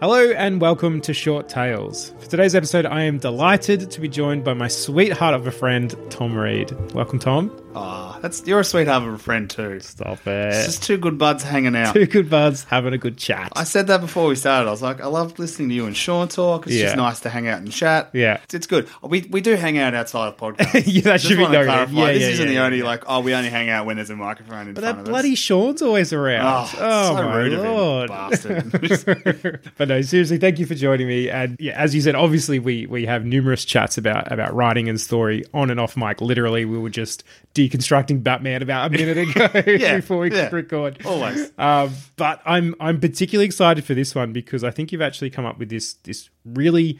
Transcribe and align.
Hello 0.00 0.30
and 0.30 0.60
welcome 0.60 1.00
to 1.00 1.12
Short 1.12 1.48
Tales. 1.48 2.14
For 2.20 2.26
today's 2.30 2.54
episode, 2.54 2.86
I 2.86 3.02
am 3.02 3.18
delighted 3.18 3.90
to 3.90 4.00
be 4.00 4.08
joined 4.08 4.44
by 4.44 4.54
my 4.54 4.68
sweetheart 4.68 5.34
of 5.34 5.44
a 5.48 5.50
friend, 5.50 5.92
Tom 6.08 6.38
Reed. 6.38 6.70
Welcome, 6.94 7.18
Tom. 7.18 7.50
Ah, 7.74 8.18
that's 8.22 8.44
you're 8.46 8.60
a 8.60 8.64
sweetheart 8.64 9.02
of 9.06 9.12
a 9.14 9.18
friend 9.18 9.48
too. 9.48 9.78
Stop 9.80 10.26
it. 10.26 10.54
It's 10.54 10.66
just 10.66 10.82
two 10.82 10.96
good 10.96 11.18
buds 11.18 11.44
hanging 11.44 11.76
out. 11.76 11.92
Two 11.94 12.06
good 12.06 12.28
buds 12.30 12.64
having 12.64 12.92
a 12.94 12.98
good 12.98 13.18
chat. 13.18 13.52
I 13.54 13.64
said 13.64 13.86
that 13.88 14.00
before 14.00 14.26
we 14.26 14.34
started. 14.36 14.66
I 14.66 14.70
was 14.70 14.82
like, 14.82 15.00
I 15.00 15.06
love 15.06 15.38
listening 15.38 15.68
to 15.68 15.74
you 15.74 15.86
and 15.86 15.96
Sean 15.96 16.28
talk. 16.28 16.66
It's 16.66 16.74
Yeah. 16.74 16.84
just 16.86 16.96
nice 16.96 17.20
to 17.20 17.28
hang 17.30 17.46
out 17.46 17.58
and 17.58 17.70
chat. 17.70 18.10
Yeah. 18.14 18.40
it's, 18.42 18.54
it's 18.54 18.66
good. 18.66 18.88
We 19.02 19.28
we 19.30 19.42
do 19.42 19.54
hang 19.54 19.78
out 19.78 19.94
outside 19.94 20.28
of 20.28 20.36
podcasts. 20.38 20.84
Yeah, 20.88 21.02
that 21.02 21.12
Just 21.20 21.26
should 21.26 21.36
be 21.36 21.42
wanna 21.42 21.54
noted. 21.58 21.68
clarify, 21.68 21.92
Yeah, 21.94 22.12
this 22.14 22.22
yeah, 22.22 22.28
isn't 22.30 22.44
yeah, 22.46 22.48
the 22.48 22.54
yeah, 22.54 22.64
only 22.64 22.82
like, 22.82 23.04
oh, 23.06 23.20
we 23.20 23.34
only 23.34 23.50
hang 23.50 23.68
out 23.68 23.86
when 23.86 23.96
there's 23.96 24.10
a 24.10 24.16
microphone 24.16 24.68
in 24.68 24.74
but 24.74 24.82
front 24.82 24.96
that 24.96 25.02
of 25.02 25.06
bloody 25.08 25.32
us. 25.34 25.38
Sean's 25.38 25.82
always 25.82 26.12
around. 26.12 26.68
Oh, 26.78 27.08
so 27.08 27.14
my 27.22 27.36
rude 27.36 27.52
of 27.52 27.64
him, 27.64 27.70
lord. 27.72 28.08
bastard. 28.08 29.60
but 29.76 29.88
no, 29.88 30.00
seriously, 30.02 30.38
thank 30.38 30.58
you 30.58 30.66
for 30.66 30.74
joining 30.74 31.06
me. 31.06 31.28
And 31.30 31.56
yeah, 31.60 31.78
as 31.78 31.94
you 31.94 32.00
said, 32.00 32.14
obviously 32.14 32.58
we 32.58 32.86
we 32.86 33.04
have 33.06 33.24
numerous 33.26 33.64
chats 33.64 33.98
about 33.98 34.32
about 34.32 34.54
writing 34.54 34.88
and 34.88 34.98
story 35.00 35.44
on 35.54 35.70
and 35.70 35.78
off 35.78 35.96
mic. 35.96 36.20
Literally, 36.22 36.64
we 36.64 36.78
were 36.78 36.90
just 36.90 37.22
deconstructing 37.58 38.22
Batman 38.22 38.62
about 38.62 38.86
a 38.86 38.90
minute 38.90 39.18
ago 39.18 39.48
Yeah, 39.66 39.96
before 39.96 40.18
we 40.18 40.30
yeah. 40.30 40.44
could 40.44 40.52
record. 40.52 41.04
Always. 41.04 41.52
Um, 41.58 41.92
but 42.16 42.40
I'm 42.44 42.74
I'm 42.78 43.00
particularly 43.00 43.46
excited 43.46 43.84
for 43.84 43.94
this 43.94 44.14
one 44.14 44.32
because 44.32 44.62
I 44.62 44.70
think 44.70 44.92
you've 44.92 45.02
actually 45.02 45.30
come 45.30 45.44
up 45.44 45.58
with 45.58 45.68
this 45.68 45.94
this 46.04 46.30
really 46.44 46.98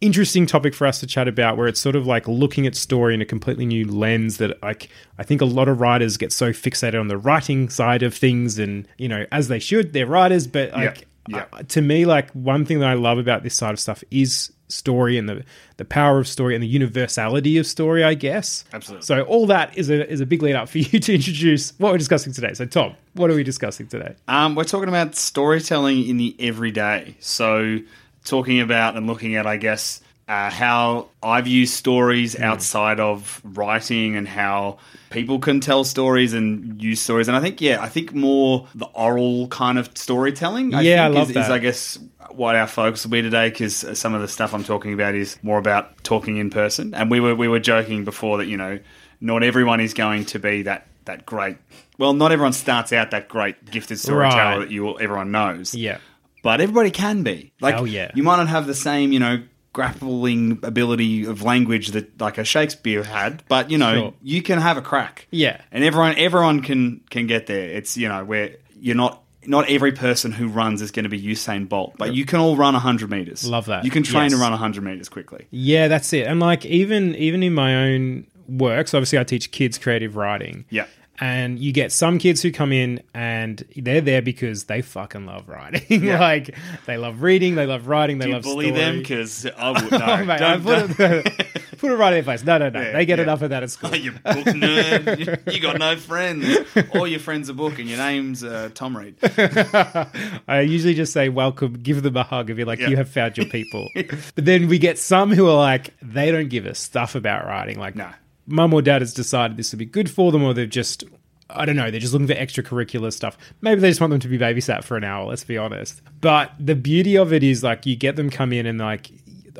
interesting 0.00 0.44
topic 0.46 0.74
for 0.74 0.86
us 0.86 1.00
to 1.00 1.06
chat 1.06 1.26
about 1.26 1.56
where 1.56 1.66
it's 1.66 1.80
sort 1.80 1.96
of 1.96 2.06
like 2.06 2.28
looking 2.28 2.66
at 2.66 2.74
story 2.74 3.14
in 3.14 3.22
a 3.22 3.24
completely 3.24 3.64
new 3.64 3.90
lens 3.90 4.36
that 4.36 4.62
like 4.62 4.90
I 5.18 5.22
think 5.22 5.40
a 5.40 5.46
lot 5.46 5.68
of 5.68 5.80
writers 5.80 6.18
get 6.18 6.32
so 6.32 6.50
fixated 6.50 7.00
on 7.00 7.08
the 7.08 7.16
writing 7.16 7.70
side 7.70 8.02
of 8.02 8.14
things 8.14 8.58
and 8.58 8.86
you 8.98 9.08
know 9.08 9.24
as 9.32 9.48
they 9.48 9.58
should 9.58 9.94
they're 9.94 10.06
writers 10.06 10.46
but 10.46 10.70
like 10.72 11.00
yeah. 11.00 11.06
Uh, 11.32 11.62
to 11.68 11.80
me 11.80 12.04
like 12.06 12.30
one 12.32 12.64
thing 12.64 12.80
that 12.80 12.88
I 12.88 12.94
love 12.94 13.18
about 13.18 13.42
this 13.42 13.54
side 13.54 13.72
of 13.72 13.80
stuff 13.80 14.02
is 14.10 14.52
story 14.68 15.16
and 15.16 15.28
the 15.28 15.44
the 15.76 15.84
power 15.84 16.18
of 16.18 16.26
story 16.26 16.54
and 16.54 16.62
the 16.62 16.66
universality 16.66 17.56
of 17.58 17.66
story 17.66 18.02
I 18.02 18.14
guess 18.14 18.64
Absolutely. 18.72 19.04
so 19.04 19.22
all 19.22 19.46
that 19.46 19.76
is 19.78 19.90
a 19.90 20.10
is 20.10 20.20
a 20.20 20.26
big 20.26 20.42
lead 20.42 20.56
up 20.56 20.68
for 20.68 20.78
you 20.78 20.98
to 20.98 21.14
introduce 21.14 21.70
what 21.78 21.92
we're 21.92 21.98
discussing 21.98 22.32
today 22.32 22.52
so 22.52 22.66
Tom 22.66 22.94
what 23.14 23.30
are 23.30 23.34
we 23.34 23.44
discussing 23.44 23.86
today 23.86 24.16
Um, 24.26 24.54
we're 24.56 24.64
talking 24.64 24.88
about 24.88 25.14
storytelling 25.14 26.08
in 26.08 26.16
the 26.16 26.34
everyday. 26.40 27.16
So, 27.20 27.78
talking 28.24 28.60
about 28.60 28.96
and 28.96 29.06
looking 29.06 29.36
at, 29.36 29.46
I 29.46 29.56
guess, 29.56 30.02
uh, 30.28 30.50
how 30.50 31.08
I've 31.22 31.46
used 31.46 31.74
stories 31.74 32.34
Hmm. 32.34 32.42
outside 32.42 32.98
of 33.00 33.40
writing 33.44 34.16
and 34.16 34.26
how 34.26 34.78
people 35.10 35.38
can 35.38 35.60
tell 35.60 35.84
stories 35.84 36.32
and 36.32 36.82
use 36.82 37.00
stories. 37.00 37.28
And 37.28 37.36
I 37.36 37.40
think, 37.40 37.60
yeah, 37.60 37.80
I 37.80 37.88
think 37.88 38.12
more 38.12 38.66
the 38.74 38.86
oral 38.86 39.46
kind 39.48 39.78
of 39.78 39.88
storytelling. 39.94 40.74
I 40.74 40.80
Yeah, 40.82 41.04
I 41.04 41.08
love 41.08 41.24
is, 41.30 41.36
is, 41.36 41.46
that. 41.46 41.52
I 41.52 41.58
guess, 41.58 41.98
what 42.32 42.56
our 42.56 42.66
focus 42.66 43.04
will 43.04 43.12
be 43.12 43.22
today 43.22 43.50
because 43.50 43.86
some 43.98 44.14
of 44.14 44.20
the 44.20 44.26
stuff 44.28 44.52
I'm 44.52 44.64
talking 44.64 44.92
about 44.92 45.14
is 45.14 45.38
more 45.42 45.58
about 45.58 46.02
talking 46.02 46.38
in 46.38 46.50
person. 46.50 46.92
And 46.92 47.08
we 47.10 47.20
were 47.20 47.36
we 47.36 47.46
were 47.46 47.60
joking 47.60 48.04
before 48.04 48.38
that 48.38 48.46
you 48.46 48.56
know 48.56 48.80
not 49.20 49.42
everyone 49.44 49.78
is 49.80 49.94
going 49.94 50.24
to 50.26 50.38
be 50.40 50.62
that 50.62 50.88
that 51.04 51.24
great. 51.24 51.56
Well, 51.98 52.14
not 52.14 52.32
everyone 52.32 52.52
starts 52.52 52.92
out 52.92 53.12
that 53.12 53.28
great 53.28 53.64
gifted 53.70 54.00
storyteller 54.00 54.42
Right. 54.42 54.58
that 54.58 54.70
you 54.72 54.98
everyone 54.98 55.30
knows. 55.30 55.72
yeah 55.74 55.98
but 56.42 56.60
everybody 56.60 56.90
can 56.92 57.22
be. 57.24 57.52
Like, 57.60 57.84
yeah. 57.90 58.10
you 58.14 58.22
might 58.22 58.36
not 58.36 58.46
have 58.48 58.66
the 58.66 58.74
same 58.74 59.12
you 59.12 59.18
know 59.20 59.42
grappling 59.76 60.58
ability 60.62 61.24
of 61.26 61.42
language 61.42 61.88
that 61.88 62.18
like 62.20 62.38
a 62.38 62.44
Shakespeare 62.44 63.02
had, 63.02 63.42
but 63.48 63.70
you 63.70 63.76
know 63.78 63.94
Sure. 63.94 64.14
you 64.22 64.40
can 64.42 64.58
have 64.58 64.76
a 64.78 64.82
crack. 64.82 65.26
Yeah. 65.30 65.60
and 65.70 65.84
everyone 65.84 66.14
everyone 66.16 66.62
can 66.62 67.02
can 67.10 67.26
get 67.26 67.46
there. 67.46 67.68
It's 67.68 67.96
you 67.96 68.08
know 68.08 68.24
where 68.24 68.56
you're 68.80 68.96
not. 68.96 69.22
Not 69.48 69.70
every 69.70 69.92
person 69.92 70.32
who 70.32 70.48
runs 70.48 70.82
is 70.82 70.90
going 70.90 71.04
to 71.04 71.08
be 71.08 71.22
Usain 71.22 71.68
Bolt, 71.68 71.94
but 71.98 72.12
you 72.12 72.24
can 72.24 72.40
all 72.40 72.56
run 72.56 72.74
100 72.74 73.08
meters. 73.08 73.46
Love 73.48 73.66
that. 73.66 73.84
You 73.84 73.92
can 73.92 74.02
train 74.02 74.24
Yes. 74.24 74.32
to 74.32 74.38
run 74.38 74.50
100 74.50 74.82
meters 74.82 75.08
quickly. 75.08 75.46
Yeah, 75.52 75.86
that's 75.86 76.12
it. 76.12 76.26
And 76.26 76.40
like 76.40 76.66
even 76.66 77.14
even 77.14 77.44
in 77.44 77.54
my 77.54 77.76
own 77.86 78.26
work, 78.48 78.88
so 78.88 78.98
obviously 78.98 79.20
I 79.20 79.24
teach 79.24 79.52
kids 79.52 79.78
creative 79.78 80.16
writing. 80.16 80.64
Yeah. 80.68 80.86
And 81.18 81.58
you 81.58 81.72
get 81.72 81.92
some 81.92 82.18
kids 82.18 82.42
who 82.42 82.52
come 82.52 82.72
in 82.72 83.02
and 83.14 83.64
they're 83.76 84.00
there 84.02 84.20
because 84.22 84.64
they 84.64 84.82
fucking 84.82 85.24
love 85.26 85.48
writing. 85.48 86.02
Yeah. 86.06 86.20
like 86.20 86.54
they 86.86 86.96
love 86.98 87.22
reading, 87.22 87.54
they 87.54 87.66
love 87.66 87.88
writing, 87.88 88.18
they 88.18 88.24
Do 88.26 88.28
you 88.30 88.34
love 88.36 88.42
bully 88.44 88.66
story. 88.66 88.80
them? 88.80 88.98
Because 88.98 89.46
I 89.46 89.70
would 89.82 89.90
no. 89.90 89.98
Oh, 90.02 90.24
mate, 90.24 90.40
I 90.42 90.56
don't, 90.56 90.62
put, 90.62 90.98
don't- 90.98 91.26
it, 91.26 91.48
put 91.78 91.90
it 91.90 91.94
right 91.96 92.12
in 92.12 92.24
their 92.24 92.34
face. 92.36 92.44
No, 92.44 92.58
no, 92.58 92.68
no. 92.68 92.80
Yeah, 92.82 92.92
they 92.92 93.06
get 93.06 93.18
yeah. 93.18 93.22
enough 93.24 93.40
of 93.42 93.50
that 93.50 93.62
at 93.62 93.70
school. 93.70 93.90
Oh, 93.92 93.96
you 93.96 94.12
book 94.12 94.22
nerd. 94.46 95.52
You- 95.52 95.60
got 95.60 95.78
no 95.78 95.96
friends. 95.96 96.46
All 96.94 97.06
your 97.08 97.20
friends 97.20 97.48
are 97.48 97.54
book, 97.54 97.78
and 97.78 97.88
your 97.88 97.98
name's 97.98 98.44
uh, 98.44 98.68
Tom 98.74 98.96
Reed. 98.96 99.16
I 99.22 100.66
usually 100.68 100.94
just 100.94 101.12
say 101.12 101.28
welcome, 101.28 101.74
give 101.74 102.02
them 102.02 102.16
a 102.16 102.22
hug, 102.24 102.50
and 102.50 102.56
be 102.56 102.64
like, 102.64 102.78
you 102.80 102.96
have 102.96 103.08
found 103.08 103.36
your 103.38 103.46
people. 103.46 103.88
but 103.94 104.44
then 104.44 104.68
we 104.68 104.78
get 104.78 104.98
some 104.98 105.32
who 105.32 105.48
are 105.48 105.56
like, 105.56 105.94
they 106.02 106.30
don't 106.30 106.48
give 106.48 106.66
a 106.66 106.74
stuff 106.74 107.14
about 107.14 107.46
writing. 107.46 107.78
Like, 107.78 107.96
No. 107.96 108.10
Mum 108.46 108.72
or 108.74 108.82
dad 108.82 109.02
has 109.02 109.12
decided 109.14 109.56
this 109.56 109.72
would 109.72 109.78
be 109.78 109.84
good 109.84 110.10
for 110.10 110.32
them, 110.32 110.42
or 110.42 110.54
they've 110.54 110.68
just, 110.68 111.04
I 111.50 111.64
don't 111.64 111.76
know, 111.76 111.90
they're 111.90 112.00
just 112.00 112.12
looking 112.12 112.26
for 112.28 112.34
extracurricular 112.34 113.12
stuff. 113.12 113.36
Maybe 113.60 113.80
they 113.80 113.88
just 113.90 114.00
want 114.00 114.10
them 114.12 114.20
to 114.20 114.28
be 114.28 114.38
babysat 114.38 114.84
for 114.84 114.96
an 114.96 115.04
hour, 115.04 115.24
let's 115.26 115.44
be 115.44 115.58
honest. 115.58 116.02
But 116.20 116.52
the 116.58 116.74
beauty 116.74 117.16
of 117.16 117.32
it 117.32 117.42
is, 117.42 117.62
like, 117.62 117.86
you 117.86 117.96
get 117.96 118.16
them 118.16 118.30
come 118.30 118.52
in 118.52 118.66
and, 118.66 118.78
like, 118.78 119.10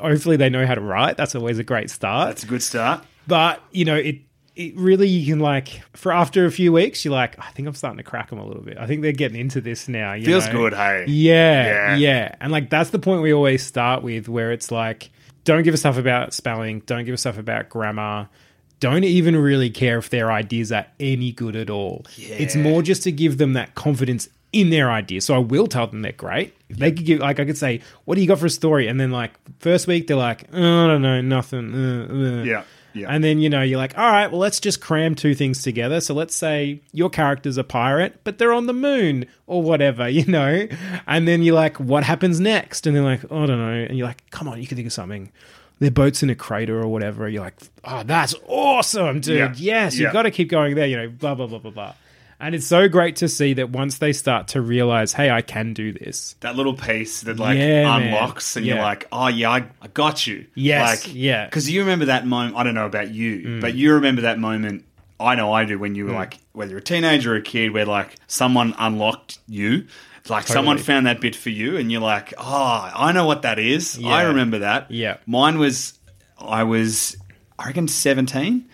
hopefully 0.01 0.37
they 0.37 0.49
know 0.51 0.67
how 0.67 0.75
to 0.75 0.81
write. 0.81 1.17
That's 1.17 1.35
always 1.35 1.59
a 1.59 1.65
great 1.65 1.91
start. 1.91 2.29
That's 2.29 2.45
a 2.45 2.47
good 2.47 2.63
start. 2.63 3.05
but, 3.27 3.63
you 3.73 3.85
know, 3.85 3.97
it, 3.97 4.21
it 4.55 4.75
really 4.75 5.07
you 5.07 5.31
can 5.35 5.39
like 5.39 5.83
for 5.95 6.13
after 6.13 6.47
a 6.47 6.51
few 6.51 6.73
weeks 6.73 7.05
you're 7.05 7.13
like 7.13 7.39
I 7.39 7.51
think 7.51 7.69
I'm 7.69 7.75
starting 7.75 7.99
to 7.99 8.03
crack 8.03 8.31
them 8.31 8.39
a 8.39 8.47
little 8.47 8.63
bit. 8.63 8.79
I 8.79 8.87
think 8.87 9.03
they're 9.03 9.13
getting 9.13 9.39
into 9.39 9.61
this 9.61 9.87
now. 9.87 10.15
You 10.15 10.25
Feels 10.25 10.47
know? 10.47 10.53
good, 10.53 10.73
hey. 10.73 11.05
Yeah, 11.09 11.67
Yeah. 11.67 11.97
yeah, 11.97 12.35
And 12.41 12.51
like 12.51 12.71
that's 12.71 12.89
the 12.89 12.99
point 12.99 13.21
we 13.21 13.35
always 13.35 13.63
start 13.63 14.03
with 14.03 14.31
where 14.31 14.53
it's 14.53 14.71
like 14.71 15.11
don't 15.45 15.63
give 15.63 15.75
a 15.75 15.77
stuff 15.77 15.99
about 15.99 16.33
spelling, 16.33 16.81
don't 16.87 17.05
give 17.05 17.13
a 17.13 17.19
stuff 17.19 17.37
about 17.37 17.69
grammar. 17.69 18.31
Don't 18.79 19.05
even 19.05 19.37
really 19.37 19.71
care 19.71 19.99
if 19.99 20.11
their 20.11 20.31
ideas 20.31 20.71
are 20.71 20.87
any 21.01 21.33
good 21.33 21.57
at 21.57 21.71
all. 21.71 22.05
It's 22.19 22.57
more 22.57 22.83
just 22.83 23.03
to 23.05 23.13
give 23.13 23.39
them 23.39 23.55
that 23.55 23.75
confidence 23.75 24.29
in 24.53 24.71
their 24.71 24.91
ideas. 24.91 25.25
So 25.25 25.35
I 25.35 25.39
will 25.39 25.67
tell 25.67 25.87
them 25.87 26.03
they're 26.03 26.13
great. 26.13 26.55
If 26.69 26.79
they 26.79 26.93
could 26.93 27.07
give 27.07 27.21
like 27.21 27.41
I 27.41 27.45
could 27.45 27.59
say, 27.59 27.81
What 28.05 28.17
do 28.17 28.21
you 28.21 28.27
got 28.27 28.39
for 28.39 28.47
a 28.47 28.51
story? 28.51 28.89
And 28.89 29.01
then 29.01 29.11
like 29.11 29.33
first 29.61 29.87
week 29.87 30.07
they're 30.07 30.17
like, 30.17 30.45
oh, 30.53 30.85
I 30.85 30.87
don't 30.89 31.03
know, 31.03 31.21
nothing. 31.21 31.75
Uh, 31.75 32.07
uh. 32.11 32.43
Yeah, 32.43 32.65
yeah. 32.97 33.09
And 33.11 33.23
then, 33.23 33.39
you 33.39 33.51
know, 33.51 33.63
you're 33.63 33.79
like, 33.79 33.97
all 33.99 34.11
right, 34.11 34.31
well, 34.31 34.41
let's 34.41 34.59
just 34.59 34.81
cram 34.81 35.15
two 35.15 35.35
things 35.35 35.63
together. 35.63 36.01
So 36.01 36.15
let's 36.15 36.35
say 36.35 36.81
your 36.93 37.11
character's 37.11 37.59
a 37.59 37.65
pirate, 37.65 38.21
but 38.25 38.39
they're 38.39 38.55
on 38.55 38.67
the 38.67 38.73
moon 38.73 39.27
or 39.47 39.63
whatever, 39.63 40.09
you 40.19 40.25
know? 40.25 40.67
And 41.07 41.29
then 41.29 41.43
you're 41.43 41.55
like, 41.55 41.77
what 41.79 42.05
happens 42.05 42.41
next? 42.41 42.87
And 42.87 42.97
they're 42.97 43.03
like, 43.03 43.25
oh, 43.31 43.43
I 43.43 43.47
don't 43.47 43.59
know. 43.59 43.87
And 43.89 43.99
you're 43.99 44.07
like, 44.07 44.29
come 44.31 44.49
on, 44.49 44.61
you 44.61 44.67
can 44.67 44.77
think 44.77 44.87
of 44.87 44.93
something. 44.93 45.31
Their 45.79 45.91
boat's 45.91 46.23
in 46.23 46.31
a 46.31 46.35
crater 46.35 46.81
or 46.81 46.89
whatever. 46.89 47.29
You're 47.29 47.43
like, 47.43 47.55
oh, 47.85 48.03
that's 48.03 48.35
awesome, 48.47 49.21
dude. 49.21 49.59
Yeah. 49.59 49.85
Yes, 49.85 49.99
you've 49.99 50.13
got 50.13 50.23
to 50.23 50.31
keep 50.31 50.49
going 50.49 50.75
there, 50.75 50.87
you 50.87 50.97
know, 50.97 51.09
blah, 51.09 51.35
blah, 51.35 51.47
blah, 51.47 51.59
blah, 51.59 51.71
blah. 51.71 51.95
And 52.39 52.55
it's 52.55 52.67
so 52.67 52.87
great 52.89 53.17
to 53.17 53.29
see 53.29 53.55
that 53.55 53.71
once 53.71 53.97
they 53.99 54.13
start 54.13 54.49
to 54.49 54.61
realize, 54.61 55.15
hey, 55.15 55.31
I 55.31 55.41
can 55.41 55.73
do 55.73 55.93
this. 55.93 56.37
that 56.41 56.55
little 56.55 56.75
piece 56.75 57.23
that 57.23 57.39
like 57.39 57.57
Yeah, 57.57 57.85
man. 57.85 58.03
unlocks, 58.03 58.57
and 58.57 58.67
you're 58.67 58.77
like, 58.79 59.09
oh 59.11 59.29
yeah, 59.29 59.51
I, 59.51 59.67
I 59.81 59.89
got 59.89 60.27
you. 60.27 60.47
Yes, 60.55 61.07
like, 61.07 61.15
yeah. 61.15 61.45
Mm. 61.45 61.49
Because 61.49 61.71
you 61.71 61.81
remember 61.81 62.07
that 62.07 62.27
moment. 62.27 62.57
I 62.57 62.63
don't 62.63 62.75
know 62.75 62.87
about 62.87 63.11
you, 63.11 63.59
but 63.61 63.75
you 63.75 63.95
remember 63.95 64.23
that 64.23 64.39
moment 64.39 64.85
I 65.19 65.35
know 65.35 65.53
I 65.53 65.65
do 65.65 65.79
when 65.79 65.95
you 65.95 66.07
were 66.07 66.13
like 66.13 66.39
whether 66.53 66.71
you're 66.71 66.81
a 66.81 66.83
teenager 66.83 67.33
or 67.33 67.37
a 67.37 67.43
kid, 67.43 67.71
where 67.73 67.87
like 67.87 68.17
someone 68.27 68.75
unlocked 68.79 69.39
you. 69.49 69.87
Like 70.31 70.47
someone 70.47 70.79
found 70.79 71.07
that 71.07 71.21
bit 71.21 71.37
for 71.37 71.51
you, 71.51 71.77
and 71.77 71.91
you're 71.93 72.01
like, 72.01 72.35
"Oh, 72.39 72.91
I 72.95 73.13
know 73.13 73.27
what 73.27 73.43
that 73.43 73.59
is. 73.59 73.99
I 74.05 74.23
remember 74.25 74.61
that." 74.61 74.91
Yeah. 74.91 75.17
mine 75.27 75.59
was, 75.59 75.99
I 76.39 76.63
was, 76.65 77.17
I 77.59 77.67
reckon, 77.67 77.89
seventeen, 77.89 78.69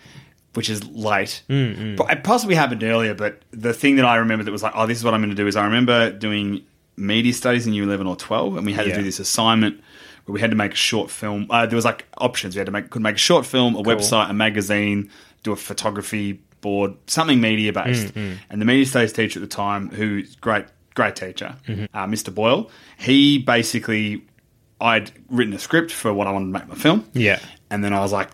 which 0.53 0.69
is 0.69 0.83
late. 0.89 1.43
Mm, 1.49 1.95
But 1.97 2.11
It 2.11 2.23
possibly 2.23 2.55
happened 2.55 2.83
earlier, 2.83 3.13
but 3.13 3.41
the 3.51 3.73
thing 3.73 3.95
that 3.97 4.05
I 4.05 4.15
remember 4.17 4.43
that 4.45 4.51
was 4.51 4.63
like, 4.63 4.73
"Oh, 4.75 4.85
this 4.87 4.97
is 4.97 5.03
what 5.03 5.13
I'm 5.13 5.21
going 5.21 5.29
to 5.29 5.35
do," 5.35 5.47
is 5.47 5.55
I 5.55 5.65
remember 5.65 6.11
doing 6.11 6.61
media 6.95 7.33
studies 7.33 7.65
in 7.67 7.73
year 7.73 7.83
eleven 7.83 8.07
or 8.07 8.15
twelve, 8.15 8.55
and 8.57 8.65
we 8.65 8.73
had 8.73 8.85
Yeah. 8.87 8.93
to 8.93 8.99
do 8.99 9.03
this 9.05 9.19
assignment 9.19 9.81
where 10.25 10.33
we 10.33 10.39
had 10.39 10.51
to 10.51 10.55
make 10.57 10.73
a 10.73 10.75
short 10.75 11.09
film. 11.11 11.47
Uh, 11.49 11.65
there 11.65 11.75
was 11.75 11.85
like 11.85 12.05
options. 12.17 12.55
We 12.55 12.59
had 12.59 12.67
to 12.67 12.71
make 12.71 12.89
could 12.89 13.01
make 13.01 13.15
a 13.15 13.19
short 13.19 13.45
film, 13.45 13.75
a 13.75 13.83
website, 13.83 14.29
a 14.29 14.33
magazine, 14.33 15.09
do 15.43 15.51
a 15.51 15.55
photography 15.55 16.39
board, 16.61 16.93
something 17.07 17.41
media 17.41 17.73
based. 17.73 18.13
And 18.15 18.61
the 18.61 18.65
media 18.65 18.85
studies 18.85 19.11
teacher 19.11 19.39
at 19.39 19.49
the 19.49 19.53
time, 19.53 19.89
who's 19.89 20.35
great, 20.37 20.65
great 20.95 21.15
teacher, 21.15 21.55
uh, 21.67 22.05
Mr. 22.07 22.33
Boyle, 22.33 22.69
he 22.97 23.37
basically, 23.39 24.23
I'd 24.81 25.11
written 25.29 25.53
a 25.53 25.59
script 25.59 25.91
for 25.91 26.13
what 26.13 26.27
I 26.27 26.31
wanted 26.31 26.45
to 26.47 26.51
make 26.59 26.67
my 26.67 26.75
film. 26.75 27.07
Yeah. 27.13 27.39
And 27.69 27.83
then 27.83 27.93
I 27.93 27.99
was 28.01 28.11
like, 28.11 28.29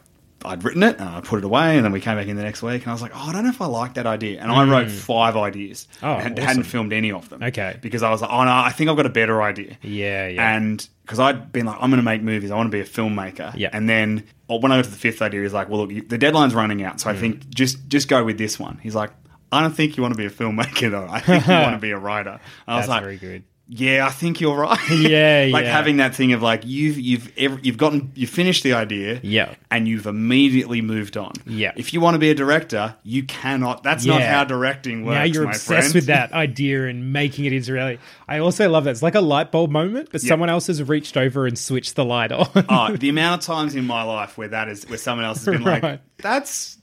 I'd 0.46 0.64
written 0.64 0.84
it 0.84 0.98
and 1.00 1.10
I 1.10 1.20
put 1.20 1.40
it 1.40 1.44
away, 1.44 1.76
and 1.76 1.84
then 1.84 1.92
we 1.92 2.00
came 2.00 2.16
back 2.16 2.28
in 2.28 2.38
the 2.38 2.44
next 2.44 2.64
week, 2.64 2.84
and 2.84 2.88
I 2.90 2.94
was 2.94 3.02
like, 3.02 3.12
oh, 3.14 3.28
I 3.30 3.34
don't 3.34 3.44
know 3.44 3.50
if 3.50 3.62
I 3.62 3.66
like 3.66 3.96
that 3.96 4.06
idea. 4.06 4.42
And 4.42 4.50
I 4.50 4.64
wrote 4.64 4.90
five 4.90 5.36
ideas. 5.36 5.88
Mm. 6.02 6.08
Oh, 6.08 6.18
and 6.18 6.34
awesome. 6.40 6.48
hadn't 6.48 6.64
filmed 6.64 6.94
any 6.94 7.12
of 7.12 7.28
them. 7.28 7.44
Okay. 7.44 7.78
Because 7.82 8.04
I 8.04 8.10
was 8.10 8.22
like, 8.22 8.32
oh 8.32 8.46
no, 8.46 8.52
I 8.52 8.72
think 8.72 8.90
I've 8.90 8.96
got 8.96 9.06
a 9.06 9.10
better 9.10 9.42
idea. 9.42 9.78
Yeah, 9.82 10.28
yeah. 10.30 10.56
And 10.56 10.88
because 11.02 11.20
I'd 11.20 11.52
been 11.52 11.66
like, 11.66 11.76
I'm 11.82 11.90
going 11.90 11.98
to 12.00 12.04
make 12.06 12.22
movies. 12.22 12.52
I 12.52 12.56
want 12.56 12.68
to 12.68 12.72
be 12.72 12.80
a 12.80 12.86
filmmaker. 12.86 13.54
Yeah. 13.58 13.70
And 13.74 13.90
then 13.90 14.24
well, 14.48 14.62
when 14.62 14.72
I 14.72 14.78
got 14.78 14.86
to 14.86 14.92
the 14.92 14.96
fifth 14.98 15.22
idea, 15.22 15.42
he's 15.42 15.54
like, 15.54 15.68
well, 15.68 15.86
look, 15.86 16.08
the 16.08 16.18
deadline's 16.18 16.56
running 16.56 16.84
out, 16.84 16.96
Mm. 16.96 17.00
so 17.02 17.10
I 17.10 17.16
think 17.18 17.50
just 17.50 17.90
just 17.90 18.08
go 18.08 18.24
with 18.24 18.38
this 18.38 18.58
one. 18.58 18.80
He's 18.82 18.96
like, 18.96 19.12
I 19.52 19.62
don't 19.62 19.76
think 19.76 19.98
you 19.98 20.04
want 20.04 20.14
to 20.14 20.18
be 20.18 20.26
a 20.26 20.30
filmmaker 20.30 20.92
though. 20.92 21.08
I 21.10 21.20
think 21.20 21.48
you 21.48 21.54
want 21.54 21.76
to 21.76 21.80
be 21.82 21.92
a 21.92 21.98
writer. 21.98 22.32
And 22.32 22.40
I 22.68 22.76
was 22.78 22.82
That's 22.88 22.90
like, 22.90 23.04
very 23.04 23.18
good. 23.18 23.44
yeah, 23.68 24.06
I 24.06 24.10
think 24.10 24.42
you're 24.42 24.56
right. 24.58 24.80
Yeah, 24.90 25.44
yeah. 25.46 25.54
like 25.54 25.66
yeah. 25.66 25.72
having 25.72 25.98
that 25.98 26.16
thing 26.16 26.34
of 26.34 26.42
like 26.42 26.64
you've 26.66 27.00
you've 27.00 27.32
ev- 27.38 27.64
you've 27.66 27.78
gotten 27.78 28.12
you 28.16 28.26
finished 28.28 28.64
the 28.64 28.74
idea, 28.74 29.20
Yeah. 29.24 29.54
and 29.70 29.88
you've 29.88 30.08
immediately 30.08 30.82
moved 30.82 31.18
on. 31.18 31.34
Yeah. 31.46 31.72
If 31.76 31.94
you 31.94 32.02
want 32.02 32.16
to 32.16 32.20
be 32.20 32.30
a 32.32 32.36
director, 32.36 32.96
you 33.04 33.24
cannot. 33.24 33.84
That's 33.84 34.06
not 34.06 34.22
how 34.24 34.44
directing 34.44 35.06
works. 35.06 35.16
now 35.16 35.24
you're 35.24 35.44
my 35.46 35.52
obsessed 35.52 35.68
friend. 35.68 35.94
with 35.94 36.06
that 36.08 36.34
idea 36.34 36.88
and 36.88 37.14
making 37.14 37.46
it 37.46 37.54
into 37.54 37.74
reality. 37.74 38.00
I 38.28 38.40
also 38.40 38.68
love 38.70 38.86
that. 38.86 38.92
It's 38.92 39.04
like 39.04 39.16
a 39.16 39.22
light 39.22 39.52
bulb 39.52 39.70
moment, 39.72 40.10
but 40.12 40.24
Yeah. 40.24 40.30
someone 40.30 40.50
else 40.50 40.66
has 40.68 40.82
reached 40.84 41.16
over 41.18 41.46
and 41.46 41.58
switched 41.58 41.96
the 41.96 42.06
light 42.06 42.32
on. 42.32 42.48
oh, 42.70 42.96
the 42.98 43.10
amount 43.10 43.42
of 43.42 43.46
times 43.48 43.76
in 43.76 43.86
my 43.86 44.02
life 44.04 44.38
where 44.38 44.48
that 44.48 44.68
is 44.68 44.88
where 44.90 44.98
someone 44.98 45.26
else 45.26 45.46
has 45.46 45.54
been 45.56 45.64
Right. 45.64 45.84
like, 45.84 46.02
"That's 46.18 46.78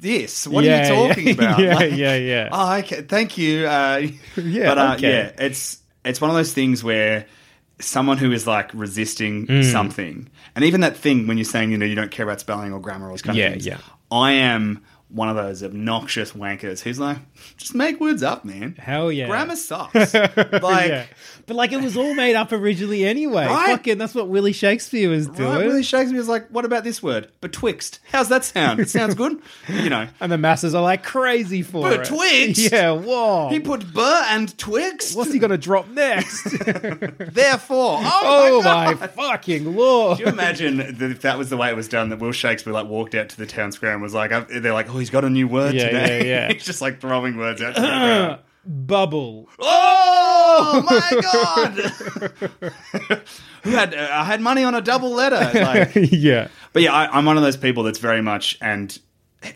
this. 0.00 0.46
What 0.46 0.64
Yeah, 0.64 0.78
are 0.90 0.94
you 0.94 1.08
talking 1.08 1.26
yeah. 1.28 1.32
about?" 1.34 1.58
Yeah, 1.60 1.74
Like, 1.74 1.92
yeah, 1.92 2.14
yeah. 2.16 2.48
Oh, 2.52 2.74
okay. 2.78 3.02
Thank 3.02 3.38
you. 3.38 3.66
Uh, 3.66 4.06
Yeah, 4.36 4.66
but 4.66 4.78
uh, 4.78 4.94
okay. 4.94 5.10
yeah, 5.12 5.32
it's 5.46 5.78
it's 6.04 6.20
one 6.20 6.30
of 6.30 6.36
those 6.36 6.52
things 6.52 6.82
where 6.84 7.26
someone 7.78 8.16
who 8.18 8.32
is 8.32 8.46
like 8.46 8.70
resisting 8.74 9.46
Mm. 9.46 9.64
something, 9.72 10.28
and 10.54 10.64
even 10.64 10.82
that 10.82 10.96
thing 10.96 11.26
when 11.26 11.36
you're 11.38 11.44
saying 11.44 11.70
you 11.72 11.78
know 11.78 11.86
you 11.86 11.94
don't 11.96 12.10
care 12.10 12.24
about 12.24 12.40
spelling 12.40 12.72
or 12.72 12.80
grammar 12.80 13.06
or 13.08 13.10
those 13.10 13.22
kind 13.22 13.36
Yeah, 13.38 13.46
of 13.46 13.52
things. 13.54 13.66
yeah. 13.66 13.78
I 14.10 14.32
am 14.32 14.82
one 15.08 15.28
of 15.28 15.36
those 15.36 15.62
obnoxious 15.62 16.32
wankers 16.32 16.80
who's 16.80 16.98
like, 16.98 17.18
just 17.56 17.74
make 17.74 18.00
words 18.00 18.22
up, 18.22 18.44
man. 18.44 18.74
Hell 18.78 19.10
yeah. 19.12 19.26
Grammar 19.26 19.56
sucks. 19.56 20.14
like. 20.14 20.88
yeah. 20.88 21.06
But 21.46 21.56
like 21.56 21.72
it 21.72 21.82
was 21.82 21.96
all 21.96 22.14
made 22.14 22.36
up 22.36 22.52
originally 22.52 23.04
anyway. 23.04 23.46
Right? 23.46 23.70
Fucking 23.70 23.98
that's 23.98 24.14
what 24.14 24.28
Willie 24.28 24.52
Shakespeare 24.52 25.10
was 25.10 25.26
doing. 25.26 25.48
Right, 25.48 25.66
Willie 25.66 25.82
Shakespeare 25.82 26.18
was 26.18 26.28
like, 26.28 26.48
"What 26.50 26.64
about 26.64 26.84
this 26.84 27.02
word? 27.02 27.30
Betwixt. 27.40 27.98
How's 28.12 28.28
that 28.28 28.44
sound? 28.44 28.78
It 28.80 28.88
sounds 28.88 29.14
good, 29.14 29.40
you 29.68 29.90
know." 29.90 30.06
and 30.20 30.30
the 30.30 30.38
masses 30.38 30.74
are 30.74 30.82
like 30.82 31.02
crazy 31.02 31.62
for 31.62 31.90
it. 31.92 31.98
Betwixt? 32.08 32.62
Yeah, 32.72 32.92
whoa. 32.92 33.48
He 33.48 33.58
put 33.58 33.92
"bur" 33.92 34.24
and 34.28 34.56
"twixt." 34.56 35.16
What's 35.16 35.32
he 35.32 35.38
gonna 35.40 35.58
drop 35.58 35.88
next? 35.88 36.44
Therefore, 36.58 37.98
oh, 38.00 38.20
oh 38.22 38.62
my, 38.62 38.94
my 38.94 39.06
fucking 39.06 39.74
lord. 39.76 40.18
Can 40.18 40.26
you 40.26 40.32
imagine 40.32 40.76
that 40.76 41.02
if 41.02 41.22
that 41.22 41.38
was 41.38 41.50
the 41.50 41.56
way 41.56 41.70
it 41.70 41.76
was 41.76 41.88
done? 41.88 42.10
That 42.10 42.18
Will 42.20 42.32
Shakespeare 42.32 42.72
like 42.72 42.86
walked 42.86 43.14
out 43.14 43.28
to 43.30 43.36
the 43.36 43.46
town 43.46 43.72
square 43.72 43.92
and 43.92 44.02
was 44.02 44.14
like, 44.14 44.30
"They're 44.48 44.72
like, 44.72 44.88
oh, 44.88 44.98
he's 44.98 45.10
got 45.10 45.24
a 45.24 45.30
new 45.30 45.48
word 45.48 45.74
Yeah, 45.74 45.86
today." 45.86 46.18
yeah, 46.28 46.46
yeah. 46.48 46.52
he's 46.52 46.64
just 46.64 46.80
like 46.80 47.00
throwing 47.00 47.31
words 47.36 47.60
out. 47.62 47.74
To 47.74 47.80
the 47.80 47.86
crowd. 47.86 48.38
Bubble. 48.64 49.48
Oh 49.58 50.84
my 50.88 51.20
god! 51.20 51.72
Who 53.64 53.70
had 53.70 53.94
uh, 53.94 54.08
I 54.12 54.24
had 54.24 54.40
money 54.40 54.64
on 54.64 54.74
a 54.74 54.80
double 54.80 55.10
letter? 55.10 55.36
Like, 55.60 55.90
yeah. 55.94 56.48
But 56.72 56.82
yeah, 56.82 56.92
I, 56.92 57.18
I'm 57.18 57.24
one 57.24 57.36
of 57.36 57.42
those 57.42 57.56
people 57.56 57.82
that's 57.82 57.98
very 57.98 58.22
much, 58.22 58.56
and 58.60 58.96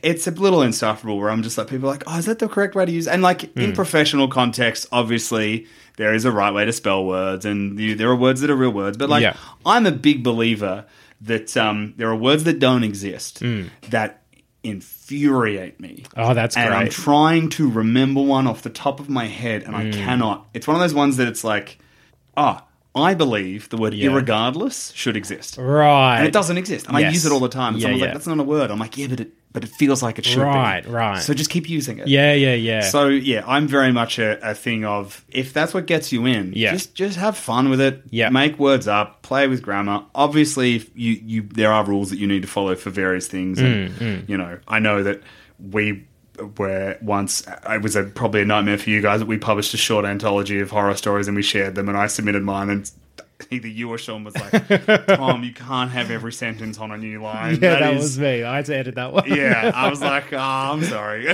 it's 0.02 0.26
a 0.26 0.32
little 0.32 0.62
insufferable 0.62 1.18
where 1.18 1.30
I'm 1.30 1.42
just 1.42 1.56
like, 1.56 1.68
people 1.68 1.88
are 1.88 1.92
like, 1.92 2.02
oh, 2.08 2.18
is 2.18 2.26
that 2.26 2.40
the 2.40 2.48
correct 2.48 2.74
way 2.74 2.84
to 2.84 2.90
use? 2.90 3.06
And 3.06 3.22
like 3.22 3.56
in 3.56 3.72
professional 3.72 4.26
context, 4.28 4.86
obviously 4.90 5.66
there 5.96 6.12
is 6.12 6.24
a 6.24 6.32
right 6.32 6.52
way 6.52 6.64
to 6.64 6.72
spell 6.72 7.04
words, 7.04 7.44
and 7.44 7.78
you, 7.78 7.94
there 7.94 8.10
are 8.10 8.16
words 8.16 8.40
that 8.40 8.50
are 8.50 8.56
real 8.56 8.72
words. 8.72 8.96
But 8.96 9.08
like, 9.08 9.22
Yeah. 9.22 9.36
I'm 9.64 9.86
a 9.86 9.92
big 9.92 10.24
believer 10.24 10.86
that 11.20 11.56
um, 11.56 11.94
there 11.96 12.08
are 12.08 12.16
words 12.16 12.44
that 12.44 12.58
don't 12.58 12.82
exist 12.84 13.42
that 13.90 14.22
infuriate 14.66 15.78
me. 15.80 16.04
Oh, 16.16 16.34
that's 16.34 16.56
and 16.56 16.74
I'm 16.74 16.88
trying 16.88 17.48
to 17.50 17.70
remember 17.70 18.22
one 18.22 18.46
off 18.46 18.62
the 18.62 18.70
top 18.70 19.00
of 19.00 19.08
my 19.08 19.26
head, 19.26 19.62
and 19.62 19.76
I 19.76 19.84
mm. 19.84 19.92
cannot. 19.92 20.46
It's 20.54 20.66
one 20.66 20.74
of 20.76 20.80
those 20.80 20.94
ones 20.94 21.16
that 21.18 21.28
it's 21.28 21.44
like, 21.44 21.78
oh, 22.36 22.60
I 22.94 23.14
believe 23.14 23.68
the 23.68 23.76
word 23.76 23.94
Yeah. 23.94 24.10
irregardless 24.10 24.94
should 24.94 25.16
exist. 25.16 25.58
Right. 25.58 26.18
And 26.18 26.26
it 26.26 26.32
doesn't 26.32 26.56
exist. 26.56 26.86
And 26.88 26.96
I 26.96 27.10
use 27.10 27.26
it 27.26 27.32
all 27.32 27.40
the 27.40 27.48
time. 27.48 27.74
And 27.74 27.82
Yeah, 27.82 27.86
someone's 27.86 28.00
yeah. 28.00 28.06
like, 28.06 28.14
that's 28.14 28.26
not 28.26 28.40
a 28.40 28.42
word. 28.42 28.70
I'm 28.70 28.78
like, 28.78 28.96
yeah, 28.96 29.08
but 29.08 29.20
it 29.20 29.32
but 29.56 29.64
it 29.64 29.70
feels 29.70 30.02
like 30.02 30.18
it 30.18 30.26
should 30.26 30.42
Right, 30.42 30.84
be. 30.84 30.90
right. 30.90 31.12
right. 31.14 31.22
So 31.22 31.32
just 31.32 31.48
keep 31.48 31.66
using 31.70 31.98
it. 31.98 32.08
Yeah, 32.08 32.34
yeah, 32.34 32.52
yeah. 32.52 32.82
So 32.82 33.08
yeah, 33.08 33.42
I'm 33.46 33.66
very 33.66 33.90
much 33.90 34.18
a, 34.18 34.50
a 34.50 34.54
thing 34.54 34.84
of 34.84 35.24
if 35.30 35.54
that's 35.54 35.72
what 35.72 35.86
gets 35.86 36.12
you 36.12 36.26
in, 36.26 36.52
Yeah. 36.54 36.72
just 36.72 36.94
just 36.94 37.16
have 37.16 37.38
fun 37.38 37.70
with 37.70 37.80
it. 37.80 38.02
Yeah. 38.10 38.28
Make 38.28 38.58
words 38.58 38.86
up, 38.86 39.22
play 39.22 39.48
with 39.48 39.62
grammar. 39.62 40.04
Obviously 40.14 40.86
you, 40.94 41.12
you 41.24 41.42
there 41.42 41.72
are 41.72 41.84
rules 41.86 42.10
that 42.10 42.18
you 42.18 42.26
need 42.26 42.42
to 42.42 42.48
follow 42.48 42.74
for 42.76 42.90
various 42.90 43.28
things. 43.28 43.58
And 43.58 43.90
Mm, 43.92 44.28
you 44.28 44.36
know, 44.36 44.58
I 44.68 44.78
know 44.78 45.02
that 45.02 45.22
we 45.72 46.04
were 46.58 46.98
once 47.00 47.42
it 47.70 47.80
was 47.80 47.96
a 47.96 48.02
probably 48.04 48.42
a 48.42 48.44
nightmare 48.44 48.76
for 48.76 48.90
you 48.90 49.00
guys 49.00 49.20
that 49.20 49.26
we 49.26 49.38
published 49.38 49.72
a 49.72 49.78
short 49.78 50.04
anthology 50.04 50.60
of 50.60 50.70
horror 50.70 50.94
stories 50.94 51.28
and 51.28 51.34
we 51.36 51.42
shared 51.42 51.74
them 51.76 51.88
and 51.88 51.96
I 51.96 52.08
submitted 52.08 52.42
mine 52.42 52.68
and 52.68 52.90
either 53.50 53.68
you 53.68 53.90
or 53.90 53.98
Sean 53.98 54.24
was 54.24 54.34
like, 54.36 55.06
Tom, 55.06 55.44
you 55.44 55.52
can't 55.52 55.90
have 55.90 56.10
every 56.10 56.32
sentence 56.32 56.78
on 56.78 56.90
a 56.90 56.96
new 56.96 57.20
line. 57.22 57.54
yeah, 57.60 57.78
that, 57.80 57.94
is- 57.94 58.02
was 58.02 58.18
me. 58.18 58.42
I 58.42 58.56
had 58.56 58.66
to 58.66 58.76
edit 58.76 58.94
that 58.96 59.12
one. 59.12 59.24
Yeah, 59.28 59.70
I 59.74 59.88
was 59.90 60.00
like, 60.02 60.32
oh, 60.32 60.38
I'm 60.38 60.82
sorry. 60.84 61.26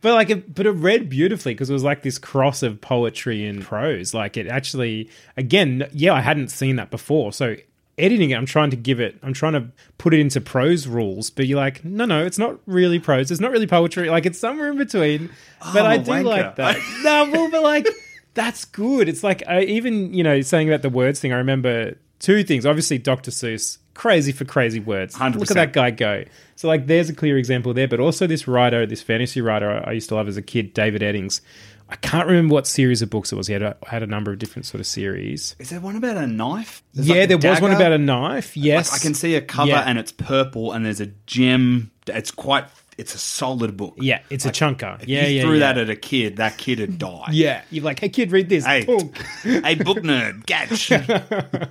but 0.00 0.14
like, 0.14 0.30
it, 0.30 0.54
but 0.54 0.66
it 0.66 0.70
read 0.70 1.08
beautifully 1.08 1.54
because 1.54 1.70
it 1.70 1.72
was 1.72 1.84
like 1.84 2.02
this 2.02 2.18
cross 2.18 2.62
of 2.62 2.80
poetry 2.80 3.46
and 3.46 3.62
prose. 3.62 4.14
Like 4.14 4.36
it 4.36 4.46
actually, 4.46 5.08
again, 5.36 5.88
yeah, 5.92 6.12
I 6.14 6.20
hadn't 6.20 6.48
seen 6.48 6.76
that 6.76 6.90
before. 6.90 7.32
So 7.32 7.56
editing 7.96 8.30
it, 8.30 8.34
I'm 8.36 8.46
trying 8.46 8.70
to 8.70 8.76
give 8.76 9.00
it, 9.00 9.16
I'm 9.22 9.32
trying 9.32 9.52
to 9.54 9.68
put 9.98 10.14
it 10.14 10.20
into 10.20 10.40
prose 10.40 10.86
rules. 10.86 11.30
But 11.30 11.46
you're 11.46 11.58
like, 11.58 11.84
no, 11.84 12.04
no, 12.04 12.24
it's 12.24 12.38
not 12.38 12.58
really 12.66 12.98
prose. 12.98 13.30
It's 13.30 13.40
not 13.40 13.52
really 13.52 13.66
poetry. 13.66 14.10
Like 14.10 14.26
it's 14.26 14.38
somewhere 14.38 14.70
in 14.70 14.78
between. 14.78 15.30
But 15.72 15.86
I'm 15.86 15.92
I 15.92 15.98
do 15.98 16.10
wanker. 16.10 16.24
like 16.24 16.56
that. 16.56 16.76
no, 17.02 17.30
well, 17.30 17.50
but 17.50 17.62
like 17.62 17.86
that's 18.34 18.64
good. 18.64 19.08
It's 19.08 19.22
like 19.24 19.42
I, 19.48 19.62
even 19.62 20.12
you 20.14 20.22
know 20.22 20.40
saying 20.40 20.68
about 20.68 20.82
the 20.82 20.90
words 20.90 21.20
thing. 21.20 21.32
I 21.32 21.36
remember 21.36 21.96
two 22.18 22.44
things. 22.44 22.66
Obviously, 22.66 22.98
Dr. 22.98 23.30
Seuss, 23.30 23.78
crazy 23.94 24.32
for 24.32 24.44
crazy 24.44 24.80
words. 24.80 25.14
100%. 25.14 25.34
Look 25.36 25.50
at 25.50 25.54
that 25.54 25.72
guy 25.72 25.90
go. 25.90 26.24
So 26.56 26.68
like, 26.68 26.86
there's 26.86 27.08
a 27.10 27.14
clear 27.14 27.36
example 27.38 27.74
there. 27.74 27.88
But 27.88 28.00
also 28.00 28.26
this 28.26 28.46
writer, 28.48 28.86
this 28.86 29.02
fantasy 29.02 29.40
writer 29.40 29.70
I, 29.70 29.90
I 29.90 29.92
used 29.92 30.08
to 30.08 30.14
love 30.14 30.28
as 30.28 30.36
a 30.36 30.42
kid, 30.42 30.74
David 30.74 31.02
Eddings. 31.02 31.40
I 31.86 31.96
can't 31.96 32.26
remember 32.26 32.54
what 32.54 32.66
series 32.66 33.02
of 33.02 33.10
books 33.10 33.30
it 33.30 33.36
was. 33.36 33.46
He 33.46 33.52
had 33.52 33.62
a, 33.62 33.76
had 33.86 34.02
a 34.02 34.06
number 34.06 34.32
of 34.32 34.38
different 34.38 34.64
sort 34.64 34.80
of 34.80 34.86
series. 34.86 35.54
Is 35.58 35.68
there 35.68 35.80
one 35.80 35.96
about 35.96 36.16
a 36.16 36.26
knife? 36.26 36.82
There's 36.94 37.06
yeah, 37.08 37.14
like 37.16 37.30
a 37.30 37.36
there 37.36 37.50
was 37.50 37.60
one 37.60 37.72
about 37.72 37.92
a 37.92 37.98
knife. 37.98 38.56
Yes, 38.56 38.90
Like, 38.90 39.00
I 39.00 39.02
can 39.02 39.12
see 39.14 39.34
a 39.34 39.42
cover 39.42 39.68
Yeah. 39.70 39.82
and 39.86 39.98
it's 39.98 40.10
purple 40.10 40.72
and 40.72 40.84
there's 40.86 41.00
a 41.00 41.06
gem. 41.26 41.90
It's 42.06 42.30
quite. 42.30 42.64
It's 42.96 43.14
a 43.14 43.18
solid 43.18 43.76
book. 43.76 43.94
Yeah, 43.98 44.20
it's 44.30 44.46
a 44.46 44.50
chunker. 44.50 45.02
If 45.02 45.08
Yeah, 45.08 45.26
you 45.26 45.36
yeah, 45.36 45.42
threw 45.42 45.52
yeah. 45.54 45.58
that 45.72 45.78
at 45.78 45.90
a 45.90 45.96
kid, 45.96 46.36
that 46.36 46.56
kid 46.58 46.78
would 46.80 46.98
die. 46.98 47.28
Yeah, 47.32 47.62
you're 47.70 47.84
like, 47.84 47.98
hey 48.00 48.08
kid, 48.08 48.30
read 48.32 48.48
this. 48.48 48.64
Hey, 48.64 48.84
hey, 49.42 49.74
book 49.74 49.98
nerd, 49.98 50.46
catch. 50.46 50.90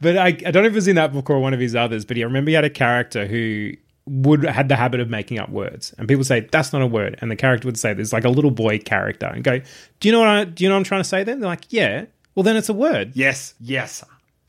But 0.00 0.16
I, 0.18 0.26
I 0.26 0.32
don't 0.32 0.62
know 0.62 0.66
if 0.66 0.72
it 0.72 0.74
was 0.74 0.88
in 0.88 0.96
that 0.96 1.12
book 1.12 1.30
or 1.30 1.38
one 1.38 1.54
of 1.54 1.60
his 1.60 1.74
others, 1.76 2.04
but 2.04 2.16
I 2.16 2.22
remember 2.22 2.50
he 2.50 2.54
had 2.54 2.64
a 2.64 2.70
character 2.70 3.26
who 3.26 3.72
would 4.06 4.42
had 4.44 4.68
the 4.68 4.74
habit 4.76 4.98
of 5.00 5.08
making 5.08 5.38
up 5.38 5.48
words. 5.50 5.94
And 5.98 6.08
people 6.08 6.24
say, 6.24 6.40
that's 6.50 6.72
not 6.72 6.82
a 6.82 6.86
word. 6.86 7.16
And 7.20 7.30
the 7.30 7.36
character 7.36 7.68
would 7.68 7.78
say, 7.78 7.94
there's 7.94 8.12
like 8.12 8.24
a 8.24 8.28
little 8.30 8.50
boy 8.50 8.78
character 8.78 9.26
and 9.26 9.44
go, 9.44 9.60
Do 10.00 10.08
you 10.08 10.12
know 10.12 10.18
what 10.18 10.28
I 10.28 10.44
do 10.44 10.64
you 10.64 10.68
know 10.68 10.74
what 10.74 10.78
I'm 10.80 10.84
trying 10.84 11.02
to 11.02 11.08
say 11.08 11.22
then? 11.24 11.38
They're 11.40 11.48
like, 11.50 11.66
Yeah. 11.72 12.06
Well 12.34 12.42
then 12.42 12.56
it's 12.56 12.68
a 12.68 12.72
word. 12.74 13.12
yes, 13.14 13.54
yes, 13.60 14.02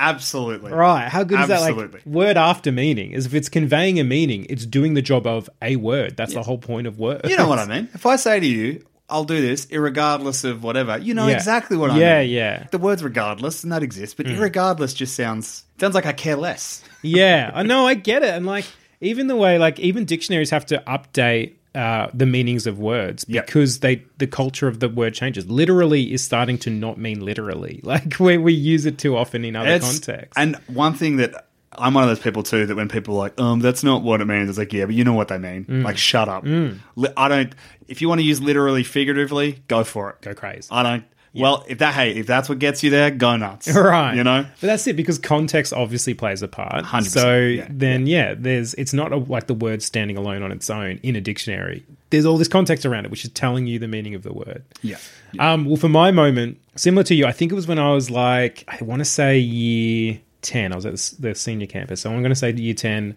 absolutely. 0.09 0.71
Right. 0.71 1.07
How 1.07 1.23
good 1.23 1.39
is 1.39 1.47
that? 1.47 1.61
Like 1.61 2.05
word 2.05 2.37
after 2.37 2.71
meaning 2.71 3.11
is 3.11 3.25
if 3.25 3.33
it's 3.33 3.49
conveying 3.49 3.99
a 3.99 4.03
meaning, 4.03 4.45
it's 4.49 4.65
doing 4.65 4.93
the 4.93 5.01
job 5.01 5.25
of 5.27 5.49
a 5.61 5.75
word. 5.75 6.15
That's 6.17 6.33
the 6.33 6.43
whole 6.43 6.57
point 6.57 6.87
of 6.87 6.99
word. 6.99 7.21
You 7.25 7.37
know 7.37 7.47
what 7.47 7.59
I 7.59 7.65
mean? 7.73 7.89
If 7.93 8.05
I 8.05 8.15
say 8.17 8.39
to 8.39 8.45
you, 8.45 8.85
I'll 9.09 9.25
do 9.25 9.39
this, 9.41 9.65
irregardless 9.67 10.43
of 10.49 10.63
whatever, 10.63 10.97
you 10.97 11.13
know 11.13 11.27
Yeah. 11.27 11.35
exactly 11.35 11.77
what 11.77 11.91
I 11.91 11.97
Yeah, 11.99 12.21
mean. 12.21 12.29
yeah. 12.31 12.59
yeah. 12.61 12.67
The 12.71 12.77
word's 12.79 13.03
regardless, 13.03 13.63
and 13.63 13.71
that 13.71 13.83
exists, 13.83 14.15
but 14.15 14.25
mm. 14.25 14.35
irregardless 14.37 14.95
just 14.95 15.15
sounds 15.15 15.63
sounds 15.79 15.93
like 15.93 16.05
I 16.05 16.13
care 16.13 16.35
less. 16.37 16.83
yeah, 17.01 17.51
I 17.53 17.63
know, 17.63 17.85
I 17.85 17.93
get 17.95 18.23
it. 18.23 18.29
And 18.29 18.45
like, 18.45 18.65
even 19.01 19.27
the 19.27 19.35
way 19.35 19.57
like 19.59 19.77
even 19.79 20.05
dictionaries 20.05 20.49
have 20.51 20.65
to 20.67 20.81
update 20.87 21.55
uh, 21.75 22.07
the 22.13 22.25
meanings 22.25 22.67
of 22.67 22.77
words 22.79 23.25
Yep. 23.27 23.45
because 23.47 23.79
they 23.79 24.03
the 24.19 24.27
culture 24.27 24.67
of 24.67 24.79
the 24.79 24.89
word 24.89 25.13
changes. 25.13 25.45
Literally 25.49 26.13
is 26.13 26.23
starting 26.23 26.57
to 26.59 26.69
not 26.69 26.97
mean 26.97 27.19
literally, 27.25 27.79
like 27.83 28.15
where 28.15 28.39
we 28.39 28.53
use 28.53 28.85
it 28.85 28.97
too 28.97 29.17
often 29.17 29.43
in 29.45 29.55
other 29.55 29.69
It's- 29.69 29.91
contexts. 29.99 30.33
And 30.37 30.55
one 30.67 30.93
thing 30.93 31.17
that 31.17 31.47
I'm 31.75 31.95
one 31.95 32.03
of 32.03 32.09
those 32.09 32.19
people 32.19 32.43
too 32.43 32.67
that 32.67 32.75
when 32.75 32.87
people 32.87 33.15
are 33.15 33.19
like, 33.19 33.39
um, 33.41 33.59
that's 33.59 33.83
not 33.83 34.03
what 34.03 34.21
it 34.21 34.25
means. 34.25 34.47
It's 34.49 34.59
like, 34.59 34.71
yeah, 34.73 34.85
but 34.85 34.93
you 34.93 35.03
know 35.03 35.13
what 35.13 35.29
they 35.29 35.39
mean. 35.39 35.65
Mm. 35.65 35.83
Like, 35.83 35.97
shut 35.97 36.29
up. 36.29 36.43
Li- 36.45 37.09
I 37.17 37.27
don't. 37.27 37.55
If 37.87 37.99
you 37.99 38.07
want 38.07 38.19
to 38.21 38.25
use 38.25 38.39
literally, 38.39 38.83
figuratively, 38.83 39.63
go 39.67 39.83
for 39.83 40.11
it. 40.11 40.21
Go 40.21 40.35
crazy. 40.35 40.67
I 40.69 40.83
don't. 40.83 41.03
Well, 41.41 41.65
if 41.67 41.79
that 41.79 41.93
hey, 41.95 42.11
if 42.11 42.27
that's 42.27 42.47
what 42.47 42.59
gets 42.59 42.83
you 42.83 42.89
there, 42.89 43.09
go 43.09 43.35
nuts. 43.37 43.67
right. 43.75 44.15
You 44.15 44.23
know. 44.23 44.45
but 44.61 44.67
that's 44.67 44.85
it 44.87 44.95
because 44.95 45.17
context 45.17 45.73
obviously 45.73 46.13
plays 46.13 46.41
a 46.41 46.47
part. 46.47 46.85
100%, 46.85 47.07
so 47.07 47.37
yeah, 47.39 47.67
then 47.69 48.05
yeah. 48.05 48.35
there's 48.37 48.73
it's 48.75 48.93
not 48.93 49.11
a, 49.11 49.17
like 49.17 49.47
the 49.47 49.53
word 49.53 49.81
standing 49.81 50.17
alone 50.17 50.43
on 50.43 50.51
its 50.51 50.69
own 50.69 50.99
in 51.01 51.15
a 51.15 51.21
dictionary. 51.21 51.83
There's 52.11 52.25
all 52.25 52.37
this 52.37 52.47
context 52.47 52.85
around 52.85 53.05
it 53.05 53.11
which 53.11 53.25
is 53.25 53.31
telling 53.31 53.65
you 53.65 53.79
the 53.79 53.87
meaning 53.87 54.13
of 54.13 54.21
the 54.21 54.33
word. 54.33 54.63
Yeah. 54.83 54.97
um 55.39 55.65
well 55.65 55.77
for 55.77 55.89
my 55.89 56.11
moment 56.11 56.59
similar 56.75 57.03
to 57.03 57.15
you 57.15 57.25
i 57.25 57.31
think 57.31 57.51
it 57.51 57.55
was 57.55 57.67
when 57.67 57.79
i 57.79 57.91
was 57.91 58.09
like 58.09 58.63
i 58.67 58.83
want 58.83 58.99
to 58.99 59.05
say 59.05 59.39
year 59.39 60.19
10 60.41 60.71
i 60.71 60.75
was 60.75 60.85
at 60.85 60.95
the, 60.95 61.29
the 61.29 61.35
senior 61.35 61.67
campus. 61.67 62.01
So 62.01 62.11
i'm 62.11 62.19
going 62.19 62.29
to 62.29 62.35
say 62.35 62.51
year 62.53 62.73
10 62.73 63.15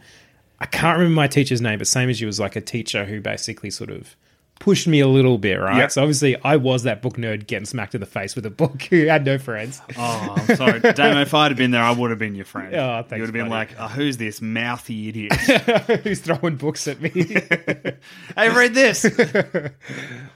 i 0.60 0.66
can't 0.66 0.98
remember 0.98 1.14
my 1.14 1.26
teacher's 1.26 1.60
name 1.60 1.78
but 1.78 1.86
same 1.86 2.08
as 2.08 2.20
you 2.20 2.26
was 2.26 2.40
like 2.40 2.56
a 2.56 2.60
teacher 2.60 3.04
who 3.04 3.20
basically 3.20 3.70
sort 3.70 3.90
of 3.90 4.16
pushed 4.58 4.86
me 4.88 5.00
a 5.00 5.06
little 5.06 5.38
bit 5.38 5.56
right 5.60 5.76
Yeah. 5.76 5.86
so 5.88 6.02
obviously 6.02 6.34
i 6.42 6.56
was 6.56 6.84
that 6.84 7.02
book 7.02 7.16
nerd 7.16 7.46
getting 7.46 7.66
smacked 7.66 7.94
in 7.94 8.00
the 8.00 8.06
face 8.06 8.34
with 8.34 8.46
a 8.46 8.50
book 8.50 8.82
who 8.84 9.06
had 9.06 9.24
no 9.24 9.38
friends 9.38 9.80
Oh, 9.98 10.34
I'm 10.36 10.56
sorry, 10.56 10.80
Damo. 10.94 11.20
If 11.22 11.32
I'd 11.34 11.50
have 11.52 11.56
been 11.58 11.70
there, 11.70 11.82
I 11.82 11.90
would 11.92 12.10
have 12.10 12.18
been 12.18 12.34
your 12.34 12.44
friend. 12.44 12.74
Oh, 12.74 12.98
you 13.10 13.20
would 13.20 13.20
have 13.20 13.32
been 13.32 13.48
buddy. 13.48 13.50
like, 13.50 13.70
oh, 13.78 13.88
"Who's 13.88 14.16
this 14.16 14.40
mouthy 14.42 15.08
idiot? 15.08 15.32
who's 16.02 16.20
throwing 16.20 16.56
books 16.56 16.86
at 16.88 17.00
me. 17.00 17.10
hey, 18.36 18.48
read 18.50 18.74
this." 18.74 19.04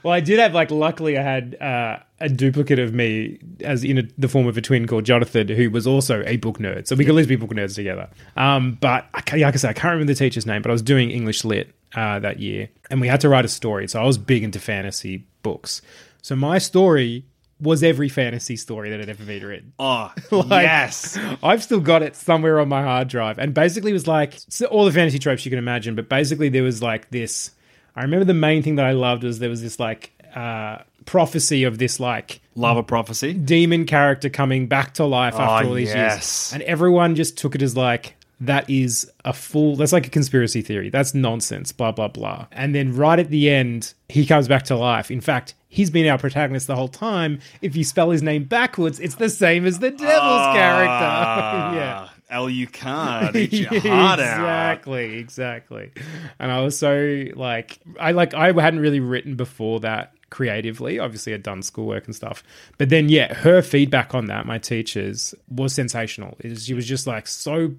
well, 0.03 0.13
I 0.13 0.19
did 0.19 0.39
have 0.39 0.53
like, 0.53 0.71
luckily, 0.71 1.17
I 1.17 1.21
had 1.21 1.55
uh, 1.61 1.99
a 2.19 2.29
duplicate 2.29 2.79
of 2.79 2.93
me 2.93 3.39
as 3.61 3.83
in 3.83 3.97
a, 3.99 4.03
the 4.17 4.27
form 4.27 4.47
of 4.47 4.57
a 4.57 4.61
twin 4.61 4.87
called 4.87 5.05
Jonathan, 5.05 5.47
who 5.49 5.69
was 5.69 5.85
also 5.85 6.23
a 6.25 6.37
book 6.37 6.57
nerd. 6.59 6.87
So 6.87 6.95
we 6.95 7.03
could 7.05 7.11
at 7.11 7.15
least 7.15 7.29
be 7.29 7.35
book 7.35 7.51
nerds 7.51 7.75
together. 7.75 8.09
Um, 8.37 8.77
but 8.81 9.07
I, 9.13 9.37
like 9.37 9.53
I 9.53 9.57
said, 9.57 9.69
I 9.69 9.73
can't 9.73 9.91
remember 9.93 10.13
the 10.13 10.17
teacher's 10.17 10.45
name, 10.45 10.61
but 10.61 10.69
I 10.69 10.73
was 10.73 10.81
doing 10.81 11.11
English 11.11 11.43
lit 11.43 11.73
uh, 11.95 12.19
that 12.19 12.39
year, 12.39 12.69
and 12.89 13.01
we 13.01 13.07
had 13.07 13.21
to 13.21 13.29
write 13.29 13.45
a 13.45 13.49
story. 13.49 13.87
So 13.87 14.01
I 14.01 14.05
was 14.05 14.17
big 14.17 14.43
into 14.43 14.59
fantasy 14.59 15.25
books. 15.43 15.81
So 16.21 16.35
my 16.35 16.57
story 16.57 17.25
was 17.59 17.83
every 17.83 18.09
fantasy 18.09 18.55
story 18.55 18.89
that 18.89 18.99
had 18.99 19.09
ever 19.09 19.23
been 19.23 19.43
written. 19.45 19.73
Oh, 19.77 20.11
Like, 20.31 20.63
yes. 20.63 21.17
I've 21.43 21.61
still 21.61 21.79
got 21.79 22.01
it 22.01 22.15
somewhere 22.15 22.59
on 22.59 22.67
my 22.69 22.81
hard 22.81 23.07
drive. 23.07 23.37
And 23.37 23.53
basically, 23.53 23.91
it 23.91 23.93
was 23.93 24.07
like 24.07 24.33
so 24.49 24.65
all 24.67 24.85
the 24.85 24.91
fantasy 24.91 25.19
tropes 25.19 25.45
you 25.45 25.51
can 25.51 25.59
imagine. 25.59 25.95
But 25.95 26.09
basically, 26.09 26.49
there 26.49 26.63
was 26.63 26.81
like 26.81 27.09
this. 27.11 27.51
I 27.95 28.01
remember 28.03 28.25
the 28.25 28.33
main 28.33 28.63
thing 28.63 28.75
that 28.77 28.85
I 28.85 28.93
loved 28.93 29.23
was 29.23 29.39
there 29.39 29.49
was 29.49 29.61
this 29.61 29.79
like 29.79 30.11
uh, 30.33 30.79
prophecy 31.05 31.63
of 31.65 31.77
this 31.77 31.99
like 31.99 32.39
Love 32.55 32.77
a 32.77 32.83
prophecy. 32.83 33.33
demon 33.33 33.85
character 33.85 34.29
coming 34.29 34.67
back 34.67 34.93
to 34.95 35.05
life 35.05 35.33
after 35.35 35.65
Oh, 35.65 35.69
all 35.69 35.75
these 35.75 35.89
yes. 35.89 35.97
years. 35.97 36.53
And 36.53 36.63
everyone 36.63 37.15
just 37.15 37.37
took 37.37 37.53
it 37.55 37.61
as 37.61 37.75
like, 37.77 38.15
that 38.41 38.67
is 38.69 39.09
a 39.23 39.33
full, 39.33 39.75
that's 39.75 39.93
like 39.93 40.07
a 40.07 40.09
conspiracy 40.09 40.61
theory. 40.61 40.89
That's 40.89 41.13
nonsense, 41.13 41.71
blah, 41.71 41.91
blah, 41.91 42.07
blah. 42.07 42.47
And 42.51 42.73
then 42.73 42.95
right 42.95 43.19
at 43.19 43.29
the 43.29 43.49
end, 43.51 43.93
he 44.09 44.25
comes 44.25 44.47
back 44.47 44.63
to 44.63 44.75
life. 44.75 45.11
In 45.11 45.21
fact, 45.21 45.53
he's 45.69 45.91
been 45.91 46.07
our 46.07 46.17
protagonist 46.17 46.65
the 46.65 46.75
whole 46.75 46.87
time. 46.87 47.39
If 47.61 47.75
you 47.75 47.83
spell 47.83 48.09
his 48.09 48.23
name 48.23 48.45
backwards, 48.45 48.99
it's 48.99 49.15
the 49.15 49.29
same 49.29 49.65
as 49.67 49.77
the 49.77 49.91
devil's 49.91 50.09
ah, 50.09 50.53
character. 50.53 51.77
yeah. 51.79 52.09
Alucard, 52.31 53.35
eat 53.53 53.53
your 53.53 53.79
heart 53.81 54.19
out. 54.19 54.73
exactly, 54.79 55.17
exactly. 55.17 55.91
And 56.39 56.51
I 56.51 56.61
was 56.61 56.77
so 56.77 57.25
like, 57.35 57.79
I 57.99 58.11
like, 58.11 58.33
I 58.33 58.47
hadn't 58.53 58.79
really 58.79 59.01
written 59.01 59.35
before 59.35 59.81
that 59.81 60.13
creatively. 60.29 60.97
Obviously, 60.97 61.33
I'd 61.33 61.43
done 61.43 61.61
schoolwork 61.61 62.05
and 62.05 62.15
stuff, 62.15 62.41
but 62.77 62.87
then 62.87 63.09
yeah, 63.09 63.33
her 63.33 63.61
feedback 63.61 64.15
on 64.15 64.27
that, 64.27 64.45
my 64.45 64.57
teachers, 64.57 65.35
was 65.49 65.73
sensational. 65.73 66.37
It 66.39 66.51
was, 66.51 66.65
she 66.65 66.73
was 66.73 66.87
just 66.87 67.05
like 67.05 67.27
so 67.27 67.73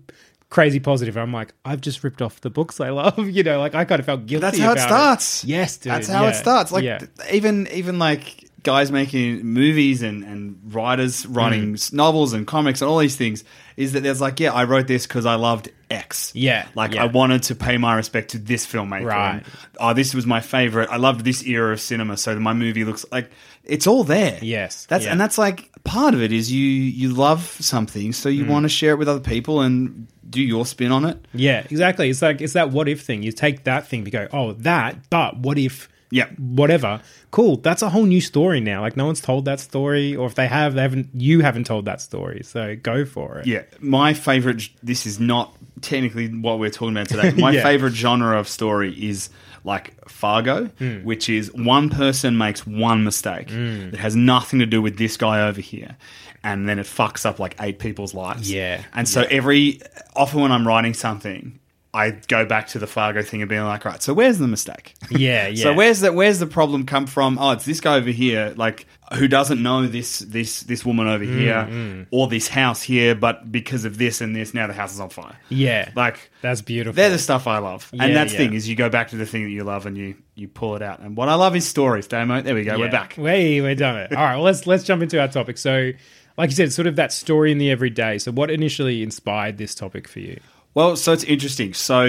crazy 0.52 0.80
positive. 0.80 1.16
I'm 1.16 1.32
like, 1.32 1.54
I've 1.64 1.80
just 1.80 2.04
ripped 2.04 2.21
off 2.21 2.42
the 2.42 2.50
books 2.50 2.78
I 2.78 2.90
love. 2.90 3.18
You 3.32 3.42
know, 3.42 3.59
like 3.59 3.75
I 3.75 3.87
kind 3.87 3.99
of 3.99 4.04
felt 4.06 4.26
guilty. 4.26 4.42
That's 4.42 4.59
how 4.59 4.73
it 4.73 4.78
starts. 4.78 5.44
Yes, 5.44 5.78
dude. 5.78 5.92
That's 5.92 6.09
how 6.09 6.25
yeah, 6.25 6.30
it 6.30 6.35
starts. 6.35 6.71
Like 6.71 6.85
yeah. 6.85 7.00
even 7.32 7.66
even 7.73 7.99
like 7.99 8.50
guys 8.62 8.92
making 8.92 9.44
movies 9.44 10.02
and 10.02 10.23
and 10.23 10.61
writers 10.75 11.26
writing 11.26 11.75
Mm. 11.75 11.92
novels 11.94 12.32
and 12.35 12.47
comics 12.47 12.82
and 12.82 12.90
all 12.90 12.99
these 12.99 13.16
things 13.16 13.42
is 13.76 13.92
that 13.92 14.02
there's 14.02 14.21
like 14.21 14.38
yeah 14.38 14.52
I 14.52 14.64
wrote 14.64 14.87
this 14.87 15.06
because 15.06 15.25
I 15.25 15.37
loved 15.37 15.71
X. 15.90 16.32
Yeah, 16.35 16.66
like 16.75 16.94
yeah. 16.94 17.04
I 17.04 17.06
wanted 17.06 17.44
to 17.44 17.54
pay 17.54 17.78
my 17.78 17.94
respect 17.94 18.32
to 18.32 18.38
this 18.38 18.66
filmmaker. 18.66 19.06
Right. 19.06 19.35
And, 19.37 19.44
oh, 19.80 19.94
this 19.94 20.14
was 20.14 20.26
my 20.26 20.40
favorite. 20.40 20.90
I 20.90 20.97
loved 20.97 21.25
this 21.25 21.42
era 21.44 21.73
of 21.73 21.80
cinema, 21.80 22.16
so 22.16 22.38
my 22.38 22.52
movie 22.52 22.85
looks 22.85 23.06
like 23.11 23.30
it's 23.64 23.87
all 23.87 24.04
there. 24.04 24.38
Yes, 24.42 24.87
that's 24.87 25.04
yeah. 25.04 25.12
and 25.12 25.21
that's 25.21 25.38
like 25.38 25.71
part 25.85 26.14
of 26.14 26.23
it 26.23 26.32
is 26.32 26.52
you 26.52 26.66
you 26.66 27.14
love 27.14 27.42
something, 27.61 28.12
so 28.12 28.28
Mm. 28.28 28.35
you 28.35 28.44
want 28.47 28.64
to 28.64 28.68
share 28.68 28.92
it 28.92 28.99
with 28.99 29.09
other 29.09 29.21
people 29.21 29.62
and 29.62 30.06
do 30.33 30.43
your 30.43 30.67
spin 30.67 30.91
on 30.93 31.05
it. 31.05 31.17
Yeah, 31.35 31.65
exactly. 31.71 32.11
It's 32.11 32.23
like 32.23 32.41
it's 32.41 32.55
that 32.55 32.71
what 32.71 32.89
if 32.89 33.03
thing. 33.03 33.23
You 33.23 33.31
take 33.33 33.65
that 33.65 33.87
thing, 33.87 34.05
you 34.05 34.11
go, 34.12 34.27
oh, 34.33 34.53
that, 34.55 35.09
but 35.11 35.39
what 35.39 35.59
if? 35.59 35.89
Yeah. 36.11 36.27
whatever. 36.37 37.01
Cool. 37.31 37.57
That's 37.57 37.81
a 37.81 37.89
whole 37.89 38.05
new 38.05 38.21
story 38.21 38.61
now. 38.61 38.83
Like 38.83 38.99
no 38.99 39.07
one's 39.07 39.23
told 39.23 39.47
that 39.47 39.61
story, 39.61 40.15
or 40.15 40.27
if 40.27 40.35
they 40.35 40.47
have, 40.47 40.75
they 40.75 40.83
haven't. 40.83 41.09
You 41.15 41.41
haven't 41.41 41.65
told 41.65 41.87
that 41.87 42.03
story, 42.03 42.43
so 42.45 42.77
go 42.77 43.07
for 43.07 43.39
it. 43.39 43.47
Yeah, 43.47 43.62
my 43.81 44.12
favorite. 44.12 44.69
This 44.83 45.07
is 45.07 45.19
not 45.19 45.57
technically 45.81 46.29
what 46.29 46.59
we're 46.59 46.69
talking 46.69 46.95
about 46.95 47.09
today. 47.09 47.31
My 47.41 47.53
Yeah. 47.53 47.62
favorite 47.62 47.95
genre 47.95 48.39
of 48.39 48.47
story 48.47 48.93
is 48.93 49.31
like 49.65 49.95
Fargo, 50.07 50.67
Hmm. 50.79 50.99
which 51.03 51.31
is 51.31 51.51
one 51.55 51.89
person 51.89 52.37
makes 52.37 52.67
one 52.67 53.05
mistake 53.05 53.49
that 53.49 53.99
has 53.99 54.15
nothing 54.15 54.59
to 54.59 54.67
do 54.67 54.83
with 54.83 54.99
this 54.99 55.17
guy 55.17 55.49
over 55.49 55.62
here. 55.62 55.97
And 56.45 56.69
then 56.69 56.79
it 56.79 56.87
fucks 56.87 57.25
up 57.25 57.39
like 57.39 57.55
eight 57.61 57.79
people's 57.79 58.15
lives. 58.15 58.51
Yeah. 58.51 58.83
And 58.95 59.09
so 59.09 59.23
every 59.31 59.81
often 60.17 60.41
when 60.41 60.51
I'm 60.51 60.67
writing 60.67 60.93
something, 60.95 61.59
I 61.95 62.11
go 62.11 62.47
back 62.47 62.69
to 62.69 62.79
the 62.79 62.87
Fargo 62.87 63.21
thing 63.23 63.43
and 63.43 63.49
being 63.51 63.63
like, 63.65 63.85
right, 63.85 64.03
so 64.03 64.15
where's 64.15 64.39
the 64.39 64.49
mistake? 64.49 64.95
Yeah, 65.11 65.47
yeah. 65.49 65.63
So 65.63 65.75
where's 65.75 66.01
that? 66.01 66.15
Where's 66.15 66.39
the 66.39 66.47
problem 66.47 66.87
come 66.87 67.07
from? 67.07 67.39
Oh, 67.39 67.51
it's 67.51 67.67
this 67.67 67.81
guy 67.83 67.97
over 67.97 68.11
here, 68.11 68.55
like 68.57 68.87
who 69.13 69.29
doesn't 69.29 69.63
know 69.63 69.87
this 69.87 70.21
this 70.21 70.63
this 70.63 70.87
woman 70.87 71.07
over 71.07 71.23
Mm, 71.25 71.39
here 71.39 72.07
or 72.11 72.29
this 72.29 72.49
house 72.49 72.81
here, 72.83 73.15
but 73.15 73.53
because 73.53 73.85
of 73.85 73.99
this 73.99 74.23
and 74.23 74.35
this, 74.35 74.55
now 74.55 74.67
the 74.67 74.73
house 74.73 74.95
is 74.95 75.01
on 75.01 75.11
fire. 75.11 75.37
Yeah. 75.51 75.91
Like 75.95 76.31
That's 76.41 76.63
beautiful. 76.63 76.97
they're 76.97 77.11
the 77.11 77.19
stuff 77.19 77.47
I 77.47 77.59
love, 77.59 77.91
Yeah, 77.93 78.05
and 78.05 78.17
that's 78.17 78.33
the 78.33 78.39
yeah. 78.39 78.49
thing 78.49 78.57
is 78.57 78.67
you 78.69 78.75
go 78.75 78.89
back 78.89 79.11
to 79.11 79.17
the 79.17 79.27
thing 79.27 79.45
that 79.45 79.51
you 79.51 79.63
love 79.63 79.85
and 79.85 79.97
you 79.99 80.15
you 80.35 80.49
pull 80.49 80.75
it 80.77 80.83
out. 80.83 81.01
And 81.01 81.15
what 81.15 81.29
I 81.29 81.35
love 81.35 81.55
is 81.55 81.69
stories. 81.69 82.07
Damo, 82.09 82.41
there 82.41 82.55
we 82.55 82.65
go, 82.65 82.79
we're 82.79 82.91
back. 82.91 83.13
Hey, 83.13 83.61
we're 83.61 83.75
done 83.75 83.97
it. 83.99 84.13
All 84.17 84.25
right, 84.25 84.37
well, 84.37 84.45
let's 84.45 84.67
let's 84.67 84.83
jump 84.85 85.03
into 85.03 85.21
our 85.21 85.29
topic. 85.29 85.59
So, 85.59 85.91
like 86.37 86.51
you 86.51 86.57
said, 86.57 86.73
sort 86.73 86.87
of 86.87 86.97
that 86.97 87.12
story 87.12 87.53
in 87.53 87.59
the 87.59 87.71
everyday. 87.71 88.19
So, 88.19 88.33
what 88.33 88.51
initially 88.51 89.03
inspired 89.03 89.59
this 89.59 89.75
topic 89.75 90.09
for 90.09 90.21
you? 90.21 90.41
Well, 90.75 90.97
so 90.97 91.12
it's 91.12 91.25
interesting. 91.25 91.75
So 91.75 92.07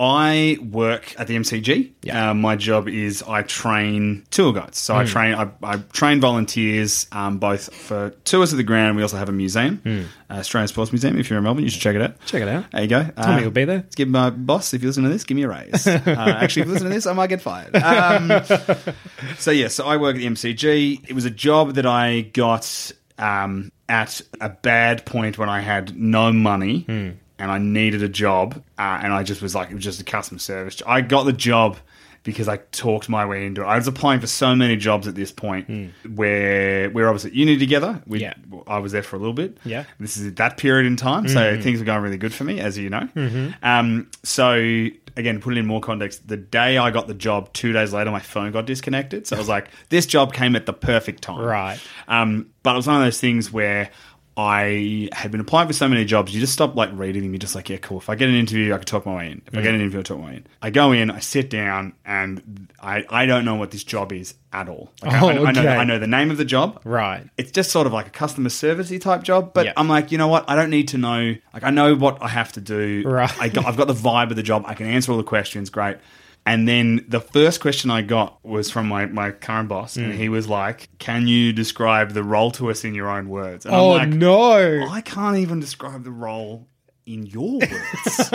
I 0.00 0.56
work 0.70 1.18
at 1.18 1.26
the 1.26 1.34
MCG. 1.34 1.90
Yeah. 2.04 2.30
Uh, 2.30 2.34
my 2.34 2.54
job 2.54 2.86
is 2.88 3.24
I 3.24 3.42
train 3.42 4.24
tour 4.30 4.52
guides. 4.52 4.78
So 4.78 4.94
I 4.94 5.02
Hmm. 5.04 5.08
train 5.10 5.34
I, 5.34 5.48
I 5.64 5.76
train 5.92 6.20
volunteers 6.20 7.08
um, 7.10 7.38
both 7.38 7.74
for 7.74 8.10
tours 8.22 8.52
of 8.52 8.58
the 8.58 8.62
ground. 8.62 8.96
We 8.96 9.02
also 9.02 9.16
have 9.16 9.28
a 9.28 9.32
museum, 9.32 9.82
uh, 10.30 10.34
Australian 10.34 10.68
Sports 10.68 10.92
Museum. 10.92 11.18
If 11.18 11.28
you're 11.28 11.38
in 11.38 11.42
Melbourne, 11.42 11.64
you 11.64 11.70
should 11.70 11.80
check 11.82 11.96
it 11.96 12.02
out. 12.02 12.14
Check 12.26 12.42
it 12.42 12.48
out. 12.48 12.70
There 12.70 12.82
you 12.82 12.86
go. 12.88 13.02
Tommy 13.20 13.40
Uh, 13.42 13.44
will 13.46 13.50
be 13.50 13.64
there. 13.64 13.78
Let's 13.78 13.96
give 13.96 14.08
my 14.08 14.30
boss, 14.30 14.72
if 14.72 14.82
you 14.82 14.88
listen 14.88 15.02
to 15.02 15.08
this, 15.08 15.24
give 15.24 15.34
me 15.36 15.42
a 15.42 15.48
raise. 15.48 15.84
uh, 15.88 15.98
actually, 16.06 16.62
if 16.62 16.68
you 16.68 16.74
listen 16.74 16.88
to 16.88 16.94
this, 16.94 17.06
I 17.08 17.12
might 17.14 17.26
get 17.26 17.40
fired. 17.40 17.74
Um, 17.74 18.30
so, 19.38 19.50
yeah, 19.50 19.66
so 19.66 19.84
I 19.84 19.96
work 19.96 20.14
at 20.14 20.20
the 20.20 20.26
MCG. 20.26 21.06
It 21.08 21.12
was 21.14 21.24
a 21.24 21.30
job 21.30 21.74
that 21.74 21.86
I 21.86 22.20
got 22.20 22.92
um, 23.18 23.72
at 23.88 24.20
a 24.40 24.48
bad 24.48 25.04
point 25.06 25.38
when 25.38 25.48
I 25.48 25.60
had 25.60 25.96
no 25.98 26.32
money 26.32 26.84
and 26.88 27.50
I 27.52 27.58
needed 27.58 28.02
a 28.02 28.08
job. 28.08 28.62
Uh, 28.78 29.00
and 29.02 29.12
I 29.12 29.22
just 29.22 29.42
was 29.42 29.54
like, 29.54 29.70
it 29.70 29.74
was 29.74 29.84
just 29.84 30.00
a 30.00 30.04
customer 30.04 30.38
service. 30.40 30.82
I 30.86 31.00
got 31.00 31.24
the 31.24 31.32
job 31.32 31.76
because 32.24 32.48
I 32.48 32.58
talked 32.72 33.08
my 33.08 33.24
way 33.24 33.46
into 33.46 33.62
it. 33.62 33.64
I 33.64 33.76
was 33.76 33.86
applying 33.86 34.20
for 34.20 34.26
so 34.26 34.54
many 34.54 34.76
jobs 34.76 35.06
at 35.08 35.14
this 35.14 35.32
point 35.32 35.68
where 36.14 36.90
we're 36.90 37.06
obviously 37.08 37.30
at 37.30 37.36
uni 37.36 37.56
together. 37.56 38.02
We, 38.06 38.20
Yeah. 38.20 38.34
I 38.66 38.78
was 38.80 38.92
there 38.92 39.02
for 39.02 39.16
a 39.16 39.18
little 39.18 39.32
bit. 39.34 39.56
Yeah. 39.64 39.84
This 39.98 40.16
is 40.16 40.34
that 40.34 40.56
period 40.58 40.86
in 40.86 40.96
time, 40.96 41.28
so 41.28 41.60
things 41.62 41.78
were 41.78 41.86
going 41.86 42.02
really 42.02 42.18
good 42.18 42.34
for 42.34 42.44
me, 42.44 42.60
as 42.60 42.76
you 42.76 42.90
know. 42.90 43.08
Um, 43.62 44.10
so 44.24 44.88
again, 45.18 45.34
to 45.34 45.40
put 45.40 45.52
it 45.54 45.58
in 45.58 45.66
more 45.66 45.80
context, 45.80 46.28
the 46.28 46.36
day 46.36 46.78
I 46.78 46.90
got 46.90 47.08
the 47.08 47.14
job, 47.14 47.52
two 47.52 47.72
days 47.72 47.92
later, 47.92 48.10
my 48.10 48.20
phone 48.20 48.52
got 48.52 48.66
disconnected. 48.66 49.26
So 49.26 49.36
I 49.36 49.38
was 49.38 49.48
like, 49.48 49.68
this 49.90 50.06
job 50.06 50.32
came 50.32 50.56
at 50.56 50.64
the 50.64 50.72
perfect 50.72 51.22
time, 51.22 51.44
Right. 51.44 51.80
Um, 52.06 52.50
but 52.62 52.72
it 52.72 52.76
was 52.76 52.86
one 52.86 52.96
of 52.96 53.02
those 53.02 53.20
things 53.20 53.52
where 53.52 53.90
I 54.40 55.08
had 55.12 55.32
been 55.32 55.40
applying 55.40 55.66
for 55.66 55.72
so 55.72 55.88
many 55.88 56.04
jobs, 56.04 56.32
you 56.32 56.38
just 56.38 56.52
stop 56.52 56.76
like 56.76 56.90
reading 56.92 57.22
them. 57.24 57.32
You're 57.32 57.40
just 57.40 57.56
like, 57.56 57.68
yeah, 57.68 57.78
cool. 57.78 57.98
If 57.98 58.08
I 58.08 58.14
get 58.14 58.28
an 58.28 58.36
interview, 58.36 58.72
I 58.72 58.76
can 58.76 58.86
talk 58.86 59.04
my 59.04 59.16
way 59.16 59.32
in. 59.32 59.42
If 59.48 59.58
I 59.58 59.62
get 59.62 59.72
mm. 59.72 59.74
an 59.74 59.80
interview, 59.80 59.98
I 59.98 60.02
talk 60.04 60.20
my 60.20 60.26
way 60.26 60.36
in. 60.36 60.46
I 60.62 60.70
go 60.70 60.92
in, 60.92 61.10
I 61.10 61.18
sit 61.18 61.50
down, 61.50 61.94
and 62.04 62.68
I, 62.80 63.04
I 63.10 63.26
don't 63.26 63.44
know 63.44 63.56
what 63.56 63.72
this 63.72 63.82
job 63.82 64.12
is 64.12 64.34
at 64.52 64.68
all. 64.68 64.92
Like, 65.02 65.12
I- 65.12 65.20
Oh, 65.20 65.28
I, 65.28 65.48
I, 65.48 65.52
know, 65.52 65.60
okay. 65.62 65.76
I 65.76 65.82
know 65.82 65.98
the 65.98 66.06
name 66.06 66.30
of 66.30 66.36
the 66.36 66.44
job. 66.44 66.80
Right. 66.84 67.28
It's 67.36 67.50
just 67.50 67.72
sort 67.72 67.88
of 67.88 67.92
like 67.92 68.06
a 68.06 68.10
customer 68.10 68.48
servicey 68.48 69.00
type 69.00 69.24
job, 69.24 69.52
but 69.54 69.66
Yeah. 69.66 69.72
I'm 69.76 69.88
like, 69.88 70.12
you 70.12 70.18
know 70.18 70.28
what? 70.28 70.48
I 70.48 70.54
don't 70.54 70.70
need 70.70 70.86
to 70.88 70.98
know. 70.98 71.34
Like, 71.52 71.64
I 71.64 71.70
know 71.70 71.96
what 71.96 72.22
I 72.22 72.28
have 72.28 72.52
to 72.52 72.60
do. 72.60 73.02
Right. 73.04 73.36
I 73.40 73.48
got, 73.48 73.66
I've 73.66 73.76
got 73.76 73.88
the 73.88 73.94
vibe 73.94 74.30
of 74.30 74.36
the 74.36 74.44
job. 74.44 74.62
I 74.66 74.74
can 74.74 74.86
answer 74.86 75.10
all 75.10 75.18
the 75.18 75.24
questions. 75.24 75.68
Great. 75.68 75.96
And 76.50 76.66
then 76.66 77.04
the 77.08 77.20
first 77.20 77.60
question 77.60 77.90
I 77.90 78.00
got 78.02 78.38
was 78.44 78.70
from 78.70 78.88
my, 78.88 79.04
my 79.06 79.30
current 79.32 79.68
boss, 79.68 79.94
Hmm. 79.96 80.04
and 80.04 80.14
he 80.14 80.28
was 80.28 80.48
like, 80.48 80.88
"Can 80.98 81.26
you 81.28 81.52
describe 81.52 82.12
the 82.12 82.22
role 82.22 82.50
to 82.52 82.70
us 82.70 82.84
in 82.84 82.94
your 82.94 83.10
own 83.10 83.28
words?" 83.28 83.66
And 83.66 83.74
Oh 83.74 83.92
I'm 83.92 84.10
like, 84.10 84.18
no. 84.18 84.86
I 84.88 85.00
can't 85.02 85.36
even 85.38 85.60
describe 85.60 86.04
the 86.04 86.10
role 86.10 86.66
in 87.04 87.26
your 87.26 87.58
words. 87.72 88.32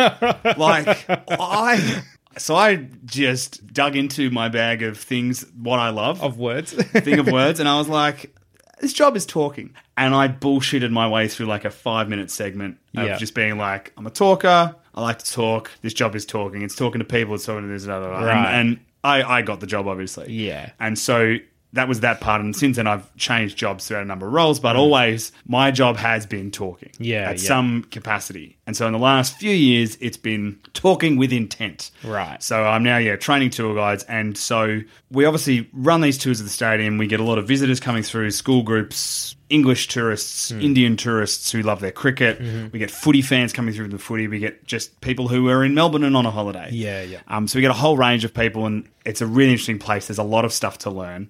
like 0.58 1.06
I, 1.10 2.04
so 2.38 2.56
I 2.56 2.88
just 3.06 3.66
dug 3.74 3.96
into 3.96 4.30
my 4.32 4.50
bag 4.50 4.84
of 4.84 4.98
things 4.98 5.46
what 5.56 5.80
I 5.80 5.90
love 5.90 6.22
Of 6.22 6.38
words. 6.38 6.74
thing 7.06 7.20
of 7.20 7.28
words, 7.32 7.60
and 7.60 7.68
I 7.70 7.78
was 7.78 7.88
like, 7.90 8.36
this 8.82 8.94
job 8.94 9.16
is 9.16 9.26
talking. 9.26 9.74
And 9.98 10.14
I 10.14 10.28
bullshitted 10.28 10.92
my 10.92 11.08
way 11.08 11.28
through 11.28 11.46
like 11.48 11.66
a 11.66 11.70
five 11.72 12.10
minute 12.10 12.30
segment 12.32 12.78
of 12.98 13.06
Yeah. 13.08 13.18
just 13.18 13.34
being 13.34 13.58
like, 13.58 13.94
I'm 13.98 14.06
a 14.08 14.12
talker. 14.12 14.76
I 14.96 15.02
like 15.02 15.20
to 15.20 15.32
talk. 15.32 15.72
This 15.82 15.94
job 15.94 16.16
is 16.16 16.26
talking. 16.26 16.62
It's 16.62 16.76
talking 16.76 17.00
to 17.00 17.06
people. 17.06 17.36
It's 17.36 17.46
talking 17.46 17.64
to 17.64 17.68
this, 17.68 17.86
blah. 17.86 17.98
Right. 17.98 18.54
And, 18.54 18.70
and 18.70 18.80
I, 19.04 19.24
I 19.24 19.42
got 19.42 19.60
the 19.60 19.68
job, 19.68 19.88
obviously. 19.88 20.32
Yeah. 20.32 20.72
And 20.80 20.98
so 20.98 21.38
that 21.74 21.88
was 21.88 22.02
that 22.02 22.22
part. 22.22 22.40
And 22.42 22.56
since 22.56 22.76
then, 22.76 22.86
I've 22.86 23.14
changed 23.18 23.58
jobs 23.58 23.88
throughout 23.88 24.04
a 24.04 24.06
number 24.06 24.28
of 24.28 24.34
roles, 24.34 24.60
Mm. 24.60 24.64
but 24.64 24.76
always 24.76 25.32
my 25.48 25.72
job 25.72 25.98
has 25.98 26.28
been 26.28 26.52
talking. 26.52 26.92
Yeah, 27.00 27.32
At 27.32 27.42
yeah. 27.42 27.48
some 27.48 27.84
capacity. 27.86 28.58
And 28.68 28.78
so 28.78 28.86
in 28.86 28.94
the 28.94 29.00
last 29.00 29.38
few 29.40 29.50
years, 29.50 29.98
it's 30.00 30.16
been 30.16 30.60
talking 30.74 31.18
with 31.18 31.34
intent. 31.34 31.90
Right. 32.04 32.42
So 32.44 32.64
I'm 32.64 32.84
now, 32.84 32.98
yeah, 32.98 33.16
training 33.16 33.50
tour 33.50 33.74
guides. 33.74 34.04
And 34.04 34.38
so 34.38 34.82
we 35.10 35.26
obviously 35.26 35.68
run 35.74 36.02
these 36.02 36.20
tours 36.20 36.40
of 36.40 36.46
the 36.46 36.52
stadium. 36.52 37.00
We 37.00 37.08
get 37.08 37.20
a 37.20 37.24
lot 37.24 37.40
of 37.40 37.48
visitors 37.48 37.80
coming 37.80 38.04
through, 38.04 38.30
school 38.30 38.62
groups, 38.62 39.36
English 39.54 39.88
tourists, 39.88 40.50
Hmm. 40.52 40.62
Indian 40.62 40.98
tourists 40.98 41.52
who 41.52 41.62
love 41.62 41.80
their 41.80 41.92
cricket. 41.92 42.42
Mm-hmm. 42.42 42.68
We 42.74 42.80
get 42.80 42.90
footy 42.92 43.22
fans 43.22 43.54
coming 43.54 43.74
through 43.74 43.90
the 43.90 44.00
footy. 44.00 44.28
We 44.28 44.40
get 44.40 44.66
just 44.66 45.00
people 45.02 45.28
who 45.28 45.48
are 45.50 45.64
in 45.64 45.74
Melbourne 45.76 46.04
and 46.04 46.18
on 46.18 46.26
a 46.26 46.32
holiday. 46.32 46.70
Yeah, 46.72 47.02
yeah. 47.04 47.20
Um, 47.28 47.48
so 47.48 47.58
we 47.58 47.62
get 47.62 47.72
a 47.72 47.76
whole 47.76 47.96
range 47.98 48.26
of 48.26 48.34
people, 48.34 48.66
and 48.66 48.88
it's 49.06 49.22
a 49.22 49.28
really 49.28 49.52
interesting 49.52 49.80
place. 49.80 50.08
There's 50.08 50.18
a 50.18 50.24
lot 50.24 50.44
of 50.46 50.52
stuff 50.52 50.80
to 50.80 50.90
learn. 50.90 51.30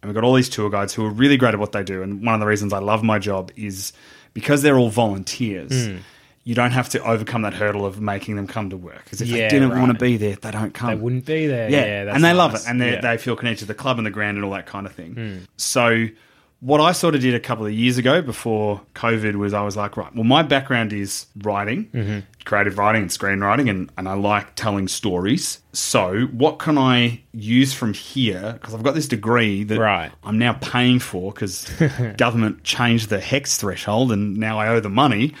And 0.00 0.08
we've 0.08 0.14
got 0.14 0.24
all 0.24 0.34
these 0.34 0.48
tour 0.48 0.70
guides 0.70 0.94
who 0.94 1.04
are 1.04 1.10
really 1.10 1.36
great 1.36 1.54
at 1.54 1.60
what 1.60 1.72
they 1.72 1.82
do. 1.82 2.02
And 2.02 2.24
one 2.24 2.34
of 2.34 2.40
the 2.40 2.46
reasons 2.46 2.72
I 2.72 2.78
love 2.78 3.02
my 3.02 3.18
job 3.18 3.50
is 3.56 3.92
because 4.32 4.62
they're 4.62 4.78
all 4.78 4.90
volunteers. 4.90 5.88
You 6.44 6.54
don't 6.54 6.70
have 6.70 6.88
to 6.90 7.02
overcome 7.04 7.42
that 7.42 7.52
hurdle 7.52 7.84
of 7.84 8.00
making 8.00 8.36
them 8.36 8.46
come 8.46 8.70
to 8.70 8.76
work. 8.78 9.04
Because 9.04 9.20
if 9.20 9.28
Yeah, 9.28 9.48
they 9.48 9.58
didn't 9.58 9.78
want 9.78 9.92
to 9.92 9.98
be 9.98 10.16
there, 10.16 10.36
they 10.36 10.50
don't 10.50 10.72
come. 10.72 10.88
they 10.88 10.94
wouldn't 10.96 11.26
be 11.26 11.46
there. 11.46 11.68
Yeah, 11.68 11.84
Yeah, 11.84 12.04
that's 12.04 12.14
and 12.14 12.24
they 12.24 12.32
love 12.32 12.54
it, 12.54 12.62
and 12.66 12.80
they 12.80 12.92
Yeah. 12.92 13.00
they 13.02 13.18
feel 13.18 13.36
connected 13.36 13.60
to 13.60 13.66
the 13.66 13.74
club 13.74 13.98
and 13.98 14.06
the 14.06 14.10
ground 14.10 14.38
and 14.38 14.44
all 14.46 14.52
that 14.52 14.64
kind 14.66 14.86
of 14.86 14.92
thing. 14.94 15.12
Hmm. 15.14 15.36
So, 15.58 16.06
what 16.60 16.80
I 16.80 16.90
sort 16.92 17.14
of 17.14 17.20
did 17.20 17.34
a 17.34 17.40
couple 17.40 17.66
of 17.66 17.72
years 17.72 17.98
ago 17.98 18.20
before 18.20 18.80
COVID 18.94 19.36
was 19.36 19.54
I 19.54 19.62
was 19.62 19.76
like, 19.76 19.96
right, 19.96 20.12
well, 20.14 20.24
my 20.24 20.42
background 20.42 20.92
is 20.92 21.26
writing, 21.42 21.84
Mm-hmm. 21.94 22.18
creative 22.44 22.78
writing 22.78 23.02
and 23.02 23.10
screenwriting, 23.10 23.70
and, 23.70 23.90
and 23.96 24.08
I 24.08 24.14
like 24.14 24.56
telling 24.56 24.88
stories. 24.88 25.60
So, 25.72 26.22
what 26.32 26.58
can 26.58 26.76
I 26.76 27.22
use 27.32 27.72
from 27.72 27.94
here? 27.94 28.54
Because 28.54 28.74
I've 28.74 28.82
got 28.82 28.94
this 28.96 29.06
degree 29.06 29.62
that 29.64 29.78
Right. 29.78 30.10
I'm 30.24 30.38
now 30.38 30.54
paying 30.54 30.98
for 30.98 31.30
because 31.32 31.70
government 32.16 32.64
changed 32.64 33.08
the 33.10 33.18
HECS 33.20 33.58
threshold, 33.60 34.10
and 34.10 34.36
now 34.36 34.58
I 34.58 34.66
owe 34.68 34.80
the 34.80 34.88
money. 34.90 35.34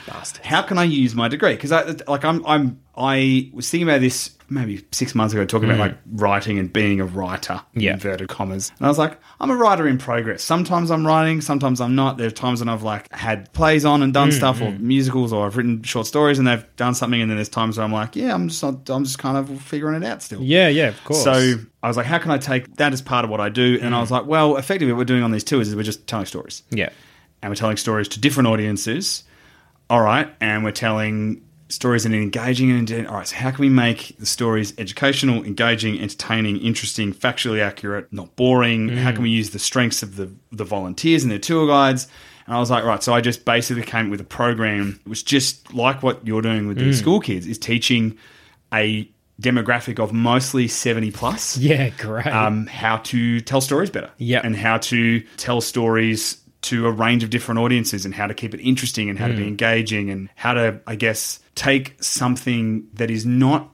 How 0.44 0.62
can 0.62 0.78
I 0.78 0.84
use 0.84 1.16
my 1.16 1.26
degree? 1.26 1.54
Because 1.54 1.72
I 1.72 1.82
like 2.06 2.24
I'm 2.24 2.46
I'm 2.46 2.80
I 2.96 3.50
was 3.52 3.68
thinking 3.68 3.88
about 3.88 4.00
this 4.00 4.30
maybe 4.50 4.84
six 4.92 5.14
months 5.14 5.34
ago, 5.34 5.44
talking 5.44 5.68
about 5.68 5.78
like 5.78 5.96
writing 6.12 6.58
and 6.58 6.72
being 6.72 7.00
a 7.00 7.04
writer, 7.04 7.54
Mm. 7.74 7.82
Yeah. 7.82 7.92
inverted 7.92 8.28
commas, 8.28 8.72
and 8.78 8.86
I 8.86 8.88
was 8.88 8.98
like, 8.98 9.18
I'm 9.40 9.50
a 9.50 9.56
writer 9.56 9.86
in 9.86 9.98
progress. 9.98 10.42
Sometimes 10.42 10.90
I'm 10.90 11.06
writing, 11.06 11.40
sometimes 11.40 11.80
I'm 11.80 11.94
not. 11.94 12.16
There 12.18 12.26
are 12.26 12.30
times 12.30 12.60
when 12.60 12.68
I've 12.68 12.82
like 12.82 13.12
had 13.12 13.52
plays 13.52 13.84
on 13.84 14.02
and 14.02 14.12
Mm, 14.12 14.14
done 14.14 14.32
stuff, 14.32 14.60
or 14.62 14.70
musicals, 14.72 15.32
or 15.32 15.46
I've 15.46 15.56
written 15.56 15.82
short 15.82 16.06
stories 16.06 16.38
and 16.38 16.46
they've 16.48 16.64
done 16.76 16.94
something, 16.94 17.20
and 17.20 17.30
then 17.30 17.36
there's 17.36 17.48
times 17.48 17.76
where 17.76 17.84
I'm 17.84 17.92
like, 17.92 18.16
yeah, 18.16 18.34
I'm 18.34 18.48
just 18.48 18.62
not, 18.62 18.88
I'm 18.90 19.04
just 19.04 19.18
kind 19.18 19.36
of 19.36 19.60
figuring 19.62 20.02
it 20.02 20.06
out 20.06 20.22
still. 20.22 20.42
Yeah, 20.42 20.68
yeah, 20.68 20.88
of 20.88 21.04
course. 21.04 21.22
So 21.24 21.54
I 21.82 21.88
was 21.88 21.96
like, 21.96 22.06
how 22.06 22.18
can 22.18 22.30
I 22.30 22.38
take 22.38 22.76
that 22.76 22.92
as 22.92 23.02
part 23.02 23.24
of 23.24 23.30
what 23.30 23.40
I 23.40 23.48
do? 23.50 23.78
Mm. 23.78 23.82
And 23.84 23.94
I 23.94 24.00
was 24.00 24.10
like, 24.10 24.26
well, 24.26 24.56
effectively, 24.56 24.92
what 24.92 24.98
we're 24.98 25.04
doing 25.04 25.22
on 25.22 25.30
these 25.30 25.44
tours 25.44 25.68
is 25.68 25.76
we're 25.76 25.82
just 25.82 26.06
telling 26.06 26.26
stories. 26.26 26.62
yeah. 26.70 26.88
And 27.40 27.50
we're 27.50 27.54
telling 27.56 27.76
stories 27.76 28.08
to 28.08 28.20
different 28.20 28.48
audiences. 28.48 29.22
All 29.90 30.00
right. 30.00 30.28
And 30.40 30.64
we're 30.64 30.72
telling 30.72 31.40
stories 31.68 32.06
in 32.06 32.14
an 32.14 32.22
engaging 32.22 32.70
and 32.70 33.06
all 33.06 33.16
right. 33.16 33.26
So, 33.28 33.36
how 33.36 33.50
can 33.50 33.60
we 33.60 33.68
make 33.68 34.16
the 34.18 34.26
stories 34.26 34.72
educational, 34.78 35.44
engaging, 35.44 36.00
entertaining, 36.00 36.56
interesting, 36.58 37.12
factually 37.12 37.60
accurate, 37.60 38.12
not 38.12 38.34
boring? 38.36 38.88
How 38.88 39.12
can 39.12 39.22
we 39.22 39.30
use 39.30 39.50
the 39.50 39.58
strengths 39.58 40.02
of 40.02 40.16
the, 40.16 40.30
the 40.52 40.64
volunteers 40.64 41.22
and 41.22 41.30
their 41.30 41.38
tour 41.38 41.66
guides? 41.66 42.08
And 42.46 42.56
I 42.56 42.60
was 42.60 42.70
like, 42.70 42.84
right. 42.84 43.02
So 43.02 43.12
I 43.12 43.20
just 43.20 43.44
basically 43.44 43.82
came 43.82 44.06
up 44.06 44.10
with 44.10 44.20
a 44.22 44.24
program. 44.24 44.98
It 45.04 45.08
was 45.08 45.22
just 45.22 45.74
like 45.74 46.02
what 46.02 46.26
you're 46.26 46.40
doing 46.42 46.66
with 46.68 46.78
these 46.78 46.98
school 46.98 47.20
kids, 47.20 47.46
is 47.46 47.58
teaching 47.58 48.16
a 48.72 49.06
demographic 49.40 49.98
of 50.02 50.12
mostly 50.12 50.66
70 50.66 51.10
plus 51.12 51.56
Yeah, 51.58 51.90
great. 51.90 52.26
um, 52.26 52.66
how 52.66 52.96
to 52.98 53.40
tell 53.40 53.60
stories 53.60 53.90
better. 53.90 54.10
Yeah. 54.18 54.40
And 54.42 54.56
how 54.56 54.78
to 54.78 55.20
tell 55.36 55.60
stories 55.60 56.38
to 56.62 56.86
a 56.86 56.90
range 56.90 57.22
of 57.22 57.30
different 57.30 57.60
audiences 57.60 58.04
and 58.04 58.12
how 58.14 58.26
to 58.26 58.34
keep 58.34 58.52
it 58.52 58.60
interesting 58.60 59.08
and 59.08 59.16
how 59.18 59.28
to 59.28 59.34
Hmm. 59.34 59.38
be 59.40 59.46
engaging 59.46 60.10
and 60.10 60.28
how 60.34 60.54
to, 60.54 60.80
I 60.88 60.96
guess, 60.96 61.38
take 61.58 62.00
something 62.02 62.86
that 62.94 63.10
is 63.10 63.26
not 63.26 63.70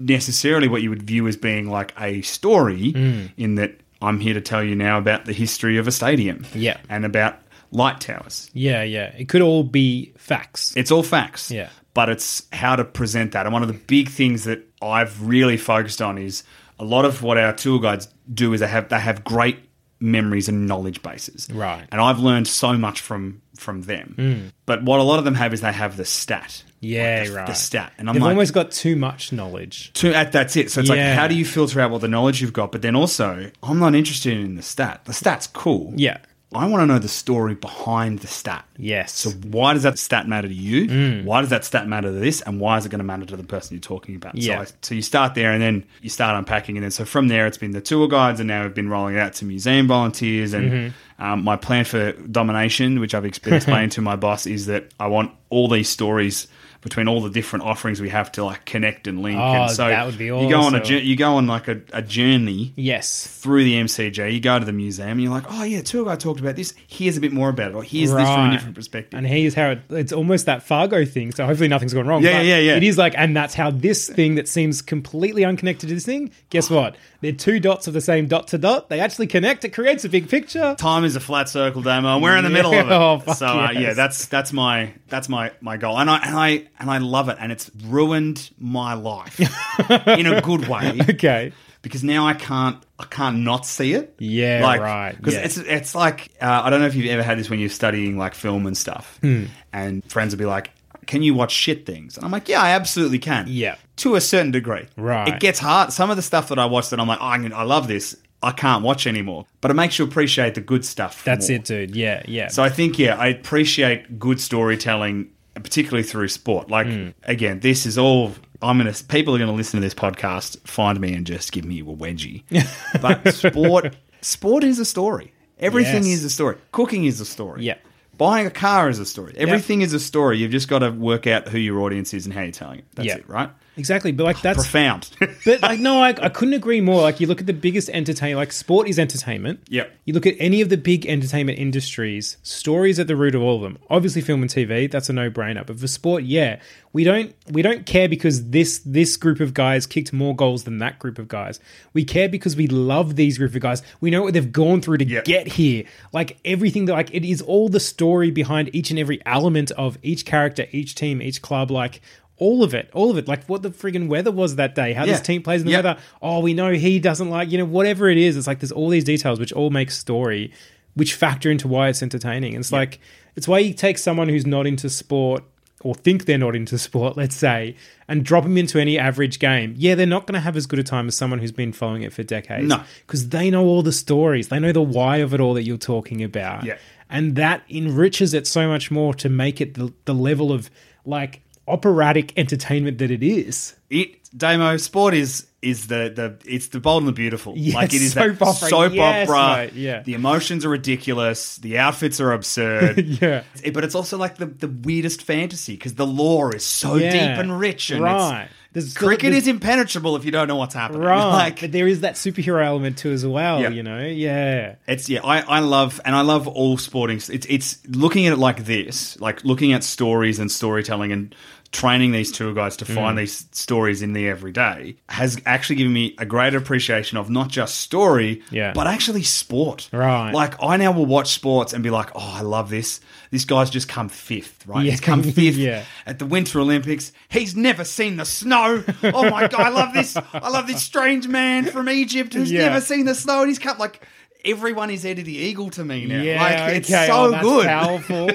necessarily 0.00 0.68
what 0.68 0.82
you 0.82 0.90
would 0.90 1.02
view 1.02 1.26
as 1.26 1.36
being 1.36 1.68
like 1.68 1.92
a 2.00 2.22
story 2.22 2.92
Hmm. 2.92 3.26
in 3.36 3.54
that 3.56 3.80
I'm 4.02 4.20
here 4.20 4.34
to 4.34 4.40
tell 4.40 4.62
you 4.62 4.74
now 4.74 4.98
about 4.98 5.24
the 5.24 5.32
history 5.32 5.78
of 5.78 5.88
a 5.88 5.92
stadium. 5.92 6.46
Yeah. 6.54 6.76
And 6.88 7.04
about 7.04 7.38
light 7.72 8.00
towers. 8.00 8.50
yeah, 8.54 8.82
yeah. 8.82 9.12
It 9.18 9.28
could 9.28 9.42
all 9.42 9.64
be 9.64 10.12
facts. 10.16 10.72
It's 10.76 10.90
all 10.90 11.02
facts. 11.02 11.50
Yeah. 11.50 11.68
But 11.94 12.08
it's 12.10 12.42
how 12.52 12.76
to 12.76 12.84
present 12.84 13.32
that. 13.32 13.46
And 13.46 13.52
one 13.52 13.62
of 13.62 13.68
the 13.68 13.74
big 13.74 14.08
things 14.10 14.44
that 14.44 14.60
I've 14.82 15.26
really 15.26 15.56
focused 15.56 16.00
on 16.02 16.18
is 16.18 16.44
a 16.78 16.84
lot 16.84 17.04
of 17.06 17.22
what 17.22 17.38
our 17.38 17.52
tour 17.54 17.80
guides 17.80 18.08
do 18.32 18.52
is 18.52 18.60
they 18.60 18.68
have 18.68 18.88
they 18.90 19.00
have 19.00 19.24
great 19.24 19.58
memories 20.00 20.48
and 20.48 20.66
knowledge 20.66 21.02
bases. 21.02 21.48
Right. 21.50 21.86
And 21.90 22.00
I've 22.00 22.18
learned 22.18 22.48
so 22.48 22.74
much 22.74 23.00
from 23.00 23.42
from 23.56 23.82
them. 23.82 24.14
Hmm. 24.16 24.46
But 24.66 24.82
what 24.82 25.00
a 25.00 25.02
lot 25.02 25.18
of 25.18 25.24
them 25.24 25.34
have 25.34 25.54
is 25.54 25.62
they 25.62 25.72
have 25.72 25.96
the 25.96 26.04
stat. 26.04 26.62
yeah, 26.80 27.20
Like 27.20 27.28
the, 27.28 27.34
right. 27.34 27.46
The 27.46 27.54
stat. 27.54 27.92
And 27.96 28.08
I'm 28.08 28.14
They've 28.14 28.22
like 28.22 28.30
almost 28.30 28.52
got 28.52 28.70
too 28.70 28.96
much 28.96 29.32
knowledge. 29.32 29.92
to, 29.94 30.10
that, 30.10 30.30
that's 30.32 30.56
it. 30.56 30.70
So 30.70 30.80
it's 30.80 30.90
Yeah. 30.90 30.96
like, 30.96 31.18
how 31.18 31.26
do 31.26 31.34
you 31.34 31.44
filter 31.46 31.80
out 31.80 31.90
what 31.90 32.02
the 32.02 32.08
knowledge 32.08 32.42
you've 32.42 32.52
got? 32.52 32.70
But 32.70 32.82
then 32.82 32.94
also, 32.94 33.50
I'm 33.62 33.78
not 33.78 33.94
interested 33.94 34.36
in 34.36 34.56
the 34.56 34.62
stat. 34.62 35.06
The 35.06 35.14
stat's 35.14 35.46
cool. 35.46 35.94
Yeah. 35.96 36.18
I 36.54 36.66
want 36.66 36.80
to 36.82 36.86
know 36.86 36.98
the 37.00 37.08
story 37.08 37.54
behind 37.54 38.20
the 38.20 38.28
stat. 38.28 38.64
Yes. 38.76 39.12
So 39.12 39.30
why 39.30 39.74
does 39.74 39.82
that 39.82 39.98
stat 39.98 40.28
matter 40.28 40.46
to 40.46 40.54
you? 40.54 40.86
Mm. 40.86 41.24
Why 41.24 41.40
does 41.40 41.50
that 41.50 41.64
stat 41.64 41.88
matter 41.88 42.08
to 42.08 42.14
this? 42.18 42.40
And 42.42 42.60
why 42.60 42.78
is 42.78 42.86
it 42.86 42.90
going 42.90 43.00
to 43.00 43.04
matter 43.04 43.26
to 43.26 43.36
the 43.36 43.42
person 43.42 43.74
you're 43.74 43.80
talking 43.80 44.14
about? 44.14 44.36
Yeah. 44.36 44.62
So, 44.64 44.72
I, 44.72 44.76
so 44.82 44.94
you 44.94 45.02
start 45.02 45.34
there 45.34 45.50
and 45.52 45.60
then 45.60 45.84
you 46.02 46.08
start 46.08 46.36
unpacking. 46.38 46.76
And 46.76 46.84
then 46.84 46.92
so 46.92 47.04
from 47.04 47.26
there, 47.28 47.46
it's 47.48 47.58
been 47.58 47.72
the 47.72 47.80
tour 47.80 48.06
guides 48.06 48.38
and 48.38 48.46
now 48.46 48.62
we've 48.62 48.74
been 48.74 48.88
rolling 48.88 49.16
it 49.16 49.18
out 49.18 49.34
to 49.34 49.44
museum 49.44 49.88
volunteers. 49.88 50.52
And 50.54 50.70
Mm-hmm. 50.72 51.22
um, 51.24 51.42
my 51.44 51.56
plan 51.56 51.84
for 51.84 52.12
domination, 52.12 53.00
which 53.00 53.14
I've 53.14 53.24
ex- 53.26 53.38
been 53.40 53.54
explaining 53.60 53.90
to 53.90 54.00
my 54.00 54.14
boss, 54.16 54.46
is 54.46 54.66
that 54.66 54.92
I 55.00 55.08
want 55.08 55.32
all 55.50 55.68
these 55.68 55.88
stories 55.88 56.46
between 56.86 57.08
all 57.08 57.20
the 57.20 57.30
different 57.30 57.64
offerings 57.64 58.00
we 58.00 58.08
have 58.10 58.30
to 58.30 58.44
like 58.44 58.64
connect 58.64 59.08
and 59.08 59.20
link. 59.20 59.36
Oh, 59.36 59.42
and 59.42 59.70
so 59.72 59.88
that 59.88 60.06
would 60.06 60.16
be 60.16 60.26
You 60.26 60.48
go 60.48 60.60
on 60.60 60.76
a 60.76 60.78
awesome. 60.78 60.98
you 60.98 61.16
go 61.16 61.34
on 61.34 61.48
like 61.48 61.66
a, 61.66 61.80
a 61.92 62.00
journey 62.00 62.72
yes. 62.76 63.26
through 63.26 63.64
the 63.64 63.74
MCG, 63.74 64.32
you 64.32 64.38
go 64.38 64.56
to 64.56 64.64
the 64.64 64.72
museum, 64.72 65.10
and 65.10 65.22
you're 65.22 65.32
like, 65.32 65.46
oh 65.48 65.64
yeah, 65.64 65.82
tour 65.82 66.04
guide 66.04 66.20
talked 66.20 66.38
about 66.38 66.54
this. 66.54 66.74
Here's 66.86 67.16
a 67.16 67.20
bit 67.20 67.32
more 67.32 67.48
about 67.48 67.72
it, 67.72 67.74
or 67.74 67.82
here's 67.82 68.12
this 68.12 68.28
from 68.28 68.50
a 68.50 68.52
different 68.52 68.76
perspective. 68.76 69.18
And 69.18 69.26
here's 69.26 69.54
how 69.54 69.70
it, 69.70 69.80
it's 69.90 70.12
almost 70.12 70.46
that 70.46 70.62
Fargo 70.62 71.04
thing. 71.04 71.32
So 71.32 71.44
hopefully 71.44 71.68
nothing's 71.68 71.92
gone 71.92 72.06
wrong. 72.06 72.22
Yeah, 72.22 72.38
but 72.38 72.46
yeah, 72.46 72.58
yeah. 72.58 72.76
It 72.76 72.84
is 72.84 72.96
like, 72.96 73.14
and 73.18 73.36
that's 73.36 73.54
how 73.54 73.72
this 73.72 74.08
thing 74.08 74.36
that 74.36 74.46
seems 74.46 74.80
completely 74.80 75.44
unconnected 75.44 75.88
to 75.88 75.94
this 75.96 76.06
thing. 76.06 76.30
Guess 76.50 76.70
what? 76.70 76.96
They're 77.20 77.32
two 77.32 77.58
dots 77.58 77.88
of 77.88 77.94
the 77.94 78.00
same 78.00 78.28
dot 78.28 78.46
to 78.48 78.58
dot. 78.58 78.90
They 78.90 79.00
actually 79.00 79.26
connect. 79.26 79.64
It 79.64 79.70
creates 79.70 80.04
a 80.04 80.08
big 80.08 80.28
picture. 80.28 80.76
Time 80.78 81.04
is 81.04 81.16
a 81.16 81.20
flat 81.20 81.48
circle, 81.48 81.82
Damo, 81.82 82.14
and 82.14 82.22
we're 82.22 82.36
in 82.36 82.44
the 82.44 82.50
middle 82.50 82.72
of 82.72 82.86
it. 82.86 82.96
Oh, 83.06 83.18
fuck 83.18 83.36
so 83.36 83.46
uh, 83.46 83.70
yeah, 83.72 83.92
that's 83.94 84.26
that's 84.26 84.52
my 84.52 84.92
that's 85.08 85.28
my 85.28 85.52
my 85.60 85.76
goal, 85.76 85.98
and 85.98 86.08
I 86.08 86.18
and 86.18 86.36
I 86.36 86.66
and 86.78 86.90
I 86.90 86.98
love 86.98 87.28
it, 87.28 87.36
and 87.40 87.50
it's 87.52 87.70
ruined 87.86 88.50
my 88.58 88.94
life 88.94 89.38
in 90.08 90.26
a 90.26 90.40
good 90.40 90.68
way 90.68 91.00
Okay. 91.10 91.52
because 91.82 92.02
now 92.04 92.26
I 92.26 92.34
can't 92.34 92.82
I 92.98 93.04
can't 93.04 93.38
not 93.38 93.66
see 93.66 93.92
it. 93.94 94.14
Yeah, 94.18 94.60
like, 94.62 94.80
right, 94.80 95.14
Because 95.16 95.34
yeah. 95.34 95.40
it's 95.40 95.56
it's 95.58 95.94
like 95.94 96.30
uh, 96.40 96.62
I 96.64 96.70
don't 96.70 96.80
know 96.80 96.86
if 96.86 96.94
you've 96.94 97.06
ever 97.10 97.22
had 97.22 97.38
this 97.38 97.48
when 97.50 97.58
you're 97.60 97.68
studying 97.68 98.16
like 98.18 98.34
film 98.34 98.66
and 98.66 98.76
stuff, 98.76 99.18
Hmm. 99.22 99.44
and 99.72 100.04
friends 100.10 100.34
will 100.34 100.38
be 100.38 100.44
like, 100.46 100.70
"Can 101.06 101.22
you 101.22 101.34
watch 101.34 101.52
shit 101.52 101.84
things?" 101.86 102.16
And 102.16 102.24
I'm 102.24 102.30
like, 102.32 102.48
"Yeah, 102.48 102.62
I 102.62 102.70
absolutely 102.70 103.18
can." 103.18 103.46
Yeah. 103.48 103.76
to 103.96 104.14
a 104.14 104.20
certain 104.20 104.50
degree. 104.50 104.86
Right. 104.98 105.28
It 105.28 105.40
gets 105.40 105.58
hard. 105.58 105.90
Some 105.90 106.10
of 106.10 106.16
the 106.16 106.22
stuff 106.22 106.48
that 106.48 106.58
I 106.58 106.66
watch 106.66 106.90
that 106.90 107.00
I'm 107.00 107.08
like, 107.08 107.18
oh, 107.18 107.24
I, 107.26 107.38
can- 107.38 107.54
I 107.54 107.62
love 107.62 107.88
this. 107.88 108.14
I 108.42 108.50
can't 108.52 108.82
watch 108.84 109.06
anymore. 109.06 109.46
But 109.62 109.70
it 109.70 109.74
makes 109.74 109.98
you 109.98 110.04
appreciate 110.04 110.54
the 110.54 110.60
good 110.60 110.84
stuff. 110.84 111.24
That's 111.24 111.48
more. 111.48 111.56
it, 111.56 111.64
dude. 111.64 111.96
Yeah, 111.96 112.22
yeah. 112.28 112.48
So 112.48 112.62
I 112.62 112.68
think 112.68 112.98
yeah, 112.98 113.16
I 113.16 113.28
appreciate 113.28 114.18
good 114.18 114.38
storytelling, 114.38 115.30
particularly 115.62 116.02
through 116.02 116.28
sport. 116.28 116.70
Like 116.70 116.86
Hmm. 116.86 117.08
again, 117.24 117.60
this 117.60 117.86
is 117.86 117.98
all. 117.98 118.32
I'm 118.62 118.78
gonna. 118.78 118.94
People 119.08 119.34
are 119.34 119.38
gonna 119.38 119.52
listen 119.52 119.80
to 119.80 119.84
this 119.84 119.94
podcast, 119.94 120.66
find 120.66 120.98
me, 121.00 121.12
and 121.14 121.26
just 121.26 121.52
give 121.52 121.64
me 121.64 121.80
a 121.80 121.84
wedgie. 121.84 122.42
but 123.02 123.32
sport, 123.34 123.96
sport 124.22 124.64
is 124.64 124.78
a 124.78 124.84
story. 124.84 125.32
Everything 125.58 126.04
Yes. 126.04 126.18
is 126.18 126.24
a 126.24 126.30
story. 126.30 126.56
Cooking 126.72 127.04
is 127.04 127.20
a 127.20 127.24
story. 127.24 127.64
Yeah. 127.64 127.74
Buying 128.18 128.46
a 128.46 128.50
car 128.50 128.88
is 128.88 128.98
a 128.98 129.04
story. 129.06 129.34
Everything 129.36 129.82
is 129.82 129.92
a 129.92 130.00
story. 130.00 130.38
You've 130.38 130.50
just 130.50 130.68
got 130.68 130.78
to 130.78 130.90
work 130.90 131.26
out 131.26 131.48
who 131.48 131.58
your 131.58 131.80
audience 131.82 132.14
is 132.14 132.24
and 132.24 132.34
how 132.34 132.42
you're 132.42 132.50
telling 132.52 132.78
it. 132.78 132.84
That's 132.94 133.08
Yeah. 133.08 133.16
it, 133.16 133.28
right? 133.28 133.50
Exactly. 133.76 134.12
But 134.12 134.24
like 134.24 134.40
that's 134.42 134.56
Profound. 134.68 135.10
But 135.44 135.62
like, 135.62 135.78
no, 135.80 136.02
I, 136.02 136.08
I 136.10 136.28
couldn't 136.28 136.54
agree 136.54 136.80
more. 136.80 137.02
Like, 137.02 137.20
you 137.20 137.26
look 137.26 137.40
at 137.40 137.46
the 137.46 137.52
biggest 137.52 137.88
entertainment, 137.90 138.38
like 138.38 138.52
sport 138.52 138.88
is 138.88 138.98
entertainment. 138.98 139.60
Yep. 139.68 139.92
You 140.04 140.14
look 140.14 140.26
at 140.26 140.34
any 140.38 140.60
of 140.60 140.68
the 140.68 140.76
big 140.76 141.06
entertainment 141.06 141.58
industries, 141.58 142.36
stories 142.42 142.98
at 142.98 143.06
the 143.06 143.16
root 143.16 143.34
of 143.34 143.42
all 143.42 143.56
of 143.56 143.62
them. 143.62 143.78
Obviously, 143.90 144.22
film 144.22 144.42
and 144.42 144.50
TV, 144.50 144.90
that's 144.90 145.08
a 145.08 145.12
no-brainer. 145.12 145.64
But 145.66 145.78
for 145.78 145.86
sport, 145.86 146.24
yeah, 146.24 146.60
we 146.92 147.04
don't 147.04 147.34
we 147.50 147.62
don't 147.62 147.86
care 147.86 148.08
because 148.08 148.50
this 148.50 148.78
this 148.84 149.16
group 149.16 149.40
of 149.40 149.52
guys 149.54 149.86
kicked 149.86 150.12
more 150.12 150.34
goals 150.34 150.64
than 150.64 150.78
that 150.78 150.98
group 150.98 151.18
of 151.18 151.28
guys. 151.28 151.60
We 151.92 152.04
care 152.04 152.28
because 152.28 152.56
we 152.56 152.66
love 152.66 153.16
these 153.16 153.38
group 153.38 153.54
of 153.54 153.60
guys. 153.60 153.82
We 154.00 154.10
know 154.10 154.22
what 154.22 154.32
they've 154.34 154.50
gone 154.52 154.80
through 154.80 154.98
to 154.98 155.04
Yep. 155.06 155.24
get 155.24 155.46
here. 155.46 155.84
Like 156.12 156.38
everything 156.44 156.86
that 156.86 156.94
like 156.94 157.14
it 157.14 157.24
is 157.24 157.42
all 157.42 157.68
the 157.68 157.80
story 157.80 158.30
behind 158.30 158.74
each 158.74 158.90
and 158.90 158.98
every 158.98 159.20
element 159.26 159.70
of 159.72 159.98
each 160.02 160.24
character, 160.24 160.66
each 160.72 160.94
team, 160.94 161.20
each 161.22 161.42
club. 161.42 161.70
Like 161.70 162.00
all 162.38 162.62
of 162.62 162.74
it, 162.74 162.90
all 162.92 163.10
of 163.10 163.16
it. 163.16 163.26
Like 163.28 163.44
what 163.46 163.62
the 163.62 163.70
friggin' 163.70 164.08
weather 164.08 164.30
was 164.30 164.56
that 164.56 164.74
day, 164.74 164.92
how 164.92 165.04
Yeah. 165.04 165.12
this 165.12 165.20
team 165.22 165.42
plays 165.42 165.62
in 165.62 165.66
the 165.66 165.72
Yep. 165.72 165.84
weather. 165.84 166.00
Oh, 166.20 166.40
we 166.40 166.52
know 166.54 166.72
he 166.72 166.98
doesn't 166.98 167.30
like, 167.30 167.50
you 167.50 167.58
know, 167.58 167.64
whatever 167.64 168.08
it 168.10 168.18
is. 168.18 168.36
It's 168.36 168.46
like 168.46 168.60
there's 168.60 168.72
all 168.72 168.88
these 168.90 169.04
details 169.04 169.38
which 169.40 169.52
all 169.52 169.70
make 169.70 169.90
story, 169.90 170.50
which 170.94 171.14
factor 171.14 171.50
into 171.50 171.66
why 171.68 171.88
it's 171.88 172.02
entertaining. 172.02 172.54
It's 172.54 172.72
like 172.72 172.98
it's 173.36 173.46
why 173.48 173.58
you 173.60 173.72
take 173.74 173.98
someone 173.98 174.28
who's 174.28 174.46
not 174.46 174.66
into 174.66 174.88
sport 174.90 175.44
or 175.82 175.94
think 175.94 176.24
they're 176.24 176.38
not 176.38 176.56
into 176.56 176.78
sport, 176.88 177.16
let's 177.16 177.36
say, 177.36 177.76
and 178.08 178.24
drop 178.24 178.44
them 178.44 178.56
into 178.56 178.78
any 178.78 178.98
average 178.98 179.38
game. 179.38 179.74
Yeah, 179.76 179.94
they're 179.94 180.06
not 180.06 180.26
going 180.26 180.34
to 180.34 180.40
have 180.40 180.56
as 180.56 180.66
good 180.66 180.78
a 180.78 180.82
time 180.82 181.06
as 181.08 181.14
someone 181.16 181.38
who's 181.38 181.52
been 181.52 181.72
following 181.72 182.02
it 182.02 182.12
for 182.14 182.22
decades. 182.22 182.66
No. 182.68 182.80
because 183.06 183.28
they 183.28 183.50
know 183.50 183.64
all 183.66 183.82
the 183.82 183.92
stories, 183.92 184.48
they 184.48 184.58
know 184.58 184.72
the 184.72 184.80
why 184.82 185.18
of 185.18 185.32
it 185.34 185.40
all 185.40 185.52
that 185.54 185.62
you're 185.64 185.76
talking 185.78 186.22
about. 186.22 186.64
Yeah. 186.64 186.76
and 187.10 187.36
that 187.36 187.62
enriches 187.70 188.34
it 188.34 188.46
so 188.46 188.66
much 188.68 188.90
more 188.90 189.14
to 189.14 189.28
make 189.28 189.60
it 189.60 189.74
the, 189.74 189.92
the 190.06 190.14
level 190.14 190.50
of 190.50 190.70
like 191.04 191.40
operatic 191.68 192.32
entertainment 192.38 192.98
that 192.98 193.10
it 193.10 193.22
is. 193.22 193.74
it 193.90 194.10
Damo 194.36 194.76
sport 194.76 195.14
is 195.14 195.46
is 195.62 195.86
the 195.86 196.12
the 196.14 196.36
it's 196.44 196.68
the 196.68 196.78
bold 196.80 197.02
and 197.02 197.08
the 197.08 197.12
beautiful. 197.12 197.54
Yes, 197.56 197.74
like 197.74 197.94
it 197.94 198.02
is 198.02 198.12
soap 198.12 198.38
that 198.38 198.42
opera. 198.46 198.68
soap 198.68 198.92
Yes, 198.94 199.28
opera. 199.28 199.56
mate, 199.56 199.72
yeah. 199.72 200.02
The 200.02 200.14
emotions 200.14 200.64
are 200.64 200.68
ridiculous. 200.68 201.56
The 201.56 201.78
outfits 201.78 202.20
are 202.20 202.32
absurd. 202.32 202.98
Yeah. 203.22 203.42
It- 203.62 203.72
but 203.72 203.82
it's 203.84 203.94
also 203.94 204.18
like 204.18 204.36
the 204.36 204.46
the 204.46 204.68
weirdest 204.68 205.22
fantasy 205.22 205.74
because 205.74 205.94
the 205.94 206.06
lore 206.06 206.54
is 206.54 206.64
so 206.64 206.96
Yeah. 206.96 207.10
deep 207.10 207.40
and 207.42 207.58
rich. 207.58 207.90
And 207.90 208.02
Right. 208.02 208.48
It's, 208.74 208.92
There's 208.92 208.94
cricket 208.94 209.30
there's- 209.30 209.44
is 209.44 209.48
impenetrable 209.48 210.16
if 210.16 210.26
you 210.26 210.30
don't 210.30 210.48
know 210.48 210.56
what's 210.56 210.74
happening. 210.74 211.00
Right. 211.08 211.30
Like 211.32 211.60
but 211.62 211.72
there 211.72 211.88
is 211.88 212.00
that 212.02 212.14
superhero 212.16 212.62
element 212.64 212.98
too 212.98 213.10
as 213.12 213.24
well, 213.24 213.62
Yeah. 213.62 213.70
you 213.70 213.82
know? 213.82 214.00
Yeah. 214.04 214.74
It's 214.86 215.08
yeah, 215.08 215.20
I, 215.24 215.40
I 215.40 215.60
love 215.60 215.98
and 216.04 216.14
I 216.14 216.20
love 216.20 216.46
all 216.46 216.76
sporting. 216.76 217.16
It's 217.16 217.46
it's 217.48 217.78
looking 217.88 218.26
at 218.26 218.34
it 218.34 218.38
like 218.38 218.66
this, 218.66 219.18
like 219.18 219.42
looking 219.44 219.72
at 219.72 219.82
stories 219.82 220.38
and 220.38 220.52
storytelling 220.52 221.10
and 221.12 221.34
training 221.76 222.12
these 222.12 222.32
tour 222.32 222.54
guides 222.54 222.76
to 222.78 222.84
Mm. 222.86 222.94
find 222.94 223.18
these 223.18 223.46
stories 223.52 224.00
in 224.02 224.12
the 224.14 224.28
everyday 224.28 224.96
has 225.08 225.38
actually 225.44 225.76
given 225.76 225.92
me 225.92 226.14
a 226.18 226.24
greater 226.24 226.56
appreciation 226.58 227.18
of 227.18 227.28
not 227.28 227.48
just 227.48 227.76
story, 227.78 228.42
Yeah. 228.50 228.72
but 228.72 228.86
actually 228.86 229.22
sport. 229.22 229.88
Right. 229.92 230.30
Like 230.32 230.54
I 230.62 230.76
now 230.78 230.92
will 230.92 231.06
watch 231.06 231.32
sports 231.34 231.72
and 231.74 231.82
be 231.84 231.90
like, 231.90 232.10
oh, 232.14 232.34
I 232.38 232.40
love 232.42 232.70
this. 232.70 233.00
This 233.30 233.44
guy's 233.44 233.68
just 233.70 233.88
come 233.88 234.08
fifth, 234.08 234.66
right? 234.66 234.84
Yeah. 234.84 234.92
He's 234.92 235.00
come 235.00 235.22
fifth 235.40 235.56
Yeah. 235.56 235.82
at 236.06 236.18
the 236.18 236.26
Winter 236.26 236.60
Olympics. 236.60 237.12
He's 237.28 237.54
never 237.54 237.84
seen 237.84 238.16
the 238.16 238.24
snow. 238.24 238.82
Oh 239.02 239.30
my 239.30 239.46
god, 239.48 239.60
I 239.60 239.68
love 239.68 239.92
this. 239.92 240.16
I 240.16 240.48
love 240.48 240.66
this 240.66 240.82
strange 240.82 241.28
man 241.28 241.66
from 241.66 241.88
Egypt 241.90 242.32
who's 242.34 242.50
Yeah. 242.50 242.68
never 242.68 242.80
seen 242.80 243.04
the 243.04 243.14
snow 243.14 243.40
and 243.40 243.48
he's 243.48 243.58
come 243.58 243.76
like 243.78 244.00
everyone 244.44 244.90
is 244.90 245.04
Eddie 245.04 245.22
the 245.22 245.36
Eagle 245.36 245.70
to 245.70 245.84
me 245.84 246.06
now. 246.06 246.22
Yeah. 246.22 246.40
like 246.42 246.76
it's 246.76 246.90
okay. 246.90 247.06
so 247.08 247.34
Oh, 247.34 247.40
good. 247.40 247.66
Powerful. 247.66 248.30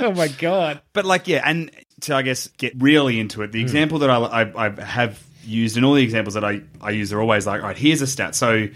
oh 0.06 0.12
my 0.12 0.28
god. 0.28 0.80
But 0.92 1.04
like 1.04 1.26
yeah, 1.28 1.42
and 1.44 1.70
to 2.02 2.14
I 2.14 2.22
guess 2.22 2.48
get 2.58 2.72
really 2.80 3.18
into 3.20 3.38
Hmm. 3.38 3.44
it, 3.44 3.52
the 3.52 3.60
example 3.60 3.98
that 4.00 4.10
I, 4.10 4.16
I, 4.16 4.66
I 4.66 4.80
have 4.84 5.22
used 5.44 5.76
and 5.76 5.84
all 5.86 5.94
the 5.94 6.02
examples 6.02 6.34
that 6.34 6.44
I, 6.44 6.60
I 6.80 6.90
use 6.90 7.12
are 7.12 7.20
always 7.20 7.46
like, 7.46 7.62
all 7.62 7.68
right, 7.68 7.76
here's 7.76 8.02
a 8.02 8.06
stat. 8.06 8.34
So 8.34 8.68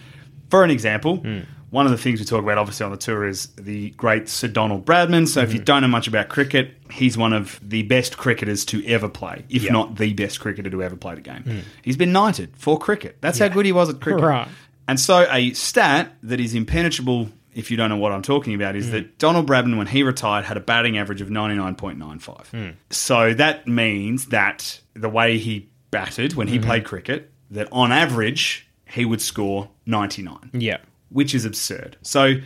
for 0.50 0.64
an 0.64 0.70
example, 0.70 1.16
Hmm. 1.18 1.40
one 1.70 1.86
of 1.86 1.92
the 1.92 1.98
things 1.98 2.18
we 2.20 2.26
talk 2.26 2.42
about 2.42 2.58
obviously 2.58 2.84
on 2.84 2.90
the 2.92 2.98
tour 2.98 3.26
is 3.26 3.46
the 3.56 3.90
great 3.90 4.28
Sir 4.28 4.48
Donald 4.48 4.84
Bradman. 4.84 5.26
So 5.28 5.40
Hmm. 5.40 5.46
if 5.48 5.54
you 5.54 5.60
don't 5.60 5.82
know 5.82 5.88
much 5.88 6.06
about 6.08 6.28
cricket, 6.28 6.74
he's 6.90 7.16
one 7.16 7.32
of 7.32 7.58
the 7.66 7.82
best 7.82 8.16
cricketers 8.18 8.64
to 8.66 8.84
ever 8.86 9.08
play, 9.08 9.44
if 9.48 9.70
not 9.70 9.96
the 9.96 10.12
best 10.12 10.40
cricketer 10.40 10.68
to 10.70 10.82
ever 10.82 10.96
play 10.96 11.14
the 11.14 11.20
game. 11.22 11.62
He's 11.82 11.96
been 11.96 12.12
knighted 12.12 12.50
for 12.56 12.78
cricket. 12.78 13.16
That's 13.20 13.38
how 13.38 13.48
good 13.48 13.64
he 13.66 13.72
was 13.72 13.88
at 13.88 14.00
cricket. 14.00 14.20
Hmm. 14.20 14.26
Right. 14.32 14.48
And 14.88 14.98
so 14.98 15.26
a 15.30 15.52
stat 15.52 16.12
that 16.24 16.40
is 16.40 16.54
impenetrable 16.54 17.30
if 17.54 17.70
you 17.70 17.76
don't 17.76 17.88
know 17.90 17.96
what 17.96 18.12
I'm 18.12 18.22
talking 18.22 18.54
about 18.54 18.76
is 18.76 18.90
that 18.92 19.18
Donald 19.18 19.46
Bradman 19.48 19.76
when 19.78 19.86
he 19.86 20.02
retired 20.02 20.44
had 20.44 20.56
a 20.56 20.60
batting 20.60 20.96
average 20.98 21.20
of 21.20 21.28
99.95. 21.28 22.46
Hmm. 22.48 22.68
So 22.90 23.34
that 23.34 23.66
means 23.68 24.26
that 24.26 24.80
the 24.94 25.08
way 25.08 25.38
he 25.38 25.68
batted 25.90 26.34
when 26.34 26.48
he 26.48 26.58
Mm-hmm. 26.58 26.66
played 26.66 26.84
cricket 26.84 27.30
that 27.50 27.68
on 27.70 27.92
average 27.92 28.66
he 28.86 29.04
would 29.04 29.20
score 29.20 29.68
99 29.86 30.50
Yeah. 30.54 30.78
which 31.10 31.34
is 31.34 31.44
absurd. 31.44 31.96
So 32.02 32.36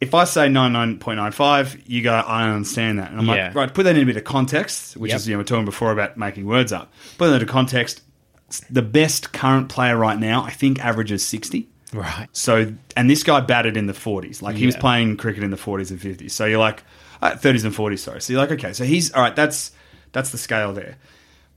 if 0.00 0.14
I 0.14 0.24
say 0.24 0.48
99.95, 0.48 1.82
you 1.86 2.02
go, 2.02 2.12
I 2.12 2.48
understand 2.48 2.98
that. 2.98 3.10
And 3.10 3.20
I'm 3.20 3.26
Yeah. 3.26 3.46
like, 3.46 3.54
right, 3.54 3.74
put 3.74 3.84
that 3.84 3.96
in 3.96 4.02
a 4.02 4.06
bit 4.06 4.16
of 4.16 4.24
context, 4.24 4.96
which 4.96 5.10
Yep. 5.10 5.16
is, 5.16 5.28
you 5.28 5.34
know, 5.34 5.38
we're 5.38 5.44
talking 5.44 5.64
before 5.64 5.92
about 5.92 6.16
making 6.16 6.46
words 6.46 6.72
up. 6.72 6.92
Put 7.18 7.28
that 7.28 7.34
into 7.34 7.46
context. 7.46 8.02
The 8.70 8.82
best 8.82 9.32
current 9.32 9.68
player 9.68 9.96
right 9.96 10.18
now, 10.18 10.42
I 10.44 10.50
think, 10.50 10.84
averages 10.84 11.24
60. 11.26 11.68
Right. 11.94 12.28
So, 12.32 12.74
and 12.96 13.08
this 13.08 13.22
guy 13.22 13.40
batted 13.40 13.76
in 13.76 13.86
the 13.86 13.92
40s. 13.92 14.42
Like 14.42 14.56
he 14.56 14.66
was 14.66 14.74
Yeah. 14.74 14.80
playing 14.80 15.16
cricket 15.16 15.42
in 15.44 15.50
the 15.50 15.56
40s 15.56 15.90
and 15.90 16.00
50s. 16.00 16.32
So 16.32 16.44
you're 16.44 16.58
like, 16.58 16.82
uh, 17.22 17.32
30s 17.36 17.64
and 17.64 17.72
40s, 17.74 18.00
sorry. 18.00 18.20
So 18.20 18.32
you're 18.32 18.42
like, 18.42 18.50
okay, 18.52 18.72
so 18.72 18.84
he's, 18.84 19.12
all 19.12 19.22
right, 19.22 19.34
that's, 19.36 19.70
that's 20.12 20.30
the 20.30 20.38
scale 20.38 20.72
there. 20.72 20.96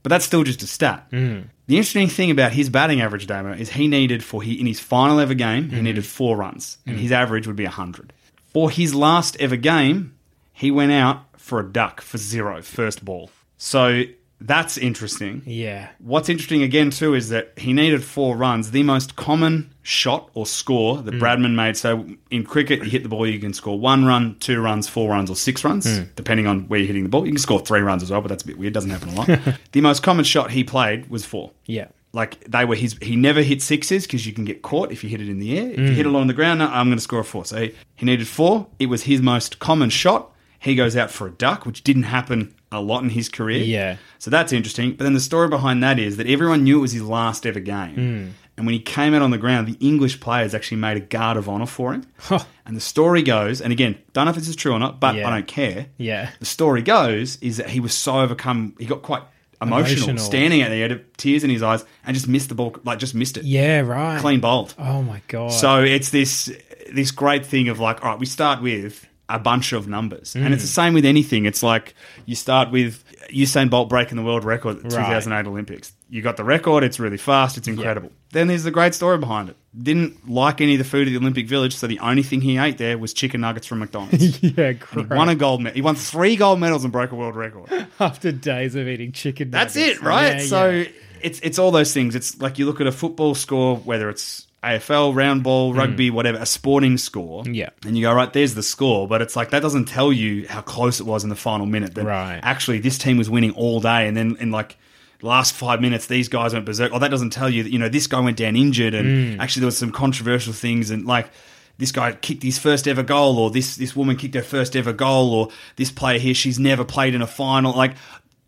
But 0.04 0.10
that's 0.10 0.24
still 0.24 0.44
just 0.44 0.62
a 0.62 0.66
stat. 0.66 1.10
Mm. 1.10 1.46
The 1.66 1.76
interesting 1.76 2.08
thing 2.08 2.30
about 2.30 2.52
his 2.52 2.70
batting 2.70 3.00
average, 3.00 3.26
Damo, 3.26 3.52
is 3.52 3.70
he 3.70 3.88
needed 3.88 4.22
for 4.22 4.42
he 4.42 4.58
in 4.58 4.64
his 4.66 4.78
final 4.80 5.18
ever 5.18 5.34
game, 5.34 5.70
he 5.70 5.82
needed 5.82 6.06
four 6.06 6.36
runs, 6.36 6.78
and 6.86 6.98
his 6.98 7.10
average 7.10 7.46
would 7.48 7.56
be 7.56 7.64
hundred. 7.64 8.12
For 8.44 8.70
his 8.70 8.94
last 8.94 9.36
ever 9.40 9.56
game, 9.56 10.14
he 10.52 10.70
went 10.70 10.92
out 10.92 11.24
for 11.36 11.58
a 11.58 11.64
duck 11.70 12.00
for 12.00 12.16
zero 12.16 12.62
first 12.62 13.04
ball. 13.04 13.30
So 13.58 14.04
that's 14.40 14.78
interesting. 14.78 15.42
Yeah. 15.46 15.88
What's 15.98 16.28
interesting 16.28 16.62
again 16.62 16.90
too 16.90 17.14
is 17.14 17.28
that 17.30 17.52
he 17.56 17.72
needed 17.72 18.04
four 18.04 18.36
runs. 18.36 18.70
The 18.70 18.82
most 18.84 19.16
common 19.16 19.72
shot 19.82 20.30
or 20.34 20.46
score 20.46 20.98
Mm. 20.98 21.04
that 21.06 21.14
Bradman 21.14 21.54
made. 21.54 21.76
So 21.76 22.06
in 22.30 22.44
cricket, 22.44 22.84
you 22.84 22.90
hit 22.90 23.02
the 23.02 23.08
ball, 23.08 23.26
you 23.26 23.40
can 23.40 23.52
score 23.52 23.78
one 23.78 24.04
run, 24.04 24.36
two 24.38 24.60
runs, 24.60 24.86
four 24.88 25.10
runs, 25.10 25.28
or 25.30 25.34
six 25.36 25.64
runs, 25.64 25.86
Mm. 25.86 26.08
depending 26.14 26.46
on 26.46 26.68
where 26.68 26.78
you're 26.78 26.86
hitting 26.86 27.02
the 27.02 27.08
ball. 27.08 27.26
You 27.26 27.32
can 27.32 27.38
score 27.38 27.58
three 27.60 27.80
runs 27.80 28.02
as 28.02 28.10
well, 28.10 28.20
but 28.20 28.28
that's 28.28 28.44
a 28.44 28.46
bit 28.46 28.58
weird. 28.58 28.74
Doesn't 28.74 28.90
happen 28.90 29.08
a 29.10 29.14
lot. 29.14 29.28
the 29.72 29.80
most 29.80 30.02
common 30.02 30.24
shot 30.24 30.50
he 30.52 30.62
played 30.62 31.08
was 31.10 31.24
four. 31.24 31.50
Yeah. 31.66 31.86
Like 32.12 32.42
they 32.44 32.64
were 32.64 32.74
his. 32.76 32.96
He 33.02 33.16
never 33.16 33.42
hit 33.42 33.60
sixes 33.60 34.06
because 34.06 34.24
you 34.26 34.32
can 34.32 34.44
get 34.44 34.62
caught 34.62 34.90
if 34.92 35.02
you 35.04 35.10
hit 35.10 35.20
it 35.20 35.28
in 35.28 35.40
the 35.40 35.58
air. 35.58 35.70
If 35.70 35.78
you 35.78 35.84
Mm. 35.86 35.94
hit 35.94 36.06
it 36.06 36.14
on 36.14 36.26
the 36.26 36.32
ground, 36.32 36.60
no, 36.60 36.66
I'm 36.68 36.86
going 36.86 36.96
to 36.96 37.02
score 37.02 37.20
a 37.20 37.24
four. 37.24 37.44
So 37.44 37.60
he, 37.60 37.74
he 37.96 38.06
needed 38.06 38.26
four. 38.28 38.66
It 38.78 38.86
was 38.86 39.02
his 39.02 39.20
most 39.20 39.58
common 39.58 39.90
shot. 39.90 40.30
He 40.60 40.74
goes 40.74 40.96
out 40.96 41.10
for 41.10 41.26
a 41.26 41.30
duck, 41.30 41.66
which 41.66 41.84
didn't 41.84 42.04
happen 42.04 42.54
a 42.70 42.80
lot 42.80 43.02
in 43.02 43.10
his 43.10 43.28
career. 43.28 43.62
Yeah. 43.62 43.96
So 44.18 44.30
that's 44.30 44.52
interesting. 44.52 44.92
But 44.92 45.04
then 45.04 45.14
the 45.14 45.20
story 45.20 45.48
behind 45.48 45.82
that 45.82 45.98
is 45.98 46.16
that 46.18 46.26
everyone 46.26 46.64
knew 46.64 46.78
it 46.78 46.82
was 46.82 46.92
his 46.92 47.02
last 47.02 47.46
ever 47.46 47.60
game. 47.60 47.94
Hmm. 47.94 48.28
And 48.56 48.66
when 48.66 48.72
he 48.72 48.80
came 48.80 49.14
out 49.14 49.22
on 49.22 49.30
the 49.30 49.38
ground, 49.38 49.68
the 49.68 49.76
English 49.86 50.18
players 50.20 50.52
actually 50.52 50.78
made 50.78 50.96
a 50.96 51.00
guard 51.00 51.36
of 51.36 51.48
honor 51.48 51.66
for 51.66 51.94
him. 51.94 52.04
Huh. 52.18 52.40
And 52.66 52.76
the 52.76 52.80
story 52.82 53.22
goes, 53.22 53.62
and 53.62 53.72
again, 53.72 53.96
don't 54.12 54.26
know 54.26 54.30
if 54.30 54.36
this 54.36 54.48
is 54.48 54.56
true 54.56 54.72
or 54.72 54.78
not, 54.78 55.00
but 55.00 55.14
Yeah. 55.14 55.26
I 55.26 55.30
don't 55.30 55.46
care. 55.46 55.86
Yeah. 55.96 56.28
The 56.40 56.44
story 56.44 56.82
goes 56.82 57.36
is 57.36 57.56
that 57.56 57.70
he 57.70 57.80
was 57.80 57.94
so 57.94 58.20
overcome, 58.20 58.74
he 58.78 58.84
got 58.84 59.00
quite 59.00 59.22
emotional, 59.62 60.10
Emotional. 60.10 60.18
standing 60.18 60.60
out 60.62 60.68
there, 60.68 61.00
tears 61.16 61.44
in 61.44 61.50
his 61.50 61.62
eyes, 61.62 61.84
and 62.04 62.14
just 62.14 62.28
missed 62.28 62.50
the 62.50 62.54
ball, 62.54 62.76
like 62.84 62.98
just 62.98 63.14
missed 63.14 63.38
it. 63.38 63.44
Yeah, 63.44 63.80
right. 63.80 64.20
Clean 64.20 64.38
bowled. 64.40 64.74
Oh 64.78 65.02
my 65.02 65.22
god. 65.28 65.52
So 65.52 65.82
it's 65.82 66.10
this 66.10 66.52
this 66.92 67.10
great 67.10 67.44
thing 67.46 67.68
of 67.68 67.80
like, 67.80 68.04
all 68.04 68.10
right, 68.10 68.20
we 68.20 68.26
start 68.26 68.60
with 68.62 69.07
a 69.30 69.38
bunch 69.38 69.72
of 69.72 69.86
numbers, 69.86 70.34
and 70.34 70.46
Mm. 70.48 70.52
it's 70.52 70.62
the 70.62 70.68
same 70.68 70.94
with 70.94 71.04
anything. 71.04 71.44
It's 71.44 71.62
like 71.62 71.94
you 72.24 72.34
start 72.34 72.70
with 72.70 73.04
Usain 73.30 73.68
Bolt 73.68 73.88
breaking 73.90 74.16
the 74.16 74.22
world 74.22 74.42
record 74.44 74.76
at 74.78 74.82
the 74.88 74.96
Right. 74.96 75.06
2008 75.06 75.46
Olympics. 75.46 75.92
You 76.08 76.22
got 76.22 76.38
the 76.38 76.44
record; 76.44 76.82
it's 76.82 76.98
really 76.98 77.18
fast, 77.18 77.58
it's 77.58 77.68
incredible. 77.68 78.10
Then 78.32 78.46
there's 78.48 78.62
the 78.64 78.70
great 78.70 78.94
story 78.94 79.18
behind 79.18 79.50
it. 79.50 79.56
Didn't 79.80 80.30
like 80.30 80.62
any 80.62 80.72
of 80.74 80.78
the 80.78 80.84
food 80.84 81.06
at 81.06 81.10
the 81.10 81.18
Olympic 81.18 81.46
Village, 81.46 81.76
so 81.76 81.86
the 81.86 81.98
only 82.00 82.22
thing 82.22 82.40
he 82.40 82.56
ate 82.56 82.78
there 82.78 82.96
was 82.96 83.12
chicken 83.12 83.42
nuggets 83.42 83.66
from 83.66 83.80
McDonald's. 83.80 84.42
yeah, 84.42 84.72
He 84.72 84.74
great. 84.74 85.10
won 85.10 85.28
a 85.28 85.34
gold 85.34 85.60
medal. 85.62 85.74
He 85.74 85.82
won 85.82 85.94
three 85.94 86.34
gold 86.36 86.58
medals 86.58 86.84
and 86.84 86.92
broke 86.92 87.12
a 87.12 87.14
world 87.14 87.36
record. 87.36 87.68
After 88.00 88.32
days 88.32 88.74
of 88.76 88.88
eating 88.88 89.12
chicken 89.12 89.50
That's 89.50 89.76
it, 89.76 90.00
right? 90.00 90.36
Yeah, 90.38 90.42
so 90.46 90.70
yeah. 90.70 90.88
it's 91.20 91.38
it's 91.40 91.58
all 91.58 91.70
those 91.70 91.92
things. 91.92 92.14
It's 92.14 92.40
like 92.40 92.58
you 92.58 92.64
look 92.64 92.80
at 92.80 92.86
a 92.86 92.92
football 92.92 93.34
score, 93.34 93.76
whether 93.76 94.08
it's 94.08 94.46
AFL, 94.62 95.14
round 95.14 95.42
ball, 95.44 95.72
rugby, 95.72 96.10
whatever, 96.10 96.38
a 96.38 96.46
sporting 96.46 96.98
score. 96.98 97.44
Mm. 97.44 97.54
Yeah. 97.54 97.70
And 97.86 97.96
you 97.96 98.02
go, 98.02 98.12
right, 98.12 98.32
there's 98.32 98.54
the 98.54 98.62
score. 98.62 99.06
But 99.06 99.22
it's 99.22 99.36
like, 99.36 99.50
that 99.50 99.60
doesn't 99.62 99.84
tell 99.86 100.12
you 100.12 100.48
how 100.48 100.60
close 100.62 100.98
it 101.00 101.06
was 101.06 101.22
in 101.22 101.30
the 101.30 101.36
final 101.36 101.66
minute. 101.66 101.94
That 101.94 102.04
Right. 102.04 102.40
Actually, 102.42 102.80
this 102.80 102.98
team 102.98 103.16
was 103.18 103.30
winning 103.30 103.52
all 103.52 103.80
day. 103.80 104.08
And 104.08 104.16
then 104.16 104.36
in 104.40 104.50
like, 104.50 104.76
last 105.22 105.54
five 105.54 105.80
minutes, 105.80 106.06
these 106.06 106.28
guys 106.28 106.52
went 106.54 106.64
berserk. 106.64 106.92
Or 106.92 107.00
that 107.00 107.10
doesn't 107.10 107.30
tell 107.30 107.48
you 107.48 107.62
that, 107.62 107.70
you 107.72 107.78
know, 107.78 107.88
this 107.88 108.06
guy 108.08 108.20
went 108.20 108.36
down 108.36 108.56
injured. 108.56 108.94
And 108.94 109.38
Mm. 109.38 109.40
actually, 109.42 109.60
there 109.60 109.66
was 109.66 109.78
some 109.78 109.92
controversial 109.92 110.52
things. 110.52 110.90
And 110.90 111.06
like, 111.06 111.30
this 111.78 111.92
guy 111.92 112.10
kicked 112.12 112.42
his 112.42 112.58
first 112.58 112.88
ever 112.88 113.04
goal, 113.04 113.38
or 113.38 113.50
this 113.52 113.76
this 113.76 113.94
woman 113.94 114.16
kicked 114.16 114.34
her 114.34 114.42
first 114.42 114.74
ever 114.74 114.92
goal, 114.92 115.32
or 115.32 115.48
this 115.76 115.92
player 115.92 116.18
here, 116.18 116.34
she's 116.34 116.58
never 116.58 116.84
played 116.84 117.14
in 117.14 117.22
a 117.22 117.26
final. 117.28 117.72
Like, 117.72 117.94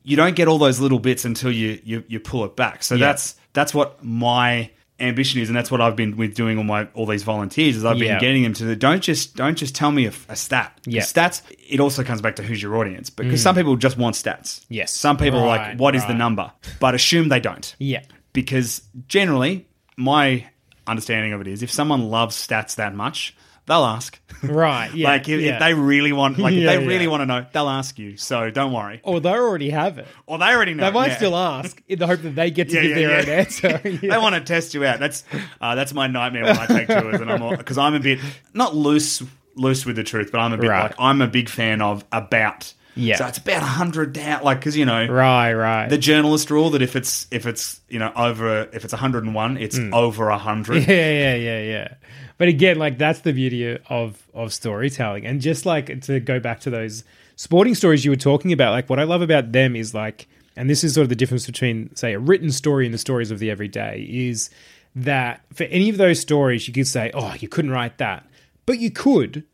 you 0.02 0.16
don't 0.16 0.34
get 0.34 0.48
all 0.48 0.58
those 0.58 0.80
little 0.80 0.98
bits 0.98 1.24
until 1.24 1.52
you 1.52 1.78
you, 1.84 2.02
you 2.08 2.18
pull 2.18 2.44
it 2.44 2.56
back. 2.56 2.82
So 2.82 2.96
Yeah. 2.96 3.06
that's 3.06 3.36
that's 3.52 3.72
what 3.72 4.02
my 4.04 4.70
ambition 5.00 5.40
is, 5.40 5.48
and 5.48 5.56
that's 5.56 5.70
what 5.70 5.80
I've 5.80 5.96
been 5.96 6.16
with 6.16 6.34
doing 6.34 6.58
all 6.58 6.64
my 6.64 6.86
all 6.94 7.06
these 7.06 7.22
volunteers. 7.22 7.76
Is 7.76 7.84
I've 7.84 7.98
Yeah. 7.98 8.14
been 8.14 8.20
getting 8.20 8.42
them 8.42 8.54
to 8.54 8.64
the, 8.64 8.76
don't 8.76 9.02
just 9.02 9.36
don't 9.36 9.56
just 9.56 9.74
tell 9.74 9.90
me 9.90 10.06
a, 10.06 10.12
a 10.28 10.36
stat. 10.36 10.78
Yeah. 10.84 11.02
stats. 11.02 11.42
It 11.68 11.80
also 11.80 12.04
comes 12.04 12.20
back 12.20 12.36
to 12.36 12.42
who's 12.42 12.62
your 12.62 12.76
audience 12.76 13.10
because 13.10 13.40
mm. 13.40 13.42
some 13.42 13.54
people 13.54 13.76
just 13.76 13.96
want 13.96 14.16
stats. 14.16 14.64
Yes. 14.68 14.90
some 14.92 15.16
people 15.16 15.40
are 15.40 15.46
like, 15.46 15.60
Right, 15.60 15.78
what 15.78 15.94
is 15.94 16.04
the 16.06 16.14
number? 16.14 16.52
But 16.78 16.94
assume 16.94 17.28
they 17.28 17.40
don't 17.40 17.74
Yeah. 17.78 18.02
because 18.32 18.82
generally 19.08 19.66
my 19.96 20.46
understanding 20.86 21.32
of 21.32 21.40
it 21.40 21.46
is 21.46 21.62
if 21.62 21.70
someone 21.70 22.10
loves 22.10 22.34
stats 22.36 22.74
that 22.76 22.94
much 22.94 23.36
they'll 23.70 23.84
ask 23.84 24.20
Right. 24.42 24.90
Yeah. 24.94 25.08
like 25.08 25.28
if, 25.28 25.38
yeah. 25.40 25.52
if 25.54 25.60
they 25.60 25.74
really 25.74 26.12
want 26.12 26.38
like 26.38 26.54
if 26.54 26.60
Yeah, 26.62 26.76
they 26.76 26.86
really 26.86 27.04
yeah. 27.04 27.10
want 27.10 27.20
to 27.22 27.26
know 27.26 27.46
they'll 27.52 27.68
ask 27.68 27.98
you 27.98 28.16
so 28.16 28.50
don't 28.50 28.72
worry 28.72 29.00
or 29.04 29.20
they 29.20 29.28
already 29.30 29.70
have 29.70 29.98
it. 29.98 30.06
or 30.26 30.38
they 30.38 30.46
already 30.46 30.72
know 30.74 30.84
They 30.86 30.90
might 30.92 31.16
still 31.16 31.36
ask 31.36 31.80
in 31.88 31.98
the 31.98 32.06
hope 32.06 32.20
that 32.22 32.34
they 32.34 32.50
get 32.50 32.68
to 32.70 32.80
give 32.80 32.94
their 32.94 33.10
yeah. 33.10 33.22
own 33.22 33.28
answer. 33.28 33.78
they 34.02 34.18
want 34.18 34.34
to 34.34 34.40
test 34.40 34.72
you 34.74 34.84
out 34.84 34.98
that's 34.98 35.24
uh, 35.60 35.74
that's 35.74 35.92
my 35.94 36.06
nightmare 36.06 36.44
when 36.44 36.56
I 36.58 36.66
take 36.66 36.88
tours 36.88 37.20
and 37.20 37.30
I'm 37.30 37.56
because 37.56 37.78
I'm 37.78 37.94
a 37.94 38.00
bit 38.00 38.18
not 38.54 38.74
loose 38.74 39.22
loose 39.56 39.84
with 39.86 39.96
the 39.96 40.04
truth 40.04 40.30
but 40.32 40.38
I'm 40.40 40.52
a 40.52 40.56
bit 40.58 40.68
Right. 40.70 40.82
like 40.84 40.94
I'm 40.98 41.20
a 41.22 41.26
big 41.28 41.48
fan 41.48 41.80
of 41.82 42.04
about 42.12 42.72
Yeah. 42.96 43.16
so 43.16 43.26
it's 43.26 43.38
about 43.38 43.62
100 43.62 44.12
down 44.12 44.42
like 44.42 44.58
because 44.60 44.76
you 44.76 44.84
know 44.84 45.06
Right. 45.06 45.52
Right. 45.54 45.88
the 45.88 45.96
journalist 45.98 46.50
rule 46.50 46.70
that 46.70 46.82
if 46.82 46.96
it's 46.96 47.26
if 47.30 47.46
it's 47.46 47.80
you 47.88 47.98
know 47.98 48.12
over 48.16 48.68
if 48.72 48.84
it's 48.84 48.92
101 48.92 49.56
it's 49.58 49.76
Hmm. 49.78 49.94
over 49.94 50.28
100 50.28 50.76
yeah, 50.88 51.10
yeah, 51.10 51.34
yeah, 51.36 51.60
yeah. 51.62 51.94
But 52.38 52.48
again, 52.48 52.78
like 52.78 52.96
that's 52.98 53.20
the 53.20 53.32
beauty 53.32 53.76
of 53.90 54.26
of 54.34 54.52
storytelling, 54.54 55.26
and 55.26 55.40
just 55.42 55.66
like 55.66 56.00
to 56.02 56.20
go 56.20 56.40
back 56.40 56.60
to 56.60 56.70
those 56.70 57.04
sporting 57.36 57.74
stories 57.74 58.02
you 58.04 58.10
were 58.10 58.16
talking 58.16 58.50
about, 58.52 58.72
like 58.72 58.88
what 58.88 58.98
I 58.98 59.02
love 59.04 59.20
about 59.22 59.52
them 59.52 59.76
is 59.76 59.92
like, 59.94 60.26
and 60.56 60.68
this 60.70 60.82
is 60.82 60.94
sort 60.94 61.02
of 61.02 61.10
the 61.10 61.16
difference 61.16 61.44
between 61.44 61.94
say 61.96 62.14
a 62.14 62.18
written 62.18 62.50
story 62.50 62.86
and 62.86 62.94
the 62.94 62.98
stories 62.98 63.30
of 63.30 63.40
the 63.40 63.50
everyday 63.50 64.06
is 64.10 64.48
that 64.96 65.42
for 65.52 65.64
any 65.64 65.90
of 65.90 65.98
those 65.98 66.18
stories 66.18 66.66
you 66.66 66.72
could 66.74 66.86
say, 66.86 67.10
oh, 67.14 67.34
you 67.38 67.46
couldn't 67.48 67.70
write 67.72 67.98
that, 67.98 68.26
but 68.66 68.78
you 68.78 68.90
could. 68.90 69.44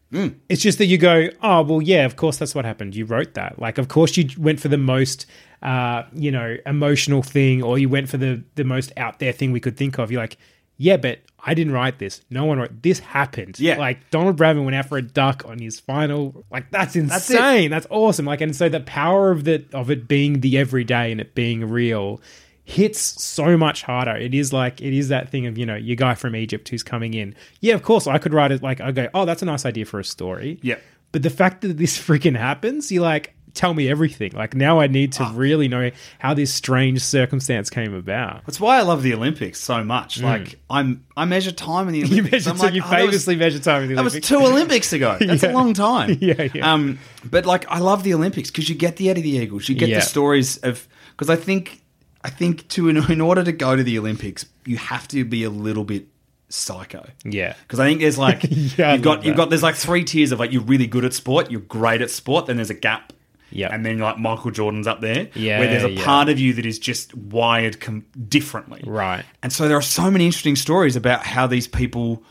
It's 0.48 0.62
just 0.62 0.78
that 0.78 0.86
you 0.86 0.98
go, 0.98 1.28
oh 1.42 1.62
well, 1.62 1.82
yeah, 1.82 2.04
of 2.04 2.16
course 2.16 2.38
that's 2.38 2.54
what 2.54 2.64
happened. 2.64 2.94
You 2.94 3.04
wrote 3.04 3.34
that, 3.34 3.58
like, 3.58 3.78
of 3.78 3.88
course 3.88 4.16
you 4.16 4.28
went 4.38 4.60
for 4.60 4.68
the 4.68 4.78
most, 4.78 5.26
uh, 5.62 6.04
you 6.14 6.30
know, 6.30 6.56
emotional 6.64 7.22
thing, 7.22 7.62
or 7.62 7.78
you 7.78 7.88
went 7.88 8.08
for 8.08 8.16
the 8.16 8.42
the 8.54 8.64
most 8.64 8.92
out 8.96 9.18
there 9.18 9.32
thing 9.32 9.52
we 9.52 9.60
could 9.60 9.76
think 9.76 9.98
of. 9.98 10.10
You're 10.12 10.20
like, 10.20 10.38
yeah, 10.78 10.96
but 10.96 11.20
I 11.44 11.54
didn't 11.54 11.72
write 11.72 11.98
this. 11.98 12.20
No 12.30 12.44
one 12.44 12.58
wrote 12.58 12.82
this. 12.82 12.98
Happened. 12.98 13.58
Yeah. 13.58 13.78
like 13.78 14.10
Donald 14.10 14.36
Bradman 14.36 14.64
went 14.64 14.76
out 14.76 14.86
for 14.86 14.98
a 14.98 15.02
duck 15.02 15.44
on 15.46 15.58
his 15.58 15.80
final. 15.80 16.44
Like 16.50 16.70
that's 16.70 16.96
insane. 16.96 17.70
That's 17.70 17.86
awesome. 17.90 18.26
Like, 18.26 18.40
and 18.40 18.54
so 18.54 18.68
the 18.68 18.80
power 18.80 19.30
of 19.30 19.44
the 19.44 19.64
of 19.72 19.90
it 19.90 20.06
being 20.06 20.40
the 20.40 20.58
everyday 20.58 21.10
and 21.12 21.20
it 21.20 21.34
being 21.34 21.68
real 21.68 22.20
hits 22.68 22.98
so 23.22 23.56
much 23.56 23.82
harder. 23.82 24.16
It 24.16 24.34
is 24.34 24.52
like 24.52 24.80
it 24.82 24.92
is 24.92 25.08
that 25.08 25.28
thing 25.30 25.46
of 25.46 25.56
you 25.56 25.64
know 25.64 25.76
your 25.76 25.94
guy 25.96 26.14
from 26.16 26.34
Egypt 26.34 26.68
who's 26.68 26.82
coming 26.82 27.14
in. 27.14 27.34
Yeah, 27.60 27.74
of 27.74 27.82
course 27.82 28.06
I 28.08 28.18
could 28.18 28.34
write 28.34 28.50
it. 28.52 28.62
Like 28.62 28.80
I 28.80 28.90
go, 28.90 29.08
oh, 29.14 29.24
that's 29.24 29.40
a 29.42 29.46
nice 29.46 29.64
idea 29.64 29.84
for 29.86 30.00
a 30.00 30.04
story. 30.04 30.58
Yeah. 30.62 30.76
but 31.12 31.22
the 31.22 31.30
fact 31.30 31.62
that 31.62 31.78
this 31.78 31.96
freaking 32.06 32.36
happens, 32.36 32.90
you 32.90 33.00
like 33.02 33.32
tell 33.54 33.72
me 33.72 33.88
everything. 33.88 34.32
Like 34.34 34.54
now 34.56 34.80
I 34.80 34.88
need 34.88 35.12
to 35.12 35.22
Ah. 35.22 35.32
really 35.34 35.68
know 35.68 35.90
how 36.18 36.34
this 36.34 36.52
strange 36.52 37.00
circumstance 37.02 37.70
came 37.70 37.94
about. 37.94 38.44
That's 38.44 38.60
why 38.60 38.78
I 38.78 38.82
love 38.82 39.02
the 39.04 39.14
Olympics 39.14 39.60
so 39.60 39.82
much. 39.84 40.20
Like 40.20 40.58
I'm, 40.68 41.06
I 41.16 41.24
measure 41.24 41.52
time 41.52 41.86
in 41.88 41.94
the 41.94 42.02
Olympics. 42.04 42.22
Mm. 42.22 42.26
You 42.26 42.30
measure, 42.32 42.50
I'm 42.50 42.58
like, 42.58 42.74
you 42.74 42.82
oh, 42.84 42.90
that 42.90 43.00
was- 43.02 43.10
famously 43.12 43.36
measure 43.36 43.58
time 43.60 43.82
in 43.84 43.88
the 43.90 43.94
Olympics. 43.94 44.28
That 44.28 44.36
was 44.36 44.42
two 44.44 44.46
Olympics 44.52 44.92
ago. 44.92 45.16
That's 45.20 45.42
Yeah. 45.44 45.52
a 45.52 45.54
long 45.54 45.72
time. 45.72 46.18
Yeah, 46.20 46.48
yeah. 46.52 46.70
Um, 46.72 46.98
but 47.24 47.46
like, 47.46 47.64
I 47.70 47.78
love 47.78 48.02
the 48.02 48.12
Olympics 48.12 48.50
because 48.50 48.68
you 48.68 48.74
get 48.74 48.96
the 48.96 49.08
Eddie 49.08 49.22
the 49.22 49.30
Eagles, 49.38 49.68
you 49.68 49.74
get 49.76 49.88
Yeah. 49.88 50.00
the 50.00 50.04
stories 50.04 50.56
of. 50.58 50.86
Because 51.12 51.30
I 51.30 51.36
think, 51.36 51.80
I 52.26 52.30
think 52.30 52.68
to 52.68 52.88
in, 52.88 52.96
in 53.10 53.20
order 53.20 53.42
to 53.44 53.52
go 53.52 53.76
to 53.76 53.82
the 53.82 53.98
Olympics, 53.98 54.44
you 54.64 54.76
have 54.76 55.06
to 55.08 55.24
be 55.24 55.44
a 55.44 55.50
little 55.50 55.84
bit 55.84 56.06
psycho. 56.48 57.06
Yeah. 57.24 57.54
Because 57.62 57.80
I 57.80 57.86
think 57.86 58.00
there's 58.00 58.18
like 58.18 58.44
Yeah, 58.78 58.92
you've 58.94 59.02
got 59.02 59.24
you've 59.24 59.36
got 59.36 59.48
there's 59.50 59.62
like 59.62 59.74
three 59.76 60.04
tiers 60.04 60.32
of 60.32 60.38
like 60.40 60.52
you're 60.52 60.62
really 60.62 60.86
good 60.86 61.04
at 61.04 61.12
sport, 61.14 61.50
you're 61.50 61.60
great 61.60 62.02
at 62.02 62.10
sport, 62.10 62.46
then 62.46 62.56
there's 62.56 62.70
a 62.70 62.74
gap. 62.74 63.12
Yep. 63.50 63.70
And 63.72 63.86
then 63.86 63.98
like 63.98 64.18
Michael 64.18 64.50
Jordan's 64.50 64.86
up 64.88 65.00
there. 65.00 65.28
Yeah, 65.34 65.60
Where 65.60 65.68
there's 65.68 65.84
a 65.84 65.90
yeah. 65.90 66.04
part 66.04 66.28
of 66.28 66.38
you 66.38 66.52
that 66.54 66.66
is 66.66 66.78
just 66.80 67.14
wired 67.14 67.80
com- 67.80 68.04
differently. 68.28 68.82
Right. 68.84 69.24
And 69.42 69.52
so 69.52 69.68
there 69.68 69.76
are 69.76 69.82
so 69.82 70.10
many 70.10 70.26
interesting 70.26 70.56
stories 70.56 70.96
about 70.96 71.24
how 71.24 71.46
these 71.46 71.68
people 71.68 72.22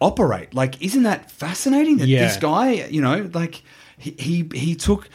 operate. 0.00 0.52
Like, 0.54 0.80
isn't 0.82 1.04
that 1.04 1.30
fascinating 1.30 1.98
that 1.98 2.08
Yeah. 2.08 2.24
this 2.26 2.36
guy, 2.36 2.72
you 2.86 3.00
know, 3.00 3.30
like 3.32 3.62
he, 3.96 4.10
he 4.18 4.48
he 4.58 4.74
took 4.74 5.08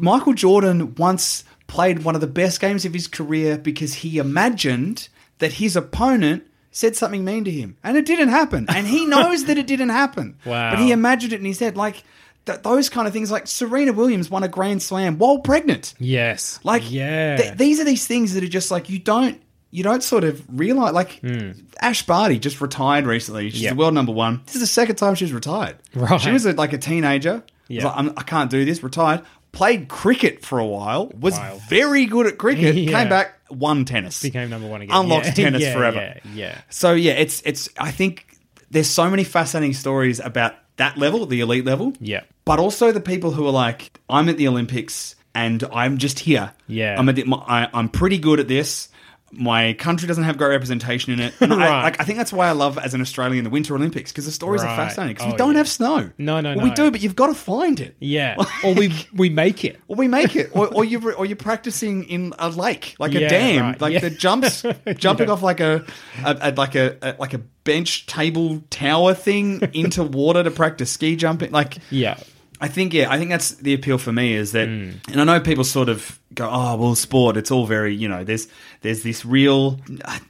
Michael 0.00 0.32
Jordan 0.34 0.94
once 0.96 1.44
played 1.72 2.04
one 2.04 2.14
of 2.14 2.20
the 2.20 2.26
best 2.26 2.60
games 2.60 2.84
of 2.84 2.92
his 2.92 3.08
career 3.08 3.56
because 3.56 3.94
he 3.94 4.18
imagined 4.18 5.08
that 5.38 5.54
his 5.54 5.74
opponent 5.74 6.46
said 6.70 6.94
something 6.94 7.24
mean 7.24 7.44
to 7.44 7.50
him. 7.50 7.78
And 7.82 7.96
it 7.96 8.04
didn't 8.04 8.28
happen. 8.28 8.66
And 8.68 8.86
he 8.86 9.06
knows 9.14 9.46
that 9.46 9.56
it 9.56 9.66
didn't 9.66 9.88
happen. 9.88 10.36
Wow. 10.44 10.72
But 10.72 10.80
he 10.80 10.92
imagined 10.92 11.32
it 11.32 11.40
in 11.40 11.46
his 11.46 11.58
head. 11.60 11.74
Like 11.74 12.04
th- 12.44 12.60
those 12.60 12.90
kind 12.90 13.06
of 13.06 13.14
things 13.14 13.30
like 13.30 13.46
Serena 13.46 13.94
Williams 13.94 14.28
won 14.28 14.42
a 14.42 14.48
grand 14.48 14.82
slam 14.82 15.16
while 15.16 15.38
pregnant. 15.38 15.94
Yes. 15.98 16.60
Like, 16.62 16.90
yeah. 16.90 17.38
th- 17.38 17.56
these 17.56 17.80
are 17.80 17.84
these 17.84 18.06
things 18.06 18.34
that 18.34 18.44
are 18.44 18.48
just 18.48 18.70
like 18.70 18.90
you 18.90 18.98
don't 18.98 19.40
you 19.70 19.82
don't 19.82 20.02
sort 20.02 20.24
of 20.24 20.44
realize. 20.48 20.92
Like 20.92 21.20
hmm. 21.20 21.52
Ash 21.80 22.04
Barty 22.04 22.38
just 22.38 22.60
retired 22.60 23.06
recently. 23.06 23.48
She's. 23.48 23.62
Yep. 23.62 23.72
the 23.72 23.78
world 23.78 23.94
number 23.94 24.12
one. 24.12 24.42
This 24.44 24.56
is 24.56 24.60
the 24.60 24.66
second 24.66 24.96
time 24.96 25.14
she's 25.14 25.32
retired. 25.32 25.78
Right. 25.94 26.20
She 26.20 26.30
was 26.30 26.44
a, 26.44 26.52
like 26.52 26.74
a 26.74 26.78
teenager. 26.78 27.42
Yeah. 27.68 27.86
like, 27.86 28.12
I 28.18 28.22
can't 28.24 28.50
do 28.50 28.66
this. 28.66 28.82
Retired. 28.82 29.22
Played 29.52 29.88
cricket 29.88 30.44
for 30.44 30.58
a 30.58 30.66
while. 30.66 31.08
Was 31.20 31.34
Wild. 31.34 31.60
very 31.68 32.06
good 32.06 32.26
at 32.26 32.38
cricket. 32.38 32.74
Yeah. 32.82 33.00
Came 33.00 33.08
back. 33.08 33.34
Won 33.50 33.84
tennis. 33.84 34.22
became 34.22 34.48
number 34.48 34.66
one 34.66 34.80
again. 34.82 34.96
Unlocked 34.96 35.26
Yeah, 35.26 35.32
tennis 35.44 35.62
yeah, 35.62 35.74
forever. 35.74 35.98
Yeah. 35.98 36.20
yeah. 36.34 36.60
So 36.70 36.94
yeah, 36.94 37.12
it's 37.12 37.42
it's. 37.44 37.68
I 37.78 37.90
think 37.90 38.26
there's 38.70 38.88
so 38.88 39.10
many 39.10 39.24
fascinating 39.24 39.74
stories 39.74 40.20
about 40.20 40.54
that 40.76 40.96
level, 40.96 41.26
the 41.26 41.40
elite 41.40 41.66
level. 41.66 41.92
Yeah. 42.00 42.22
But 42.46 42.58
also 42.58 42.90
the 42.92 43.00
people 43.00 43.30
who 43.30 43.46
are 43.46 43.52
like, 43.52 44.00
I'm 44.08 44.28
at 44.30 44.38
the 44.38 44.48
Olympics 44.48 45.14
and 45.34 45.62
I'm 45.72 45.98
just 45.98 46.18
here. 46.18 46.52
Yeah. 46.66 46.98
I'm 46.98 47.08
at 47.08 47.16
the, 47.16 47.24
I, 47.30 47.68
I'm 47.74 47.88
pretty 47.90 48.18
good 48.18 48.40
at 48.40 48.48
this. 48.48 48.88
My 49.34 49.72
country 49.72 50.06
doesn't 50.06 50.24
have 50.24 50.36
great 50.36 50.48
representation 50.50 51.12
in 51.12 51.20
it. 51.20 51.34
And 51.40 51.52
I, 51.54 51.82
like, 51.84 52.00
I 52.00 52.04
think 52.04 52.18
that's 52.18 52.32
why 52.32 52.48
I 52.48 52.52
love 52.52 52.76
as 52.78 52.92
an 52.94 53.00
Australian 53.00 53.44
the 53.44 53.50
Winter 53.50 53.74
Olympics 53.74 54.12
because 54.12 54.26
the 54.26 54.30
stories 54.32 54.62
are 54.62 54.76
fascinating. 54.76 55.14
Because 55.14 55.28
Oh, 55.28 55.30
we 55.32 55.36
don't 55.38 55.52
yeah. 55.52 55.58
have 55.58 55.68
snow. 55.68 56.10
No, 56.18 56.40
no, 56.40 56.54
well, 56.56 56.64
We 56.64 56.70
do, 56.72 56.90
but 56.90 57.00
you've 57.02 57.16
got 57.16 57.28
to 57.28 57.34
find 57.34 57.80
it. 57.80 57.96
Yeah. 57.98 58.36
or 58.64 58.74
we 58.74 58.92
we 59.14 59.30
make 59.30 59.64
it. 59.64 59.80
Or 59.88 59.96
we 59.96 60.06
make 60.08 60.36
it, 60.36 60.50
or, 60.52 60.68
or 60.74 60.84
you 60.84 61.12
or 61.12 61.24
you're 61.26 61.36
practicing 61.36 62.04
in 62.04 62.34
a 62.38 62.50
lake, 62.50 62.94
like 62.98 63.14
a 63.14 63.28
dam, 63.28 63.62
right, 63.62 63.80
like 63.80 63.92
yeah. 63.94 64.00
the 64.00 64.10
jumps, 64.10 64.64
jumping 64.96 65.28
Yeah. 65.28 65.32
off 65.32 65.42
like 65.42 65.60
a, 65.60 65.84
a, 66.24 66.36
a 66.40 66.50
like 66.52 66.74
a, 66.74 66.96
a 67.02 67.16
like 67.18 67.34
a 67.34 67.38
bench 67.64 68.06
table 68.06 68.62
tower 68.70 69.14
thing 69.14 69.60
into 69.72 70.02
water 70.02 70.42
to 70.42 70.50
practice 70.50 70.90
ski 70.90 71.16
jumping. 71.16 71.52
Like, 71.52 71.78
Yeah. 71.90 72.18
I 72.62 72.68
think 72.68 72.94
yeah, 72.94 73.10
I 73.10 73.18
think 73.18 73.30
that's 73.30 73.50
the 73.56 73.74
appeal 73.74 73.98
for 73.98 74.12
me 74.12 74.34
is 74.34 74.52
that, 74.52 74.68
Mm. 74.68 74.94
and 75.10 75.20
I 75.20 75.24
know 75.24 75.40
people 75.40 75.64
sort 75.64 75.88
of 75.88 76.18
go, 76.34 76.48
oh 76.48 76.76
well, 76.76 76.94
sport, 76.94 77.36
it's 77.36 77.50
all 77.50 77.66
very 77.66 77.94
you 77.94 78.08
know, 78.08 78.22
there's 78.24 78.46
there's 78.82 79.02
this 79.02 79.24
real 79.26 79.80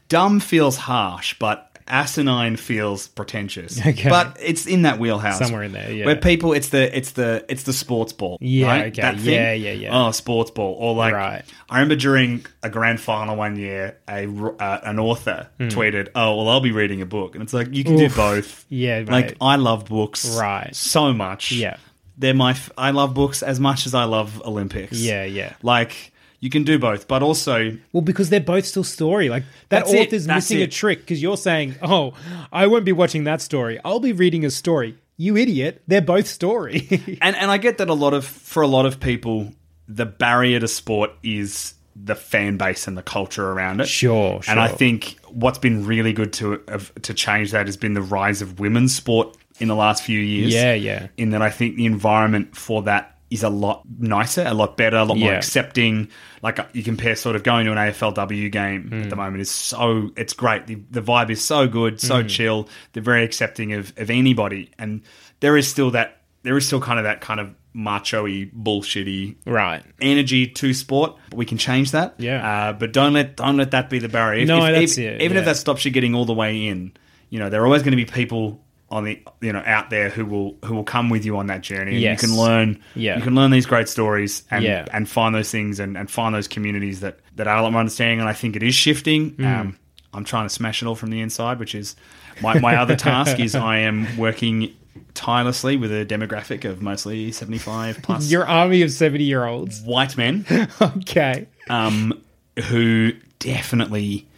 dumb 0.09 0.41
feels 0.41 0.77
harsh, 0.77 1.35
but 1.39 1.69
asinine 1.89 2.57
feels 2.57 3.09
pretentious. 3.09 3.79
Okay. 3.87 4.09
But 4.09 4.39
it's 4.41 4.67
in 4.67 4.83
that 4.83 4.99
wheelhouse 4.99 5.39
Somewhere 5.39 5.63
in 5.65 5.73
there, 5.73 5.91
yeah. 5.93 6.07
where 6.07 6.17
people 6.17 6.53
it's 6.55 6.69
the 6.71 6.97
it's 6.97 7.13
the 7.13 7.45
it's 7.49 7.65
the 7.65 7.73
sports 7.73 8.13
ball, 8.15 8.39
Yeah, 8.41 8.67
right? 8.67 8.87
okay. 8.93 9.03
That 9.03 9.19
thing? 9.21 9.35
Yeah, 9.35 9.53
yeah, 9.53 9.73
yeah. 9.73 9.91
Oh, 10.07 10.11
sports 10.13 10.51
ball, 10.53 10.75
or 10.79 10.95
like 10.95 11.13
Right. 11.13 11.43
I 11.69 11.75
remember 11.81 11.97
during 11.97 12.47
a 12.63 12.71
grand 12.71 13.01
final 13.01 13.37
one 13.37 13.57
year, 13.57 13.99
a 14.09 14.27
uh, 14.27 14.81
an 14.85 14.99
author 15.01 15.49
Hmm. 15.59 15.69
tweeted, 15.69 16.09
"Oh, 16.15 16.37
well, 16.37 16.49
I'll 16.49 16.61
be 16.61 16.73
reading 16.73 17.03
a 17.03 17.07
book," 17.07 17.35
and 17.35 17.43
it's 17.43 17.53
like 17.53 17.75
you 17.75 17.85
can 17.85 17.97
do 17.97 18.09
both. 18.09 18.65
Yeah, 18.71 19.01
mate. 19.01 19.09
like 19.11 19.37
I 19.41 19.57
love 19.57 19.85
books, 19.87 20.37
Right. 20.39 20.75
so 20.75 21.13
much. 21.13 21.53
Yeah. 21.53 21.77
They're 22.23 22.33
my. 22.35 22.53
F- 22.53 22.71
I 22.79 22.91
love 22.93 23.13
books 23.15 23.43
as 23.43 23.61
much 23.61 23.85
as 23.87 23.95
I 23.95 24.05
love 24.05 24.41
Olympics. 24.47 24.99
Yeah, 24.99 25.25
yeah. 25.25 25.55
Like 25.63 26.13
you 26.41 26.49
can 26.51 26.65
do 26.65 26.79
both, 26.79 27.07
but 27.07 27.23
also 27.23 27.77
Well, 27.93 28.01
because 28.01 28.31
they're 28.31 28.41
both 28.41 28.65
still 28.65 28.85
story. 28.85 29.29
Like 29.29 29.43
that 29.69 29.81
That's 29.85 29.93
it. 29.93 30.07
author's 30.09 30.27
That's 30.27 30.47
missing 30.51 30.59
a 30.59 30.65
it. 30.65 30.73
trick 30.73 31.01
because 31.01 31.21
you're 31.21 31.37
saying, 31.37 31.77
"Oh, 31.83 32.15
I 32.53 32.67
won't 32.67 32.85
be 32.85 32.93
watching 32.93 33.25
that 33.25 33.41
story. 33.43 33.79
I'll 33.85 34.01
be 34.01 34.13
reading 34.13 34.45
a 34.45 34.51
story." 34.51 34.97
You 35.19 35.37
idiot! 35.37 35.83
They're 35.87 36.01
both 36.01 36.27
story. 36.27 36.89
and 37.23 37.37
and 37.37 37.51
I 37.51 37.59
get 37.59 37.79
that 37.79 37.89
a 37.91 37.95
lot 37.95 38.15
of 38.15 38.25
for 38.25 38.63
a 38.63 38.67
lot 38.67 38.87
of 38.87 38.99
people, 38.99 39.53
the 39.87 40.07
barrier 40.07 40.59
to 40.61 40.69
sport 40.69 41.11
is 41.23 41.75
the 41.95 42.15
fan 42.15 42.57
base 42.57 42.89
and 42.89 42.97
the 42.97 43.03
culture 43.03 43.51
around 43.51 43.81
it. 43.81 43.87
Sure, 43.87 44.43
sure. 44.43 44.51
And 44.51 44.59
I 44.59 44.69
think 44.69 45.19
what's 45.29 45.59
been 45.59 45.87
really 45.87 46.13
good 46.15 46.33
to 46.35 46.59
to 47.03 47.15
change 47.15 47.51
that 47.53 47.67
has 47.67 47.77
been 47.77 47.93
the 47.95 48.03
rise 48.03 48.41
of 48.43 48.59
women's 48.59 48.95
sport 48.97 49.37
in 49.61 49.69
the 49.69 49.77
last 49.77 50.03
few 50.03 50.19
years. 50.19 50.53
Yeah, 50.53 50.75
yeah. 50.75 51.09
In 51.17 51.31
that, 51.31 51.43
I 51.43 51.51
think 51.51 51.77
the 51.77 51.87
environment 51.87 52.57
for 52.57 52.83
that 52.83 53.09
is 53.31 53.43
a 53.43 53.49
lot 53.49 53.83
nicer, 53.99 54.45
a 54.47 54.53
lot 54.53 54.77
better, 54.77 54.97
a 54.99 55.05
lot 55.05 55.17
more 55.17 55.31
Yeah. 55.31 55.37
accepting. 55.39 56.09
Like 56.43 56.59
uh, 56.59 56.67
you 56.75 56.83
compare 56.83 57.17
sort 57.17 57.35
of 57.35 57.43
going 57.43 57.65
to 57.65 57.73
an 57.73 57.79
AFLW 57.79 58.51
game 58.53 58.89
Hmm. 58.89 59.03
at 59.05 59.11
the 59.11 59.17
moment 59.17 59.41
is 59.41 59.51
so 59.51 60.11
it's 60.17 60.35
great. 60.35 60.67
The, 60.67 60.77
the 60.91 61.01
vibe 61.01 61.31
is 61.31 61.43
so 61.43 61.67
good, 61.67 61.95
Hmm. 61.95 62.07
so 62.07 62.23
chill. 62.25 62.69
They're 62.93 63.03
very 63.03 63.25
accepting 63.25 63.73
of 63.73 63.93
of 63.97 64.11
anybody, 64.11 64.71
and 64.79 65.01
there 65.41 65.57
is 65.57 65.67
still 65.67 65.91
that 65.93 66.19
there 66.43 66.57
is 66.59 66.67
still 66.67 66.81
kind 66.81 66.99
of 66.99 67.05
that 67.05 67.21
kind 67.23 67.41
of 67.41 67.55
macho-y, 67.73 68.51
bullshitty 68.55 69.37
Right. 69.47 69.83
energy 70.01 70.47
to 70.47 70.75
sport. 70.75 71.17
But 71.31 71.39
we 71.39 71.47
can 71.47 71.57
change 71.57 71.93
that. 71.93 72.15
Yeah. 72.19 72.47
Uh, 72.69 72.73
but 72.75 72.93
don't 72.93 73.15
let 73.15 73.37
don't 73.37 73.57
let 73.57 73.71
that 73.71 73.89
be 73.89 73.99
the 73.99 74.09
barrier. 74.11 74.43
If- 74.43 74.49
No, 74.49 74.65
if- 74.67 74.75
that's 74.75 74.99
if- 74.99 75.05
it, 75.15 75.23
Even 75.23 75.37
if 75.39 75.45
that 75.47 75.57
stops 75.57 75.85
you 75.87 75.91
getting 75.91 76.15
all 76.15 76.25
the 76.27 76.35
way 76.35 76.67
in, 76.67 76.93
you 77.31 77.39
know, 77.39 77.49
there 77.49 77.63
are 77.63 77.65
always 77.67 77.83
going 77.83 77.93
to 77.93 77.97
be 77.97 78.05
people 78.05 78.61
on 78.93 79.05
the 79.05 79.21
you 79.41 79.53
know 79.53 79.63
out 79.67 79.91
there 79.91 80.09
who 80.11 80.25
will 80.25 80.57
who 80.65 80.75
will 80.75 80.85
come 80.85 81.09
with 81.09 81.25
you 81.25 81.37
on 81.39 81.47
that 81.49 81.63
journey. 81.63 81.93
And 81.93 82.01
Yes. 82.01 82.23
You 82.23 82.29
can 82.29 82.37
learn. 82.37 82.81
Yeah. 82.95 83.17
You 83.17 83.23
can 83.23 83.35
learn 83.35 83.51
these 83.51 83.67
great 83.67 83.89
stories 83.89 84.45
and 84.51 84.63
Yeah. 84.63 84.87
and 84.93 85.09
find 85.09 85.35
those 85.35 85.51
things 85.51 85.81
and, 85.81 85.97
and 85.97 86.11
find 86.11 86.35
those 86.35 86.47
communities 86.47 87.01
that 87.01 87.19
that 87.37 87.49
are 87.49 87.57
a 87.57 87.63
lot 87.63 87.73
more 87.73 87.81
understanding. 87.81 88.21
And 88.21 88.29
I 88.29 88.35
think 88.35 88.55
it 88.55 88.63
is 88.63 88.75
shifting. 88.75 89.33
Mm. 89.33 89.47
Um, 89.61 89.79
I'm 90.13 90.25
trying 90.25 90.45
to 90.47 90.55
smash 90.55 90.83
it 90.83 90.87
all 90.87 90.95
from 90.95 91.11
the 91.11 91.21
inside, 91.23 91.59
which 91.59 91.75
is 91.75 91.97
my, 92.43 92.59
my 92.61 92.77
other 92.77 92.97
task 92.97 93.41
is 93.41 93.55
I 93.55 93.79
am 93.79 94.07
working 94.19 94.75
tirelessly 95.15 95.79
with 95.79 95.91
a 95.91 96.05
demographic 96.05 96.67
of 96.67 96.83
mostly 96.83 97.33
75 97.33 98.01
plus 98.03 98.31
Your 98.31 98.47
army 98.47 98.83
of 98.83 98.91
70 98.93 99.25
year 99.25 99.47
olds. 99.47 99.81
white 99.81 100.19
men 100.19 100.45
Okay. 100.83 101.47
um, 101.71 102.23
who 102.69 103.13
definitely, 103.39 104.29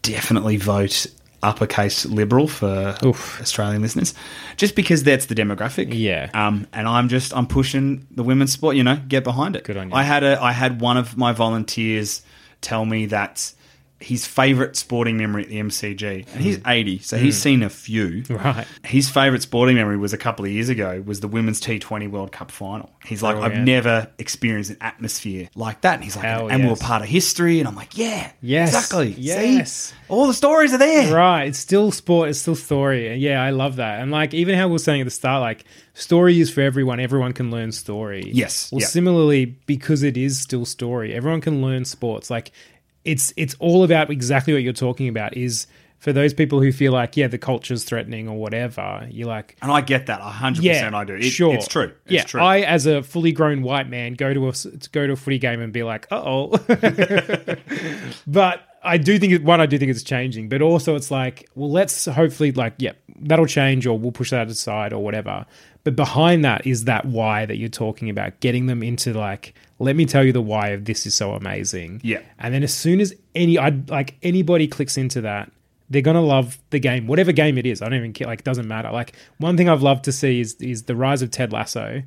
definitely 0.00 0.56
vote 0.56 1.06
uppercase 1.42 2.04
liberal 2.06 2.48
for 2.48 2.96
Oof. 3.04 3.40
Australian 3.40 3.82
listeners, 3.82 4.14
just 4.56 4.74
because 4.74 5.02
that's 5.02 5.26
the 5.26 5.34
demographic. 5.34 5.88
Yeah. 5.92 6.30
Um, 6.34 6.66
and 6.72 6.88
I'm 6.88 7.08
just 7.08 7.34
I'm 7.36 7.46
pushing 7.46 8.06
the 8.10 8.22
women's 8.22 8.52
sport. 8.52 8.76
You 8.76 8.84
know, 8.84 9.00
get 9.08 9.24
behind 9.24 9.56
it. 9.56 9.64
Good 9.64 9.76
on 9.76 9.90
you. 9.90 9.94
I 9.94 10.02
had 10.02 10.24
a 10.24 10.42
I 10.42 10.52
had 10.52 10.80
one 10.80 10.96
of 10.96 11.16
my 11.16 11.32
volunteers 11.32 12.22
tell 12.60 12.84
me 12.84 13.06
that 13.06 13.52
his 14.00 14.26
favourite 14.26 14.76
sporting 14.76 15.16
memory 15.16 15.42
at 15.42 15.48
the 15.48 15.58
MCG, 15.58 16.26
and 16.32 16.42
he's 16.42 16.58
mm. 16.58 16.70
80, 16.70 16.98
so 17.00 17.16
he's 17.16 17.36
mm. 17.36 17.42
seen 17.42 17.62
a 17.62 17.70
few. 17.70 18.24
Right. 18.30 18.66
His 18.84 19.10
favourite 19.10 19.42
sporting 19.42 19.74
memory 19.74 19.96
was 19.96 20.12
a 20.12 20.18
couple 20.18 20.44
of 20.44 20.50
years 20.52 20.68
ago, 20.68 21.02
was 21.04 21.18
the 21.20 21.26
Women's 21.26 21.60
T20 21.60 22.08
World 22.08 22.30
Cup 22.30 22.52
final. 22.52 22.90
He's 23.04 23.22
like, 23.22 23.34
oh, 23.34 23.38
I've 23.38 23.52
Brilliant. 23.52 23.66
never 23.66 24.10
experienced 24.18 24.70
an 24.70 24.76
atmosphere 24.80 25.48
like 25.56 25.80
that. 25.80 25.94
And 25.94 26.04
he's 26.04 26.14
like, 26.14 26.26
Hell 26.26 26.48
and 26.48 26.68
we're 26.68 26.76
part 26.76 27.02
of 27.02 27.08
history. 27.08 27.58
And 27.58 27.66
I'm 27.66 27.74
like, 27.74 27.96
yeah, 27.98 28.30
Yes. 28.40 28.68
exactly. 28.68 29.14
Yes. 29.18 29.72
See? 29.72 29.94
all 30.08 30.26
the 30.26 30.34
stories 30.34 30.72
are 30.72 30.78
there. 30.78 31.12
Right. 31.12 31.44
It's 31.44 31.58
still 31.58 31.90
sport. 31.90 32.28
It's 32.28 32.38
still 32.38 32.54
story. 32.54 33.08
And 33.08 33.20
Yeah, 33.20 33.42
I 33.42 33.50
love 33.50 33.76
that. 33.76 34.00
And 34.00 34.10
like 34.10 34.34
even 34.34 34.56
how 34.56 34.68
we 34.68 34.72
were 34.72 34.78
saying 34.78 35.00
at 35.00 35.04
the 35.04 35.10
start, 35.10 35.40
like 35.40 35.64
story 35.94 36.38
is 36.38 36.50
for 36.50 36.60
everyone. 36.60 37.00
Everyone 37.00 37.32
can 37.32 37.50
learn 37.50 37.72
story. 37.72 38.30
Yes, 38.32 38.70
Well, 38.70 38.80
yeah. 38.82 38.86
similarly, 38.86 39.46
because 39.66 40.02
it 40.02 40.16
is 40.16 40.38
still 40.38 40.64
story, 40.64 41.14
everyone 41.14 41.40
can 41.40 41.62
learn 41.62 41.84
sports. 41.84 42.30
Like 42.30 42.52
it's 43.08 43.32
it's 43.36 43.56
all 43.58 43.84
about 43.84 44.10
exactly 44.10 44.52
what 44.52 44.62
you're 44.62 44.72
talking 44.72 45.08
about. 45.08 45.36
Is 45.36 45.66
for 45.98 46.12
those 46.12 46.32
people 46.32 46.60
who 46.60 46.70
feel 46.70 46.92
like 46.92 47.16
yeah 47.16 47.26
the 47.26 47.38
culture's 47.38 47.84
threatening 47.84 48.28
or 48.28 48.36
whatever. 48.38 49.06
You're 49.10 49.28
like 49.28 49.56
And 49.62 49.72
I 49.72 49.80
get 49.80 50.06
that. 50.06 50.20
100% 50.20 50.62
yeah, 50.62 50.90
I 50.92 51.04
do. 51.04 51.14
It, 51.14 51.22
sure, 51.24 51.54
It's 51.54 51.66
true. 51.66 51.92
It's 52.04 52.12
yeah, 52.12 52.22
true. 52.24 52.40
I 52.40 52.60
as 52.60 52.86
a 52.86 53.02
fully 53.02 53.32
grown 53.32 53.62
white 53.62 53.88
man 53.88 54.14
go 54.14 54.32
to 54.32 54.48
a 54.48 54.52
go 54.92 55.06
to 55.06 55.14
a 55.14 55.16
footy 55.16 55.38
game 55.38 55.60
and 55.60 55.72
be 55.72 55.82
like, 55.82 56.06
uh 56.10 56.22
oh. 56.24 56.48
but 58.26 58.62
I 58.82 58.96
do 58.96 59.18
think 59.18 59.42
one, 59.44 59.60
I 59.60 59.66
do 59.66 59.78
think 59.78 59.90
it's 59.90 60.02
changing, 60.02 60.48
but 60.48 60.62
also 60.62 60.94
it's 60.94 61.10
like, 61.10 61.48
well, 61.54 61.70
let's 61.70 62.06
hopefully 62.06 62.52
like, 62.52 62.74
yeah, 62.78 62.92
that'll 63.20 63.46
change, 63.46 63.86
or 63.86 63.98
we'll 63.98 64.12
push 64.12 64.30
that 64.30 64.48
aside, 64.48 64.92
or 64.92 65.02
whatever. 65.02 65.46
But 65.84 65.96
behind 65.96 66.44
that 66.44 66.66
is 66.66 66.84
that 66.84 67.04
why 67.04 67.44
that 67.46 67.56
you're 67.56 67.68
talking 67.68 68.08
about, 68.08 68.40
getting 68.40 68.66
them 68.66 68.82
into 68.82 69.12
like, 69.12 69.54
let 69.78 69.94
me 69.96 70.04
tell 70.06 70.24
you 70.24 70.32
the 70.32 70.40
why 70.42 70.68
of 70.68 70.84
this 70.84 71.06
is 71.06 71.14
so 71.14 71.32
amazing. 71.32 72.00
Yeah. 72.02 72.20
and 72.38 72.52
then 72.52 72.62
as 72.62 72.74
soon 72.74 73.00
as 73.00 73.14
any, 73.34 73.58
I 73.58 73.68
like 73.88 74.16
anybody 74.22 74.66
clicks 74.68 74.96
into 74.96 75.20
that, 75.22 75.50
they're 75.90 76.02
gonna 76.02 76.20
love 76.22 76.58
the 76.70 76.78
game, 76.78 77.06
whatever 77.06 77.32
game 77.32 77.56
it 77.58 77.64
is. 77.66 77.80
I 77.80 77.86
don't 77.88 77.98
even 77.98 78.12
care. 78.12 78.26
Like, 78.26 78.40
it 78.40 78.44
doesn't 78.44 78.68
matter. 78.68 78.90
Like, 78.90 79.14
one 79.38 79.56
thing 79.56 79.68
I've 79.68 79.82
loved 79.82 80.04
to 80.04 80.12
see 80.12 80.40
is 80.40 80.54
is 80.60 80.82
the 80.84 80.94
rise 80.96 81.22
of 81.22 81.30
Ted 81.30 81.52
Lasso, 81.52 82.02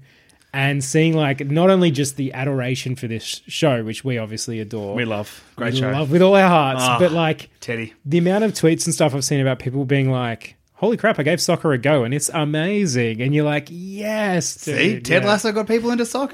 and 0.54 0.84
seeing 0.84 1.16
like 1.16 1.46
not 1.50 1.70
only 1.70 1.90
just 1.92 2.16
the 2.18 2.34
adoration 2.34 2.96
for 2.96 3.08
this 3.08 3.24
show, 3.48 3.84
which 3.84 4.04
we 4.04 4.18
obviously 4.18 4.60
adore, 4.60 4.94
we 4.96 5.06
love. 5.06 5.44
Great 5.56 5.74
we 5.74 5.80
show. 5.80 5.90
love 5.92 6.12
with 6.12 6.22
all 6.22 6.36
our 6.36 6.48
hearts, 6.50 6.82
Ah. 6.84 7.00
but 7.00 7.12
like 7.12 7.50
Teddy. 7.62 7.94
the 8.06 8.18
amount 8.18 8.44
of 8.44 8.52
tweets 8.52 8.86
and 8.86 8.94
stuff 8.94 9.16
I've 9.16 9.24
seen 9.24 9.40
about 9.40 9.60
people 9.60 9.86
being 9.86 10.12
like, 10.12 10.58
"Holy 10.74 10.98
crap, 10.98 11.18
I 11.20 11.24
gave 11.24 11.40
soccer 11.42 11.72
a 11.72 11.78
go, 11.80 12.04
and 12.04 12.14
it's 12.14 12.30
amazing," 12.34 13.22
and 13.22 13.34
you're 13.34 13.46
like, 13.46 13.68
"Yes, 13.72 14.46
See, 14.48 15.00
Ted 15.00 15.24
yeah. 15.24 15.28
Lasso 15.30 15.52
got 15.54 15.68
people 15.68 15.90
into 15.92 16.06
soccer. 16.06 16.34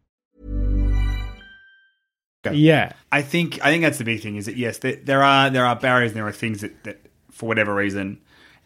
Yeah, 2.51 2.93
I 3.11 3.21
think 3.21 3.63
I 3.63 3.69
think 3.71 3.83
that's 3.83 3.97
the 3.97 4.03
big 4.03 4.21
thing 4.21 4.35
is 4.35 4.45
that 4.47 4.55
yes, 4.57 4.79
there, 4.79 4.95
there 4.95 5.23
are 5.23 5.49
there 5.49 5.65
are 5.65 5.75
barriers 5.75 6.11
and 6.11 6.17
there 6.17 6.27
are 6.27 6.31
things 6.31 6.61
that, 6.61 6.83
that 6.85 7.01
for 7.31 7.45
whatever 7.47 7.73
reason, 7.75 8.19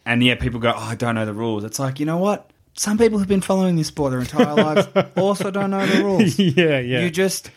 and 0.04 0.22
yeah, 0.24 0.34
people 0.34 0.60
go, 0.60 0.70
oh, 0.74 0.80
I 0.80 0.94
don't 0.94 1.14
know 1.14 1.26
the 1.26 1.34
rules. 1.34 1.62
It's 1.64 1.78
like 1.78 2.00
you 2.00 2.06
know 2.06 2.16
what? 2.18 2.50
Some 2.74 2.98
people 2.98 3.18
who've 3.18 3.28
been 3.28 3.40
following 3.40 3.76
this 3.76 3.86
sport 3.88 4.10
their 4.12 4.20
entire 4.20 4.54
lives 4.54 4.88
also 5.16 5.50
don't 5.50 5.70
know 5.70 5.86
the 5.86 6.02
rules. 6.04 6.38
yeah, 6.38 6.78
yeah. 6.78 7.00
You 7.00 7.10
just 7.10 7.50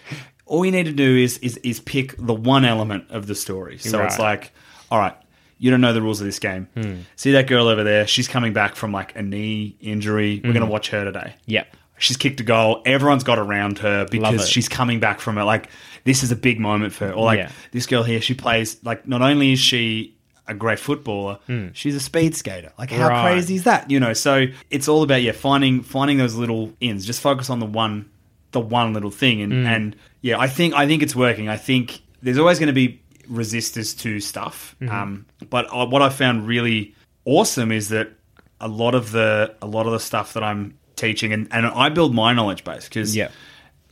all 0.46 0.66
you 0.66 0.72
need 0.72 0.86
to 0.86 0.92
do 0.94 1.18
is 1.18 1.38
is 1.40 1.58
is 1.58 1.80
pick 1.80 2.16
the 2.18 2.34
one 2.34 2.66
element 2.66 3.06
of 3.10 3.28
the 3.28 3.36
story. 3.36 3.78
So 3.78 4.02
it's 4.04 4.20
like, 4.20 4.52
all 4.92 5.00
right, 5.00 5.16
you 5.58 5.72
don't 5.72 5.82
know 5.82 5.94
the 5.94 6.02
rules 6.02 6.20
of 6.22 6.26
this 6.26 6.40
game. 6.40 6.68
Hmm. 6.74 7.02
See 7.16 7.32
that 7.34 7.48
girl 7.48 7.68
over 7.68 7.84
there? 7.84 8.08
She's 8.08 8.28
coming 8.28 8.54
back 8.54 8.76
from 8.76 8.92
like 8.92 9.16
a 9.18 9.22
knee 9.22 9.76
injury. 9.82 10.42
We're 10.44 10.50
Hmm. 10.52 10.58
going 10.58 10.66
to 10.66 10.72
watch 10.72 10.90
her 10.90 11.04
today. 11.06 11.36
yep. 11.46 11.76
She's 12.02 12.16
kicked 12.16 12.40
a 12.40 12.44
goal. 12.44 12.82
Everyone's 12.86 13.26
got 13.26 13.38
around 13.40 13.80
her 13.80 14.06
because 14.10 14.48
she's 14.48 14.70
coming 14.70 15.02
back 15.02 15.20
from 15.20 15.38
it. 15.38 15.44
Like 15.44 15.68
this 16.04 16.24
is 16.24 16.32
a 16.32 16.36
big 16.36 16.60
moment 16.60 16.94
for 16.94 17.08
her. 17.08 17.14
Or 17.14 17.26
like 17.26 17.40
Yeah. 17.40 17.52
this 17.72 17.86
girl 17.86 18.04
here, 18.04 18.22
she 18.22 18.34
plays 18.34 18.78
like 18.84 19.08
not 19.08 19.22
only 19.22 19.54
is 19.54 19.60
she 19.60 20.16
a 20.48 20.54
great 20.54 20.80
footballer, 20.80 21.38
she's 21.74 21.96
a 21.96 22.00
speed 22.00 22.36
skater. 22.36 22.72
Like 22.80 22.92
how. 22.92 23.08
Right. 23.10 23.34
crazy 23.34 23.56
is 23.56 23.64
that? 23.66 23.90
You 23.92 24.00
know, 24.00 24.14
so 24.14 24.46
it's 24.72 24.88
all 24.88 25.04
about 25.04 25.22
yeah 25.22 25.32
finding 25.34 25.82
finding 25.84 26.18
those 26.18 26.36
little 26.36 26.74
ins. 26.80 27.06
Just 27.06 27.22
focus 27.22 27.50
on 27.50 27.60
the 27.60 27.66
one 27.68 28.10
the 28.52 28.60
one 28.60 28.94
little 28.94 29.12
thing 29.12 29.42
and 29.42 29.54
Hmm. 29.54 29.66
and 29.68 29.96
yeah, 30.22 30.40
I 30.40 30.48
think 30.48 30.74
I 30.74 30.88
think 30.88 31.04
it's 31.04 31.16
working. 31.16 31.50
I 31.50 31.58
think 31.58 32.02
there's 32.24 32.38
always 32.40 32.58
going 32.60 32.68
to 32.68 32.74
be 32.74 33.00
resistors 33.32 33.98
to 34.00 34.20
stuff. 34.20 34.76
Mm-hmm. 34.82 34.94
Um, 34.94 35.26
but 35.50 35.72
I, 35.72 35.84
what 35.84 36.02
I 36.02 36.10
found 36.10 36.48
really 36.48 36.96
awesome 37.26 37.72
is 37.72 37.90
that 37.90 38.10
a 38.60 38.68
lot 38.68 38.96
of 38.96 39.12
the 39.12 39.54
a 39.62 39.68
lot 39.68 39.86
of 39.86 39.92
the 39.94 40.00
stuff 40.00 40.34
that 40.34 40.44
I'm 40.44 40.74
teaching 40.96 41.32
and, 41.32 41.48
and 41.52 41.66
I 41.66 41.90
build 41.90 42.14
my 42.14 42.34
knowledge 42.34 42.64
base 42.64 42.86
because 42.90 43.16
Yeah. 43.16 43.30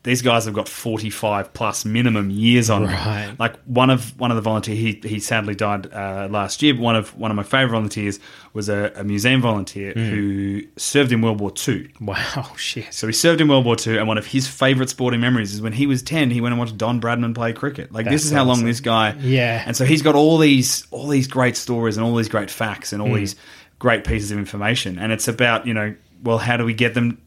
These 0.07 0.21
guys 0.21 0.45
have 0.45 0.53
got 0.53 0.67
45 0.69 1.53
plus 1.53 1.83
minimum 1.85 2.29
years 2.29 2.69
on 2.69 2.83
them. 2.85 3.35
Like 3.37 3.57
one 3.65 3.89
of 3.89 4.17
one 4.19 4.31
of 4.31 4.35
the 4.35 4.41
volunteers, 4.41 4.77
he, 4.79 5.01
he 5.07 5.19
sadly 5.19 5.53
died 5.53 5.93
uh, 5.93 6.27
last 6.31 6.63
year. 6.63 6.73
But 6.73 6.81
one 6.81 6.95
of 6.95 7.15
one 7.17 7.29
of 7.29 7.35
my 7.37 7.43
favorite 7.43 7.73
volunteers 7.73 8.19
was 8.53 8.69
a, 8.69 8.91
a 8.95 9.03
museum 9.03 9.41
volunteer 9.41 9.91
Hmm. 9.93 9.99
who 10.09 10.61
served 10.77 11.11
in 11.11 11.21
World 11.21 11.39
War 11.39 11.51
II. 11.67 11.89
Wow, 12.01 12.53
shit. 12.57 12.93
So 12.93 13.05
he 13.07 13.13
served 13.13 13.41
in 13.41 13.47
World 13.47 13.65
War 13.65 13.75
II, 13.85 13.97
and 13.97 14.07
one 14.07 14.17
of 14.17 14.25
his 14.25 14.47
favorite 14.47 14.89
sporting 14.89 15.19
memories 15.19 15.53
is 15.53 15.61
when 15.61 15.73
he 15.73 15.85
was 15.87 16.01
10, 16.01 16.31
he 16.31 16.41
went 16.41 16.53
and 16.53 16.59
watched 16.59 16.77
Don 16.77 16.99
Bradman 17.01 17.35
play 17.35 17.53
cricket. 17.53 17.91
Like 17.91 18.05
this 18.05 18.21
That's 18.21 18.25
is 18.25 18.31
how 18.31 18.45
long 18.45 18.63
this 18.65 18.79
guy. 18.79 19.13
Yeah. 19.19 19.61
And 19.65 19.75
so 19.75 19.85
he's 19.85 20.01
got 20.01 20.15
all 20.15 20.37
these 20.37 20.87
all 20.91 21.07
these 21.07 21.27
great 21.27 21.57
stories 21.57 21.97
and 21.97 22.05
all 22.05 22.15
these 22.15 22.29
great 22.29 22.49
facts 22.49 22.93
and 22.93 23.01
all 23.01 23.09
Hmm. 23.09 23.15
these 23.15 23.35
great 23.79 24.05
pieces 24.05 24.31
of 24.31 24.37
information, 24.39 24.97
and 24.97 25.11
it's 25.11 25.27
about 25.27 25.67
you 25.67 25.73
know, 25.73 25.93
well, 26.23 26.37
how 26.39 26.57
do 26.57 26.65
we 26.65 26.73
get 26.73 26.93
them? 26.93 27.21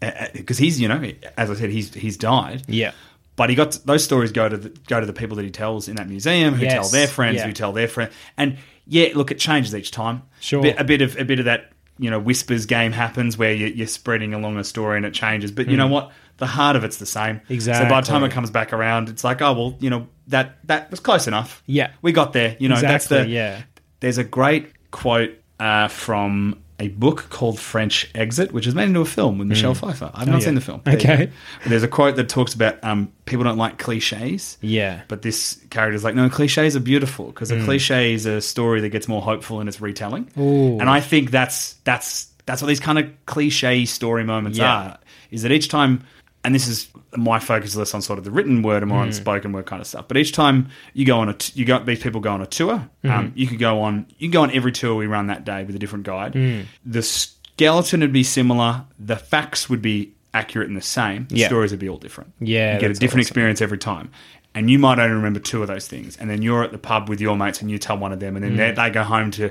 Because 0.00 0.58
he's 0.58 0.80
you 0.80 0.88
know, 0.88 1.12
as 1.36 1.50
I 1.50 1.54
said, 1.54 1.70
he's 1.70 1.92
he's 1.94 2.16
died. 2.16 2.62
Yeah. 2.68 2.92
But 3.36 3.50
he 3.50 3.56
got 3.56 3.72
those 3.84 4.02
stories 4.02 4.32
go 4.32 4.48
to 4.48 4.56
the, 4.56 4.68
go 4.86 4.98
to 4.98 5.04
the 5.04 5.12
people 5.12 5.36
that 5.36 5.44
he 5.44 5.50
tells 5.50 5.88
in 5.88 5.96
that 5.96 6.08
museum, 6.08 6.54
who 6.54 6.64
Yes, 6.64 6.72
tell 6.72 6.88
their 6.88 7.06
friends, 7.06 7.36
yeah. 7.36 7.46
who 7.46 7.52
tell 7.52 7.72
their 7.72 7.86
friends, 7.88 8.14
and 8.36 8.56
yeah, 8.86 9.08
look, 9.14 9.30
it 9.30 9.38
changes 9.38 9.74
each 9.74 9.90
time. 9.90 10.22
Sure. 10.40 10.60
a 10.78 10.84
bit, 10.84 11.02
of 11.02 11.18
a 11.18 11.24
bit 11.24 11.38
of 11.40 11.44
that 11.44 11.72
you 11.98 12.10
know 12.10 12.18
whispers 12.18 12.66
game 12.66 12.92
happens 12.92 13.36
where 13.36 13.52
you, 13.52 13.66
you're 13.66 13.86
spreading 13.86 14.32
along 14.32 14.56
a 14.56 14.64
story 14.64 14.96
and 14.96 15.04
it 15.04 15.12
changes. 15.12 15.50
But 15.50 15.68
you 15.68 15.76
know 15.76 15.86
what, 15.86 16.12
the 16.38 16.46
heart 16.46 16.76
of 16.76 16.84
it's 16.84 16.96
the 16.98 17.06
same. 17.06 17.40
Exactly. 17.48 17.86
So 17.86 17.90
by 17.90 18.00
the 18.00 18.06
time 18.06 18.20
Hmm. 18.20 18.26
It 18.26 18.32
comes 18.32 18.50
back 18.50 18.72
around, 18.72 19.08
it's 19.08 19.24
like, 19.24 19.42
oh 19.42 19.52
well, 19.52 19.76
you 19.80 19.90
know 19.90 20.08
that 20.28 20.56
that 20.64 20.90
was 20.90 21.00
close 21.00 21.26
enough. 21.26 21.62
Yeah. 21.66 21.90
we 22.02 22.12
got 22.12 22.32
there. 22.32 22.56
You 22.58 22.68
know, 22.68 22.80
that's 22.80 23.08
the 23.08 23.16
Exactly, 23.16 23.34
yeah. 23.34 23.62
There's 24.00 24.18
a 24.18 24.24
great 24.24 24.90
quote 24.90 25.32
uh, 25.60 25.88
from 25.88 26.62
a 26.78 26.88
book 26.88 27.26
called 27.30 27.58
French 27.58 28.10
Exit, 28.14 28.52
which 28.52 28.66
is 28.66 28.74
made 28.74 28.84
into 28.84 29.00
a 29.00 29.04
film 29.06 29.38
with 29.38 29.48
Michelle 29.48 29.74
Pfeiffer. 29.74 30.10
I've 30.14 30.26
not 30.26 30.26
Hmm. 30.26 30.30
Oh, 30.30 30.38
yeah. 30.38 30.44
seen 30.44 30.54
the 30.56 30.60
film. 30.60 30.80
There 30.84 30.94
Okay. 30.96 31.30
There's 31.66 31.82
a 31.82 31.88
quote 31.88 32.16
that 32.16 32.28
talks 32.28 32.52
about 32.52 32.82
um, 32.84 33.10
people 33.24 33.44
don't 33.44 33.56
like 33.56 33.78
cliches. 33.78 34.58
Yeah. 34.60 35.00
But 35.08 35.22
this 35.22 35.58
character's 35.70 36.04
like, 36.04 36.14
no, 36.14 36.28
cliches 36.28 36.76
are 36.76 36.80
beautiful 36.80 37.26
because 37.26 37.50
Hmm. 37.50 37.60
a 37.62 37.64
cliche 37.64 38.12
is 38.12 38.26
a 38.26 38.40
story 38.42 38.80
that 38.82 38.90
gets 38.90 39.08
more 39.08 39.22
hopeful 39.22 39.60
in 39.62 39.68
its 39.68 39.80
retelling. 39.80 40.28
Ooh. 40.38 40.78
And 40.78 40.90
I 40.90 41.00
think 41.00 41.30
that's 41.30 41.76
that's 41.84 42.26
that's 42.44 42.60
what 42.62 42.68
these 42.68 42.78
kind 42.80 42.98
of 42.98 43.10
cliche 43.26 43.84
story 43.86 44.22
moments 44.24 44.58
Yeah. 44.58 44.72
are. 44.72 44.98
Is 45.30 45.42
that 45.42 45.52
each 45.52 45.68
time, 45.68 46.04
and 46.44 46.54
this 46.54 46.68
is 46.68 46.88
my 47.16 47.38
focus 47.38 47.70
is 47.70 47.76
less 47.76 47.94
on 47.94 48.02
sort 48.02 48.18
of 48.18 48.24
the 48.24 48.30
written 48.30 48.62
word 48.62 48.82
and 48.82 48.88
more 48.90 48.98
Hmm. 49.00 49.06
on 49.08 49.12
spoken 49.12 49.52
word 49.52 49.66
kind 49.66 49.80
of 49.80 49.86
stuff. 49.86 50.06
But 50.08 50.16
each 50.16 50.32
time 50.32 50.68
you 50.94 51.04
go 51.04 51.18
on 51.18 51.28
a, 51.28 51.34
t- 51.34 51.52
you 51.58 51.64
got 51.64 51.86
these 51.86 52.00
people 52.02 52.20
go 52.20 52.32
on 52.32 52.42
a 52.42 52.46
tour. 52.46 52.78
Mm-hmm. 53.04 53.10
Um, 53.10 53.32
you 53.34 53.46
could 53.46 53.58
go 53.58 53.80
on, 53.82 54.06
you 54.18 54.28
can 54.28 54.32
go 54.32 54.42
on 54.42 54.50
every 54.52 54.72
tour 54.72 54.94
we 54.94 55.06
run 55.06 55.26
that 55.28 55.44
day 55.44 55.64
with 55.64 55.74
a 55.74 55.78
different 55.78 56.04
guide. 56.04 56.32
Mm. 56.34 56.66
The 56.84 57.02
skeleton 57.02 58.00
would 58.00 58.12
be 58.12 58.22
similar. 58.22 58.84
The 58.98 59.16
facts 59.16 59.68
would 59.68 59.82
be 59.82 60.12
accurate 60.34 60.68
and 60.68 60.76
the 60.76 60.82
same. 60.82 61.26
The 61.28 61.36
Yeah. 61.38 61.46
stories 61.48 61.70
would 61.70 61.80
be 61.80 61.88
all 61.88 61.96
different. 61.98 62.32
Yeah, 62.40 62.74
you 62.74 62.80
get 62.80 62.90
a 62.90 62.94
different 62.94 63.12
awesome. 63.12 63.20
experience 63.20 63.62
every 63.62 63.78
time. 63.78 64.10
And 64.54 64.70
you 64.70 64.78
might 64.78 64.98
only 64.98 65.14
remember 65.14 65.38
two 65.40 65.60
of 65.62 65.68
those 65.68 65.86
things. 65.86 66.16
And 66.16 66.30
then 66.30 66.40
you're 66.42 66.62
at 66.64 66.72
the 66.72 66.78
pub 66.78 67.08
with 67.10 67.20
your 67.20 67.36
mates 67.36 67.60
and 67.60 67.70
you 67.70 67.78
tell 67.78 67.98
one 67.98 68.12
of 68.12 68.20
them. 68.20 68.36
And 68.36 68.44
then 68.44 68.52
Mm. 68.54 68.56
they, 68.56 68.72
they 68.72 68.90
go 68.90 69.02
home 69.02 69.30
to 69.32 69.50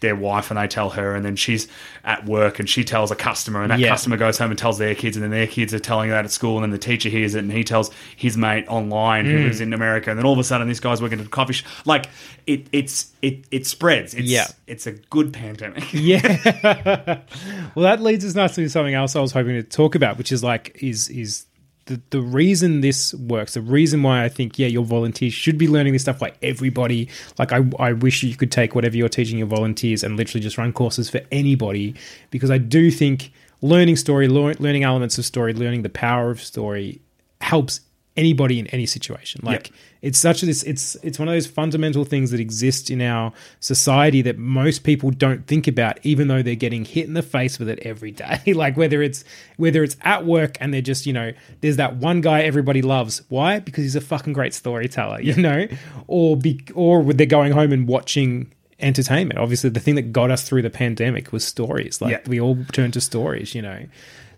their 0.00 0.14
wife 0.16 0.50
and 0.50 0.58
they 0.58 0.66
tell 0.66 0.90
her. 0.90 1.14
And 1.14 1.24
then 1.24 1.36
she's 1.36 1.68
at 2.04 2.24
work 2.26 2.58
and 2.58 2.68
she 2.68 2.84
tells 2.84 3.10
a 3.10 3.16
customer. 3.16 3.62
And 3.62 3.70
that 3.70 3.78
Yeah. 3.78 3.88
customer 3.88 4.16
goes 4.16 4.38
home 4.38 4.50
and 4.50 4.58
tells 4.58 4.78
their 4.78 4.94
kids. 4.94 5.16
And 5.16 5.24
then 5.24 5.30
their 5.30 5.46
kids 5.46 5.72
are 5.74 5.78
telling 5.78 6.10
that 6.10 6.24
at 6.24 6.30
school. 6.30 6.56
And 6.56 6.64
then 6.64 6.70
the 6.70 6.78
teacher 6.78 7.08
hears 7.08 7.34
it 7.34 7.40
and 7.40 7.52
he 7.52 7.64
tells 7.64 7.90
his 8.16 8.36
mate 8.36 8.64
online 8.68 9.24
Mm. 9.26 9.30
who 9.32 9.38
lives 9.44 9.60
in 9.60 9.72
America. 9.72 10.10
And 10.10 10.18
then 10.18 10.26
all 10.26 10.32
of 10.32 10.38
a 10.38 10.44
sudden 10.44 10.68
this 10.68 10.80
guy's 10.80 11.00
working 11.02 11.20
at 11.20 11.26
a 11.26 11.28
coffee 11.28 11.54
shop. 11.54 11.70
Like 11.86 12.08
it, 12.46 12.66
it's, 12.72 13.12
it, 13.22 13.44
it 13.50 13.66
spreads. 13.66 14.14
It's, 14.14 14.28
Yeah. 14.28 14.46
it's 14.66 14.86
a 14.86 14.92
good 14.92 15.32
pandemic. 15.32 15.84
Yeah. 15.92 17.20
well, 17.74 17.82
that 17.84 18.00
leads 18.00 18.24
us 18.24 18.34
nicely 18.34 18.64
to 18.64 18.70
something 18.70 18.94
else 18.94 19.16
I 19.16 19.20
was 19.20 19.32
hoping 19.32 19.54
to 19.54 19.62
talk 19.62 19.94
about, 19.94 20.18
which 20.18 20.30
is 20.32 20.42
like 20.44 20.76
is 20.82 21.08
is 21.08 21.46
the 21.86 22.00
the 22.10 22.20
reason 22.20 22.80
this 22.80 23.14
works, 23.14 23.54
the 23.54 23.60
reason 23.60 24.02
why 24.02 24.24
I 24.24 24.28
think 24.28 24.58
yeah, 24.58 24.66
your 24.66 24.84
volunteers 24.84 25.32
should 25.32 25.56
be 25.56 25.68
learning 25.68 25.92
this 25.92 26.02
stuff. 26.02 26.20
Like 26.20 26.36
everybody, 26.42 27.08
like 27.38 27.52
I 27.52 27.64
I 27.78 27.92
wish 27.92 28.22
you 28.22 28.36
could 28.36 28.52
take 28.52 28.74
whatever 28.74 28.96
you're 28.96 29.08
teaching 29.08 29.38
your 29.38 29.46
volunteers 29.46 30.04
and 30.04 30.16
literally 30.16 30.42
just 30.42 30.58
run 30.58 30.72
courses 30.72 31.08
for 31.08 31.20
anybody, 31.32 31.94
because 32.30 32.50
I 32.50 32.58
do 32.58 32.90
think 32.90 33.32
learning 33.62 33.96
story, 33.96 34.28
learning 34.28 34.82
elements 34.82 35.16
of 35.18 35.24
story, 35.24 35.54
learning 35.54 35.82
the 35.82 35.88
power 35.88 36.30
of 36.30 36.42
story 36.42 37.00
helps 37.40 37.80
anybody 38.16 38.58
in 38.58 38.66
any 38.68 38.86
situation. 38.86 39.40
Like 39.44 39.70
it's 40.02 40.18
such 40.18 40.42
a 40.42 40.46
this 40.46 40.62
it's 40.62 40.96
it's 41.02 41.18
one 41.18 41.28
of 41.28 41.34
those 41.34 41.46
fundamental 41.46 42.04
things 42.04 42.30
that 42.30 42.40
exist 42.40 42.90
in 42.90 43.00
our 43.02 43.32
society 43.60 44.22
that 44.22 44.38
most 44.38 44.84
people 44.84 45.10
don't 45.10 45.46
think 45.46 45.66
about, 45.66 45.98
even 46.04 46.28
though 46.28 46.42
they're 46.42 46.54
getting 46.54 46.84
hit 46.84 47.06
in 47.06 47.14
the 47.14 47.22
face 47.22 47.58
with 47.58 47.68
it 47.68 47.78
every 47.80 48.10
day. 48.12 48.40
like 48.54 48.76
whether 48.76 49.02
it's 49.02 49.24
whether 49.56 49.82
it's 49.82 49.96
at 50.02 50.24
work 50.24 50.56
and 50.60 50.72
they're 50.72 50.80
just 50.80 51.06
you 51.06 51.12
know 51.12 51.32
there's 51.60 51.76
that 51.76 51.96
one 51.96 52.20
guy 52.20 52.42
everybody 52.42 52.82
loves. 52.82 53.22
Why? 53.28 53.58
Because 53.58 53.84
he's 53.84 53.96
a 53.96 54.00
fucking 54.00 54.32
great 54.32 54.54
storyteller. 54.54 55.20
You 55.26 55.34
know, 55.42 55.66
or 56.06 56.36
be 56.36 56.60
or 56.74 57.02
they're 57.12 57.26
going 57.26 57.52
home 57.52 57.72
and 57.72 57.88
watching 57.88 58.52
entertainment. 58.78 59.40
Obviously, 59.40 59.70
the 59.70 59.80
thing 59.80 59.96
that 59.96 60.12
got 60.12 60.30
us 60.30 60.48
through 60.48 60.62
the 60.62 60.70
pandemic 60.70 61.32
was 61.32 61.44
stories. 61.44 62.00
Like 62.00 62.12
Yeah. 62.12 62.20
we 62.28 62.40
all 62.40 62.56
turned 62.72 62.92
to 62.94 63.00
stories. 63.00 63.54
You 63.54 63.62
know. 63.62 63.86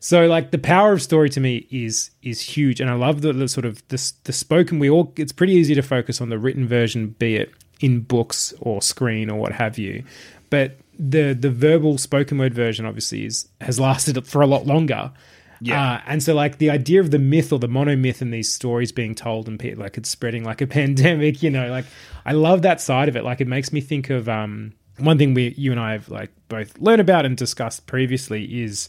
So 0.01 0.26
like 0.26 0.51
the 0.51 0.59
power 0.59 0.92
of 0.92 1.03
story 1.03 1.28
to 1.30 1.40
me 1.40 1.66
is 1.70 2.11
is 2.22 2.40
huge, 2.40 2.80
and 2.80 2.90
I 2.90 2.94
love 2.94 3.22
the, 3.22 3.32
the 3.32 3.49
sort 3.49 3.66
of 3.66 3.86
the, 3.88 4.12
the 4.24 4.32
spoken. 4.32 4.78
We 4.78 4.90
all 4.90 5.12
it's 5.16 5.32
pretty 5.32 5.55
easy 5.55 5.74
to 5.74 5.82
focus 5.82 6.20
on 6.20 6.28
the 6.28 6.38
written 6.38 6.66
version, 6.68 7.09
be 7.18 7.36
it 7.36 7.53
in 7.80 8.01
books 8.01 8.55
or 8.61 8.82
screen 8.82 9.30
or 9.30 9.38
what 9.38 9.53
have 9.53 9.78
you, 9.78 10.05
but 10.51 10.78
the 10.99 11.32
the 11.32 11.51
verbal 11.51 11.96
spoken 11.99 12.38
word 12.38 12.55
version 12.55 12.84
obviously 12.84 13.24
is 13.24 13.49
has 13.61 13.78
lasted 13.78 14.26
for 14.26 14.42
a 14.42 14.46
lot 14.46 14.66
longer. 14.66 15.12
Yeah. 15.61 15.94
Uh, 15.94 16.01
and 16.07 16.22
so 16.22 16.34
like 16.34 16.59
the 16.59 16.70
idea 16.70 17.01
of 17.01 17.11
the 17.11 17.18
myth 17.18 17.53
or 17.53 17.59
the 17.59 17.68
monomyth 17.68 18.22
in 18.22 18.30
these 18.30 18.53
stories 18.53 18.92
being 18.92 19.16
told 19.16 19.49
and 19.49 19.61
like 19.76 19.99
it's 19.99 20.09
spreading 20.09 20.44
like 20.44 20.61
a 20.61 20.66
pandemic, 20.78 21.42
you 21.42 21.51
know, 21.51 21.68
like 21.68 21.84
I 22.24 22.32
love 22.32 22.62
that 22.62 22.80
side 22.80 23.09
of 23.09 23.16
it. 23.16 23.24
Like 23.24 23.40
it 23.40 23.49
makes 23.49 23.72
me 23.72 23.80
think 23.80 24.11
of 24.11 24.28
um 24.28 24.72
one 24.99 25.18
thing 25.18 25.34
we 25.34 25.55
you 25.57 25.70
and 25.70 25.80
I 25.80 25.92
have 25.92 26.09
like 26.09 26.30
both 26.49 26.78
learned 26.78 27.01
about 27.01 27.24
and 27.24 27.36
discussed 27.36 27.86
previously 27.86 28.62
is 28.62 28.88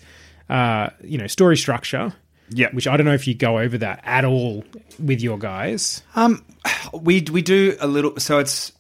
uh, 0.50 0.89
you 1.04 1.18
know, 1.18 1.28
story 1.28 1.58
structure. 1.58 2.14
Yeah. 2.52 2.70
Which 2.72 2.88
I 2.88 2.97
don't 2.97 3.06
know 3.06 3.14
if 3.14 3.28
you 3.28 3.36
go 3.36 3.60
over 3.60 3.78
that 3.78 4.02
at 4.04 4.26
all 4.26 4.64
with 4.97 5.22
your 5.22 5.38
guys. 5.38 6.02
Um, 6.16 6.43
we 6.93 7.22
we 7.32 7.41
do 7.43 7.78
a 7.80 7.86
little. 7.88 8.20
So 8.20 8.39
it's 8.39 8.72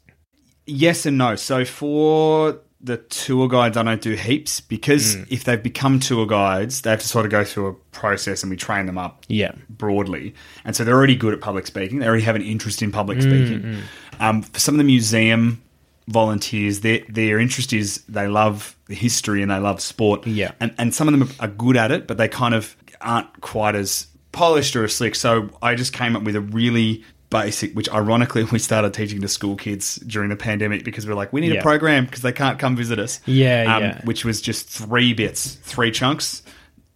yes 0.65 1.05
and 1.05 1.17
no. 1.19 1.35
So 1.35 1.65
for 1.65 2.59
the 2.81 2.97
tour 2.97 3.47
guides, 3.47 3.75
I 3.77 3.83
don't 3.83 4.01
do 4.01 4.13
heaps 4.13 4.61
because 4.61 5.17
Mm. 5.17 5.27
if 5.29 5.43
they've 5.43 5.61
become 5.61 5.99
tour 5.99 6.25
guides, 6.25 6.81
they 6.81 6.89
have 6.89 7.01
to 7.01 7.07
sort 7.07 7.25
of 7.25 7.31
go 7.31 7.43
through 7.43 7.67
a 7.67 7.73
process, 7.91 8.41
and 8.41 8.49
we 8.49 8.55
train 8.55 8.85
them 8.85 8.97
up. 8.97 9.25
Yeah. 9.27 9.51
broadly, 9.69 10.33
and 10.65 10.75
so 10.75 10.83
they're 10.83 10.95
already 10.95 11.15
good 11.15 11.33
at 11.33 11.41
public 11.41 11.67
speaking. 11.67 11.99
They 11.99 12.07
already 12.07 12.23
have 12.23 12.35
an 12.37 12.41
interest 12.41 12.81
in 12.81 12.91
public 12.91 13.21
speaking. 13.21 13.81
Um, 14.19 14.41
for 14.43 14.59
some 14.59 14.75
of 14.75 14.77
the 14.79 14.83
museum 14.85 15.61
volunteers, 16.09 16.81
their 16.81 16.99
their 17.07 17.39
interest 17.39 17.71
is 17.71 18.01
they 18.09 18.27
love 18.27 18.75
the 18.87 18.95
history 18.95 19.41
and 19.41 19.51
they 19.51 19.59
love 19.59 19.79
sport. 19.81 20.27
Yeah. 20.27 20.51
and 20.59 20.73
and 20.77 20.93
some 20.93 21.07
of 21.07 21.17
them 21.17 21.29
are 21.39 21.47
good 21.47 21.77
at 21.77 21.91
it, 21.91 22.07
but 22.07 22.17
they 22.17 22.27
kind 22.27 22.53
of 22.53 22.75
aren't 23.01 23.41
quite 23.41 23.75
as 23.75 24.07
polished 24.31 24.75
or 24.75 24.83
as 24.83 24.95
slick. 24.95 25.15
So 25.15 25.49
I 25.61 25.75
just 25.75 25.93
came 25.93 26.15
up 26.15 26.23
with 26.23 26.35
a 26.35 26.41
really 26.41 27.03
basic, 27.29 27.73
which 27.75 27.89
ironically 27.91 28.43
we 28.51 28.59
started 28.59 28.93
teaching 28.93 29.21
to 29.21 29.27
school 29.27 29.55
kids 29.55 29.95
during 29.97 30.29
the 30.29 30.35
pandemic 30.35 30.83
because 30.83 31.07
we're 31.07 31.13
like, 31.13 31.31
we 31.31 31.41
need 31.41 31.53
Yeah. 31.53 31.59
a 31.59 31.63
program 31.63 32.05
because 32.05 32.21
they 32.23 32.31
can't 32.33 32.57
come 32.59 32.75
visit 32.75 32.97
us. 32.99 33.19
Yeah, 33.25 33.75
um, 33.75 33.83
yeah. 33.83 34.01
Which 34.03 34.25
was 34.25 34.41
just 34.41 34.67
three 34.67 35.13
bits, 35.13 35.55
three 35.63 35.91
chunks, 35.91 36.41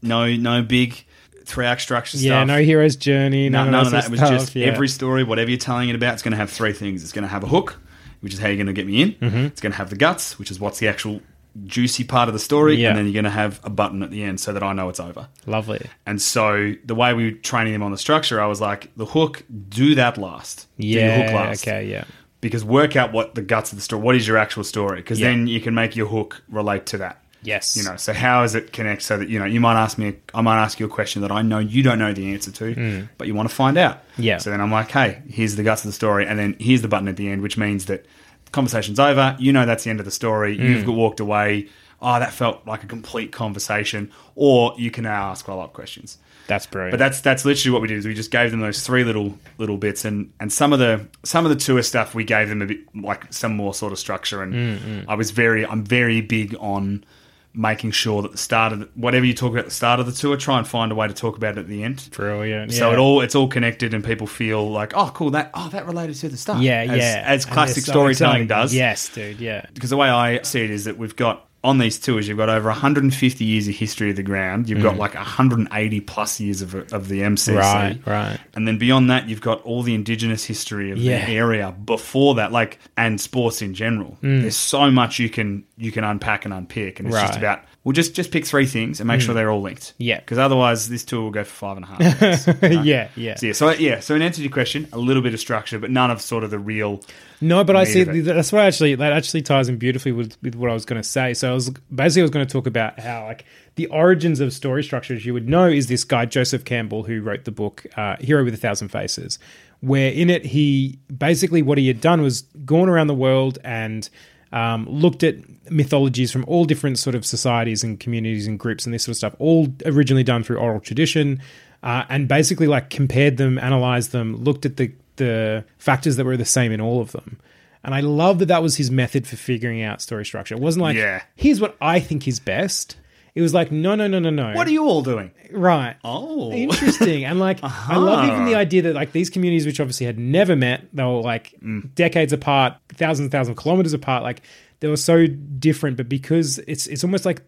no 0.02 0.36
no 0.36 0.62
big 0.64 1.06
three 1.46 1.66
act 1.66 1.82
structure 1.82 2.18
Yeah, 2.18 2.40
stuff. 2.40 2.48
no 2.48 2.64
hero's 2.64 2.96
journey, 2.96 3.50
No, 3.50 3.64
none, 3.64 3.72
none 3.72 3.86
of 3.86 3.92
that, 3.92 4.04
that. 4.04 4.08
It 4.08 4.12
was 4.12 4.30
just 4.30 4.56
yeah. 4.56 4.68
every 4.68 4.88
story, 4.88 5.24
whatever 5.26 5.50
you're 5.50 5.60
telling 5.60 5.90
it 5.90 5.96
about, 5.96 6.14
it's 6.14 6.24
going 6.24 6.32
to 6.32 6.38
have 6.38 6.50
three 6.50 6.72
things. 6.74 7.04
It's 7.04 7.12
going 7.12 7.24
to 7.24 7.28
have 7.30 7.44
a 7.44 7.48
hook, 7.48 7.80
which 8.24 8.34
is 8.34 8.40
how 8.40 8.48
you're 8.48 8.56
going 8.58 8.68
to 8.68 8.74
get 8.74 8.88
me 8.88 9.02
in. 9.02 9.12
Mm-hmm. 9.14 9.38
It's 9.48 9.62
going 9.62 9.74
to 9.74 9.78
have 9.78 9.90
the 9.92 9.96
guts, 9.98 10.40
which 10.40 10.50
is 10.50 10.60
what's 10.60 10.80
the 10.80 10.88
actual 10.88 11.22
juicy 11.66 12.04
part 12.04 12.28
of 12.30 12.34
the 12.34 12.40
story, 12.40 12.76
Yeah. 12.78 12.90
and 12.90 12.98
then 12.98 13.06
you're 13.06 13.14
going 13.14 13.26
to 13.26 13.30
have 13.30 13.60
a 13.64 13.70
button 13.70 14.02
at 14.02 14.10
the 14.10 14.24
end 14.24 14.40
so 14.40 14.54
that 14.54 14.64
I 14.64 14.74
know 14.74 14.90
it's 14.90 15.00
over. 15.00 15.28
lovely. 15.46 15.86
And 16.06 16.20
so 16.22 16.74
the 16.84 16.96
way 16.96 17.14
we 17.14 17.26
were 17.26 17.38
training 17.38 17.74
them 17.74 17.84
on 17.84 17.92
the 17.92 17.98
structure, 17.98 18.42
I 18.42 18.48
was 18.48 18.60
like, 18.60 18.90
the 18.98 19.06
hook, 19.06 19.44
do 19.70 19.94
that 19.96 20.18
last. 20.18 20.68
Yeah, 20.78 21.26
hook 21.26 21.34
last. 21.36 21.68
okay, 21.68 21.86
yeah. 21.88 22.06
Because 22.42 22.66
work 22.66 22.96
out 22.96 23.14
what 23.14 23.36
the 23.36 23.42
guts 23.44 23.72
of 23.72 23.78
the 23.78 23.82
story, 23.84 24.02
what 24.02 24.16
is 24.16 24.28
your 24.28 24.38
actual 24.38 24.64
story? 24.64 24.98
Because 25.02 25.20
Yeah. 25.20 25.28
then 25.30 25.46
you 25.48 25.62
can 25.62 25.74
make 25.76 25.96
your 25.96 26.08
hook 26.08 26.42
relate 26.50 26.88
to 26.88 26.98
that. 26.98 27.23
Yes. 27.44 27.76
You 27.78 27.84
know, 27.84 27.96
so 27.98 28.14
how 28.14 28.44
is 28.44 28.56
it 28.56 28.72
connect 28.74 29.02
so 29.04 29.18
that, 29.18 29.30
you 29.30 29.38
know, 29.40 29.46
you 29.46 29.60
might 29.60 29.82
ask 29.82 29.98
me, 29.98 30.16
I 30.34 30.42
might 30.42 30.62
ask 30.62 30.80
you 30.80 30.86
a 30.86 30.90
question 30.90 31.22
that 31.24 31.32
I 31.32 31.42
know 31.42 31.60
you 31.60 31.84
don't 31.84 32.00
know 32.00 32.14
the 32.14 32.34
answer 32.34 32.52
to, 32.52 33.08
but 33.18 33.28
you 33.28 33.36
want 33.36 33.50
to 33.50 33.56
find 33.56 33.78
out. 33.78 34.00
Yeah. 34.18 34.38
So 34.38 34.50
then 34.50 34.62
I'm 34.62 34.72
like, 34.72 34.90
hey, 34.92 35.22
here's 35.30 35.56
the 35.56 35.64
guts 35.64 35.84
of 35.84 35.90
the 35.90 35.94
story. 35.94 36.26
And 36.26 36.38
then 36.40 36.56
here's 36.60 36.82
the 36.82 36.88
button 36.88 37.08
at 37.08 37.18
the 37.18 37.30
end, 37.30 37.42
which 37.42 37.58
means 37.58 37.86
that 37.86 38.06
the 38.46 38.52
conversation's 38.52 39.00
over. 39.00 39.36
You 39.40 39.52
know 39.54 39.66
that's 39.66 39.84
the 39.84 39.90
end 39.90 40.00
of 40.00 40.06
the 40.06 40.12
story. 40.12 40.56
Hmm. 40.58 40.64
You've 40.64 40.88
walked 40.88 41.20
away. 41.20 41.68
Oh, 42.02 42.20
that 42.20 42.34
felt 42.34 42.68
like 42.68 42.84
a 42.84 42.88
complete 42.88 43.32
conversation. 43.32 44.12
Or 44.36 44.74
you 44.78 44.92
can 44.92 45.04
now 45.06 45.30
ask 45.32 45.46
follow 45.46 45.64
up 45.64 45.74
questions. 45.74 46.18
That's 46.48 46.66
brilliant. 46.66 46.92
But 46.92 46.98
that's 46.98 47.22
that's 47.22 47.46
literally 47.46 47.72
what 47.72 47.82
we 47.82 47.88
did. 47.88 47.98
Is 48.00 48.06
we 48.06 48.14
just 48.14 48.30
gave 48.30 48.52
them 48.52 48.60
those 48.60 48.86
three 48.86 49.06
little 49.06 49.38
little 49.58 49.78
bits, 49.78 50.04
and 50.04 50.34
and 50.42 50.52
some 50.52 50.74
of 50.74 50.80
the 50.80 51.08
some 51.24 51.46
of 51.46 51.50
the 51.50 51.56
tour 51.56 51.82
stuff 51.82 52.14
we 52.14 52.26
gave 52.26 52.50
them 52.50 52.62
a 52.62 52.66
bit 52.66 52.80
like 52.94 53.32
some 53.32 53.56
more 53.56 53.74
sort 53.74 53.94
of 53.94 54.00
structure. 54.00 54.44
And 54.44 54.54
Mm, 54.54 55.06
I 55.08 55.16
was 55.16 55.32
very 55.32 55.66
I'm 55.66 55.86
very 55.86 56.20
big 56.20 56.54
on 56.60 57.06
making 57.54 57.92
sure 57.92 58.22
that 58.22 58.32
the 58.32 58.38
start 58.38 58.74
of 58.74 58.80
the, 58.80 58.90
whatever 58.96 59.26
you 59.26 59.34
talk 59.34 59.52
about 59.52 59.60
at 59.60 59.66
the 59.66 59.72
start 59.72 60.00
of 60.00 60.06
the 60.06 60.12
tour, 60.12 60.36
try 60.36 60.58
and 60.58 60.68
find 60.68 60.92
a 60.92 60.96
way 60.96 61.08
to 61.08 61.14
talk 61.14 61.38
about 61.38 61.58
it 61.58 61.62
at 61.62 61.68
the 61.68 61.84
end. 61.84 62.10
Brilliant. 62.12 62.74
So 62.74 62.92
it 62.92 62.98
all 62.98 63.22
it's 63.22 63.36
all 63.36 63.48
connected, 63.48 63.94
and 63.94 64.04
people 64.04 64.28
feel 64.28 64.70
like, 64.70 64.94
oh, 64.96 65.12
cool, 65.14 65.32
that 65.32 65.52
oh 65.54 65.70
that 65.70 65.86
related 65.86 66.16
to 66.16 66.30
the 66.30 66.38
start. 66.38 66.62
Yeah, 66.62 66.82
as, 66.82 66.98
yeah. 66.98 67.24
as 67.26 67.46
classic 67.46 67.84
storytelling 67.84 68.48
does. 68.48 68.74
Yes, 68.74 69.10
dude. 69.10 69.40
Yeah. 69.40 69.66
because 69.74 69.90
the 69.90 69.98
way 69.98 70.10
I 70.10 70.42
see 70.42 70.64
it 70.64 70.72
is 70.72 70.86
that 70.86 70.98
we've 70.98 71.16
got 71.16 71.48
on 71.64 71.78
these 71.78 71.98
tours, 71.98 72.28
you've 72.28 72.38
got 72.38 72.50
over 72.50 72.68
150 72.68 73.46
years 73.46 73.68
of 73.70 73.76
history 73.76 74.10
of 74.10 74.16
the 74.18 74.24
ground. 74.24 74.68
You've 74.70 74.84
got 74.84 74.98
like 74.98 75.16
180 75.16 76.02
plus 76.02 76.40
years 76.40 76.62
of, 76.62 76.76
of 76.92 77.08
the 77.08 77.22
MCC. 77.22 77.54
Mm. 77.54 77.58
Right, 77.58 78.00
right. 78.06 78.40
And 78.54 78.68
then 78.68 78.78
beyond 78.78 79.10
that, 79.10 79.30
you've 79.30 79.40
got 79.42 79.62
all 79.64 79.82
the 79.82 79.96
indigenous 79.96 80.44
history 80.44 80.92
of 80.92 80.98
Yeah. 80.98 81.26
the 81.26 81.32
area 81.32 81.72
before 81.86 82.36
that, 82.36 82.52
like 82.52 82.80
and 82.98 83.20
sports 83.22 83.62
in 83.62 83.74
general. 83.74 84.18
There's 84.22 84.56
so 84.58 84.92
much 84.92 85.20
you 85.20 85.30
can 85.30 85.64
you 85.78 85.92
can 85.92 86.04
unpack 86.04 86.46
and 86.46 86.54
unpick, 86.54 87.00
and 87.00 87.08
it's 87.08 87.18
just 87.18 87.34
Mm. 87.34 87.36
Right. 87.36 87.36
Mm. 87.36 87.38
about 87.38 87.66
well, 87.86 87.92
just 87.94 88.14
just 88.14 88.32
pick 88.32 88.46
three 88.46 88.66
things 88.66 89.02
and 89.02 89.08
make 89.08 89.20
sure 89.20 89.34
they're 89.34 89.50
all 89.52 89.62
linked. 89.62 89.94
Yeah. 89.98 90.20
because 90.20 90.38
otherwise 90.38 90.88
this 90.90 91.04
tour 91.04 91.22
will 91.22 91.32
go 91.32 91.44
for 91.44 91.50
five 91.54 91.78
and 91.78 91.86
a 91.86 91.88
half. 91.90 92.22
minutes. 92.22 92.48
yeah, 92.86 93.08
yeah. 93.16 93.36
So 93.36 93.46
yeah, 93.48 93.54
so 93.54 93.72
yeah, 93.72 94.00
so 94.00 94.16
in 94.16 94.22
answer 94.22 94.38
to 94.38 94.44
your 94.44 94.52
question, 94.52 94.88
a 94.94 94.98
little 94.98 95.22
bit 95.22 95.34
of 95.34 95.40
structure, 95.40 95.80
but 95.80 95.92
none 95.92 96.12
of 96.12 96.22
sort 96.22 96.44
of 96.44 96.52
the 96.52 96.60
real. 96.60 97.02
No, 97.42 97.66
but 97.66 97.76
I 97.76 97.84
see 97.84 98.04
that's 98.04 98.54
what 98.54 98.64
actually 98.64 98.96
that 98.96 99.12
actually 99.12 99.42
ties 99.42 99.68
in 99.68 99.78
beautifully 99.78 100.14
with, 100.14 100.38
with 100.42 100.56
what 100.56 100.70
I 100.70 100.74
was 100.74 100.86
going 100.86 101.02
to 101.02 101.08
say. 101.08 101.34
So 101.34 101.53
I 101.54 101.56
was 101.56 101.70
basically 101.94 102.22
I 102.22 102.26
was 102.26 102.32
going 102.32 102.46
to 102.46 102.52
talk 102.52 102.68
about 102.68 103.00
how 103.00 103.26
like 103.26 103.46
the 103.76 103.88
origins 103.88 104.40
of 104.40 104.52
story 104.52 104.84
structures 104.84 105.26
you 105.26 105.34
would 105.34 105.48
know, 105.48 105.68
is 105.68 105.88
this 105.88 106.04
guy 106.04 106.26
Joseph 106.26 106.66
Campbell 106.66 107.04
who 107.04 107.22
wrote 107.22 107.46
the 107.46 107.52
book 107.52 107.86
uh, 107.96 108.18
Hero 108.20 108.44
with 108.44 108.54
a 108.54 108.58
Thousand 108.58 108.90
Faces, 108.90 109.40
where 109.80 110.12
in 110.12 110.30
it 110.30 110.46
he 110.46 111.00
basically 111.16 111.62
what 111.62 111.78
he 111.78 111.88
had 111.88 112.02
done 112.02 112.22
was 112.22 112.42
gone 112.66 112.90
around 112.90 113.08
the 113.08 113.14
world 113.14 113.60
and 113.64 114.10
um, 114.52 114.88
looked 114.88 115.24
at 115.24 115.36
mythologies 115.72 116.32
from 116.32 116.46
all 116.48 116.66
different 116.66 117.00
sort 117.00 117.16
of 117.16 117.26
societies 117.26 117.84
and 117.84 118.00
communities 118.00 118.46
and 118.48 118.60
groups 118.60 118.86
and 118.86 118.94
this 118.94 119.04
sort 119.04 119.14
of 119.14 119.18
stuff, 119.18 119.36
all 119.40 119.68
originally 119.86 120.24
done 120.24 120.44
through 120.44 120.58
oral 120.58 120.80
tradition, 120.80 121.42
uh, 121.82 122.04
and 122.10 122.28
basically 122.28 122.68
like 122.68 122.90
compared 122.90 123.38
them, 123.38 123.58
analyzed 123.58 124.12
them, 124.12 124.36
looked 124.36 124.66
at 124.66 124.78
the 124.78 124.92
the 125.18 125.64
factors 125.78 126.16
that 126.16 126.26
were 126.26 126.38
the 126.38 126.46
same 126.46 126.72
in 126.72 126.82
all 126.82 127.00
of 127.00 127.12
them. 127.12 127.38
And 127.84 127.94
I 127.94 128.00
love 128.00 128.40
that 128.40 128.46
that 128.48 128.64
was 128.64 128.78
his 128.78 128.90
method 128.90 129.28
for 129.28 129.36
figuring 129.36 129.82
out 129.82 130.02
story 130.02 130.26
structure. 130.26 130.56
It 130.56 130.62
wasn't 130.62 130.84
like, 130.84 130.96
Yeah. 130.96 131.22
here's 131.36 131.60
what 131.60 131.76
I 131.82 132.00
think 132.00 132.28
is 132.28 132.40
best. 132.40 132.96
It 133.36 133.42
was 133.42 133.54
like, 133.54 133.72
no, 133.72 133.96
no, 133.96 134.08
no, 134.08 134.20
no, 134.20 134.30
no. 134.30 134.54
What 134.54 134.68
are 134.68 134.72
you 134.72 134.86
all 134.86 135.02
doing? 135.02 135.32
Right. 135.52 135.96
Oh. 136.04 136.52
Interesting. 136.54 137.26
And 137.26 137.40
like, 137.40 137.60
I 137.64 137.96
love 137.98 138.26
even 138.30 138.46
the 138.46 138.56
idea 138.56 138.84
that 138.84 138.94
like 138.94 139.12
these 139.12 139.30
communities, 139.32 139.66
which 139.66 139.80
obviously 139.80 140.06
had 140.06 140.20
never 140.20 140.56
met, 140.56 140.88
they 140.94 141.04
were 141.04 141.20
like 141.22 141.56
Mm. 141.64 141.94
decades 141.96 142.32
apart, 142.32 142.76
thousands 142.90 143.26
and 143.26 143.32
thousands 143.32 143.58
of 143.58 143.62
kilometers 143.62 143.94
apart. 143.94 144.22
Like 144.24 144.44
they 144.82 144.88
were 144.88 144.98
so 144.98 145.26
different, 145.28 145.98
but 145.98 146.08
because 146.10 146.60
it's 146.68 146.86
it's 146.88 147.04
almost 147.04 147.26
like 147.26 147.42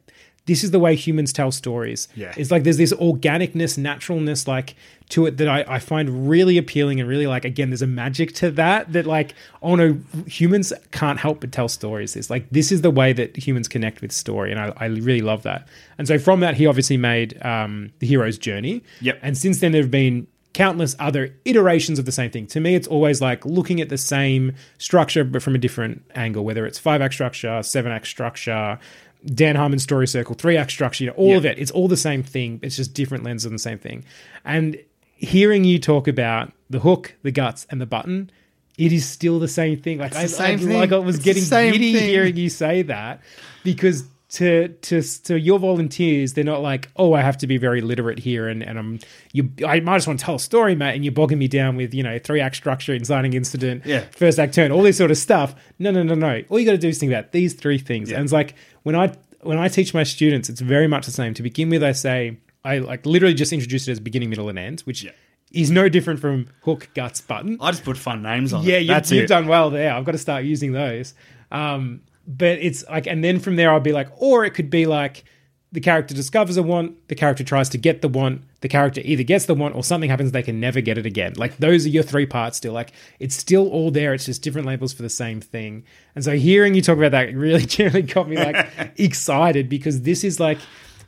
this 0.46 0.64
is 0.64 0.72
the 0.72 0.80
way 0.80 0.96
humans 0.96 1.34
tell 1.34 1.52
stories. 1.52 2.08
Yeah. 2.16 2.34
It's 2.38 2.52
like 2.52 2.64
there's 2.64 2.78
this 2.78 2.94
organicness, 2.94 3.78
naturalness, 3.78 4.48
like 4.48 4.76
to 5.10 5.26
it 5.26 5.38
that 5.38 5.48
I, 5.48 5.66
I 5.68 5.80
find 5.80 6.30
really 6.30 6.58
appealing 6.58 7.00
and 7.00 7.10
really 7.10 7.28
like 7.28 7.46
again, 7.46 7.70
there's 7.70 7.82
a 7.82 7.88
magic 7.88 8.34
to 8.36 8.52
that 8.52 8.94
that 8.94 9.06
like, 9.06 9.34
oh 9.62 9.76
no, 9.76 10.00
humans 10.28 10.72
can't 10.92 11.20
help 11.20 11.42
but 11.42 11.52
tell 11.52 11.68
stories. 11.68 12.16
It's 12.16 12.30
like 12.30 12.50
this 12.52 12.72
is 12.72 12.82
the 12.82 12.92
way 12.92 13.14
that 13.14 13.36
humans 13.36 13.68
connect 13.68 14.02
with 14.02 14.12
story. 14.12 14.52
And 14.52 14.60
I, 14.60 14.74
I 14.78 14.86
really 14.86 15.22
love 15.22 15.44
that. 15.44 15.68
And 15.98 16.08
so 16.08 16.20
from 16.20 16.42
that 16.42 16.56
he 16.56 16.68
obviously 16.68 16.98
made 16.98 17.44
um 17.44 17.92
the 18.00 18.08
hero's 18.08 18.38
journey. 18.38 18.84
Yep. 19.02 19.20
And 19.22 19.38
since 19.38 19.60
then 19.60 19.72
there 19.72 19.82
have 19.82 19.92
been 19.92 20.28
countless 20.56 20.96
other 21.00 21.36
iterations 21.44 22.00
of 22.00 22.06
the 22.06 22.14
same 22.14 22.32
thing. 22.32 22.48
To 22.48 22.62
me, 22.62 22.76
it's 22.76 22.88
always 22.88 23.20
like 23.20 23.46
looking 23.46 23.82
at 23.82 23.90
the 23.90 23.98
same 23.98 24.56
structure, 24.78 25.26
but 25.26 25.44
from 25.44 25.54
a 25.54 25.58
different 25.58 26.02
angle, 26.16 26.46
whether 26.46 26.66
it's 26.66 26.80
five 26.80 27.02
act 27.02 27.14
structure, 27.14 27.62
seven 27.62 27.92
act 27.92 28.08
structure, 28.08 28.80
Dan 29.26 29.56
Harmon 29.56 29.80
story 29.80 30.08
circle, 30.08 30.36
three 30.36 30.56
act 30.58 30.72
structure, 30.72 31.04
you 31.04 31.10
know, 31.10 31.16
all 31.16 31.38
of 31.38 31.46
it. 31.46 31.58
It's 31.58 31.72
all 31.72 31.88
the 31.88 31.98
same 31.98 32.22
thing. 32.24 32.60
It's 32.62 32.76
just 32.76 32.94
different 32.94 33.24
lenses 33.24 33.46
on 33.48 33.54
the 33.54 33.60
same 33.60 33.80
thing. 33.80 34.04
And 34.44 34.78
hearing 35.16 35.64
you 35.64 35.80
talk 35.80 36.08
about 36.08 36.52
the 36.70 36.80
hook, 36.80 37.16
the 37.24 37.32
guts, 37.32 37.66
and 37.70 37.82
the 37.82 37.86
button, 37.86 38.30
it 38.78 38.92
is 38.92 39.08
still 39.08 39.40
the 39.40 39.48
same 39.48 39.80
thing. 39.82 39.98
Like 40.00 40.16
I, 40.16 40.26
same 40.28 40.56
I- 40.60 40.64
thing. 40.64 40.78
like 40.78 40.92
I 40.92 40.98
was 41.00 41.16
It's 41.16 41.26
getting 41.26 41.44
giddy 41.72 41.94
thing. 41.94 42.04
hearing 42.10 42.36
you 42.38 42.50
say 42.50 42.82
that 42.84 43.22
because 43.64 44.04
to 44.36 44.70
to 44.70 45.02
to 45.24 45.40
your 45.40 45.60
volunteers, 45.60 46.34
they're 46.34 46.44
not 46.44 46.62
like, 46.62 46.90
oh, 46.96 47.14
I 47.14 47.22
have 47.22 47.38
to 47.40 47.48
be 47.48 47.58
very 47.58 47.82
literate 47.82 48.20
here, 48.20 48.48
and 48.48 48.64
and 48.64 48.78
I'm 48.80 49.00
you. 49.34 49.50
I 49.68 49.80
might 49.82 49.98
just 49.98 50.08
want 50.08 50.20
to 50.20 50.26
tell 50.26 50.36
a 50.36 50.40
story, 50.40 50.76
mate, 50.76 50.96
and 50.96 51.04
you're 51.04 51.12
bogging 51.14 51.38
me 51.40 51.48
down 51.48 51.76
with 51.76 51.94
you 51.94 52.04
know 52.04 52.20
three 52.20 52.42
act 52.42 52.56
structure, 52.56 52.94
inciting 52.94 53.34
incident, 53.34 53.86
Yeah. 53.86 54.04
first 54.12 54.38
act 54.40 54.54
turn, 54.54 54.72
all 54.72 54.84
this 54.84 54.98
sort 54.98 55.12
of 55.12 55.18
stuff. 55.18 55.56
No, 55.80 55.92
no, 55.92 56.04
no, 56.04 56.16
no. 56.16 56.42
All 56.50 56.60
you 56.60 56.66
got 56.66 56.72
to 56.74 56.78
do 56.78 56.88
is 56.90 57.00
think 57.00 57.12
about 57.12 57.32
these 57.32 57.54
three 57.54 57.78
things, 57.78 58.10
Yeah. 58.10 58.18
and 58.18 58.24
it's 58.24 58.34
like 58.34 58.56
when 58.84 58.96
I 58.96 59.14
when 59.42 59.58
I 59.58 59.68
teach 59.68 59.94
my 59.94 60.04
students, 60.04 60.50
it's 60.50 60.62
very 60.62 60.88
much 60.88 61.06
the 61.06 61.12
same. 61.12 61.34
To 61.36 61.44
begin 61.44 61.70
with, 61.70 61.84
I 61.84 61.92
say 61.92 62.38
I 62.64 62.80
like 62.80 63.06
literally 63.06 63.34
just 63.36 63.54
introduce 63.54 63.88
it 63.88 63.92
as 63.92 64.00
beginning, 64.00 64.30
middle, 64.30 64.50
and 64.50 64.60
end, 64.60 64.82
which. 64.82 65.04
Yeah. 65.04 65.12
Is 65.52 65.72
no 65.72 65.88
different 65.88 66.20
from 66.20 66.48
hook, 66.64 66.90
guts, 66.96 67.22
button. 67.22 67.58
I 67.62 67.72
just 67.72 67.86
put 67.86 67.98
fun 67.98 68.22
names 68.24 68.52
on 68.52 68.66
Yeah, 68.66 68.78
it. 68.78 68.88
That's 68.88 69.10
you've 69.10 69.24
it. 69.26 69.28
done 69.28 69.48
well 69.48 69.70
there. 69.70 69.94
I've 69.94 70.04
got 70.04 70.12
to 70.14 70.18
start 70.18 70.44
using 70.44 70.74
those. 70.74 71.14
Um, 71.50 72.02
but 72.28 72.60
it's 72.60 72.84
like, 72.90 73.08
and 73.08 73.24
then 73.24 73.40
from 73.40 73.56
there, 73.56 73.72
I'll 73.72 73.80
be 73.80 73.92
like, 73.92 74.10
or 74.22 74.46
it 74.46 74.52
could 74.52 74.70
be 74.70 74.86
like 74.86 75.24
the 75.72 75.82
character 75.82 76.16
discovers 76.16 76.58
a 76.58 76.64
want, 76.64 77.08
the 77.10 77.16
character 77.16 77.44
tries 77.44 77.70
to 77.70 77.78
get 77.78 78.02
the 78.02 78.08
want, 78.08 78.42
the 78.62 78.70
character 78.70 79.02
either 79.04 79.24
gets 79.24 79.46
the 79.46 79.54
want 79.54 79.76
or 79.76 79.84
something 79.84 80.10
happens, 80.10 80.32
they 80.32 80.42
can 80.42 80.60
never 80.60 80.80
get 80.80 80.98
it 80.98 81.06
again. 81.06 81.34
Like, 81.36 81.58
those 81.58 81.86
are 81.86 81.90
your 81.90 82.04
three 82.04 82.26
parts 82.26 82.58
still. 82.58 82.74
Like, 82.74 82.94
it's 83.20 83.36
still 83.36 83.68
all 83.68 83.92
there. 83.92 84.14
It's 84.14 84.26
just 84.26 84.42
different 84.42 84.68
labels 84.68 84.94
for 84.94 85.02
the 85.02 85.10
same 85.10 85.42
thing. 85.42 85.84
And 86.16 86.24
so 86.24 86.32
hearing 86.32 86.76
you 86.76 86.82
talk 86.82 86.98
about 86.98 87.12
that 87.12 87.36
really 87.36 87.66
generally 87.66 88.04
got 88.04 88.30
me 88.30 88.38
like 88.38 88.70
excited 88.98 89.68
because 89.68 90.04
this 90.04 90.24
is 90.24 90.40
like, 90.40 90.60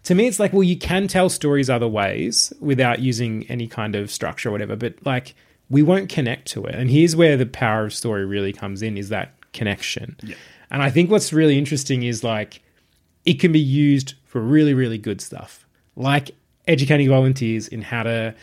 to 0.03 0.15
me, 0.15 0.27
it's 0.27 0.39
like, 0.39 0.51
well, 0.53 0.63
you 0.63 0.77
can 0.77 1.07
tell 1.07 1.29
stories 1.29 1.69
other 1.69 1.87
ways 1.87 2.51
without 2.59 2.99
using 2.99 3.45
any 3.49 3.67
kind 3.67 3.95
of 3.95 4.11
structure 4.11 4.49
or 4.49 4.51
whatever, 4.51 4.75
but 4.75 4.95
like, 5.05 5.33
we 5.69 5.81
won't 5.81 6.09
connect 6.09 6.47
to 6.49 6.65
it. 6.65 6.75
And 6.75 6.89
here's 6.89 7.15
where 7.15 7.37
the 7.37 7.45
power 7.45 7.85
of 7.85 7.93
story 7.93 8.25
really 8.25 8.53
comes 8.53 8.81
in 8.81 8.97
is 8.97 9.09
that 9.09 9.33
connection. 9.53 10.17
And 10.71 10.81
I 10.81 10.89
think 10.89 11.09
what's 11.09 11.31
really 11.31 11.57
interesting 11.57 12.03
is 12.03 12.23
like, 12.23 12.61
it 13.25 13.39
can 13.39 13.51
be 13.51 13.59
used 13.59 14.13
for 14.25 14.41
really, 14.41 14.73
really 14.73 14.97
good 14.97 15.21
stuff, 15.21 15.65
like 15.95 16.31
educating 16.67 17.09
volunteers 17.09 17.67
in 17.67 17.81
how 17.81 18.03
to 18.03 18.35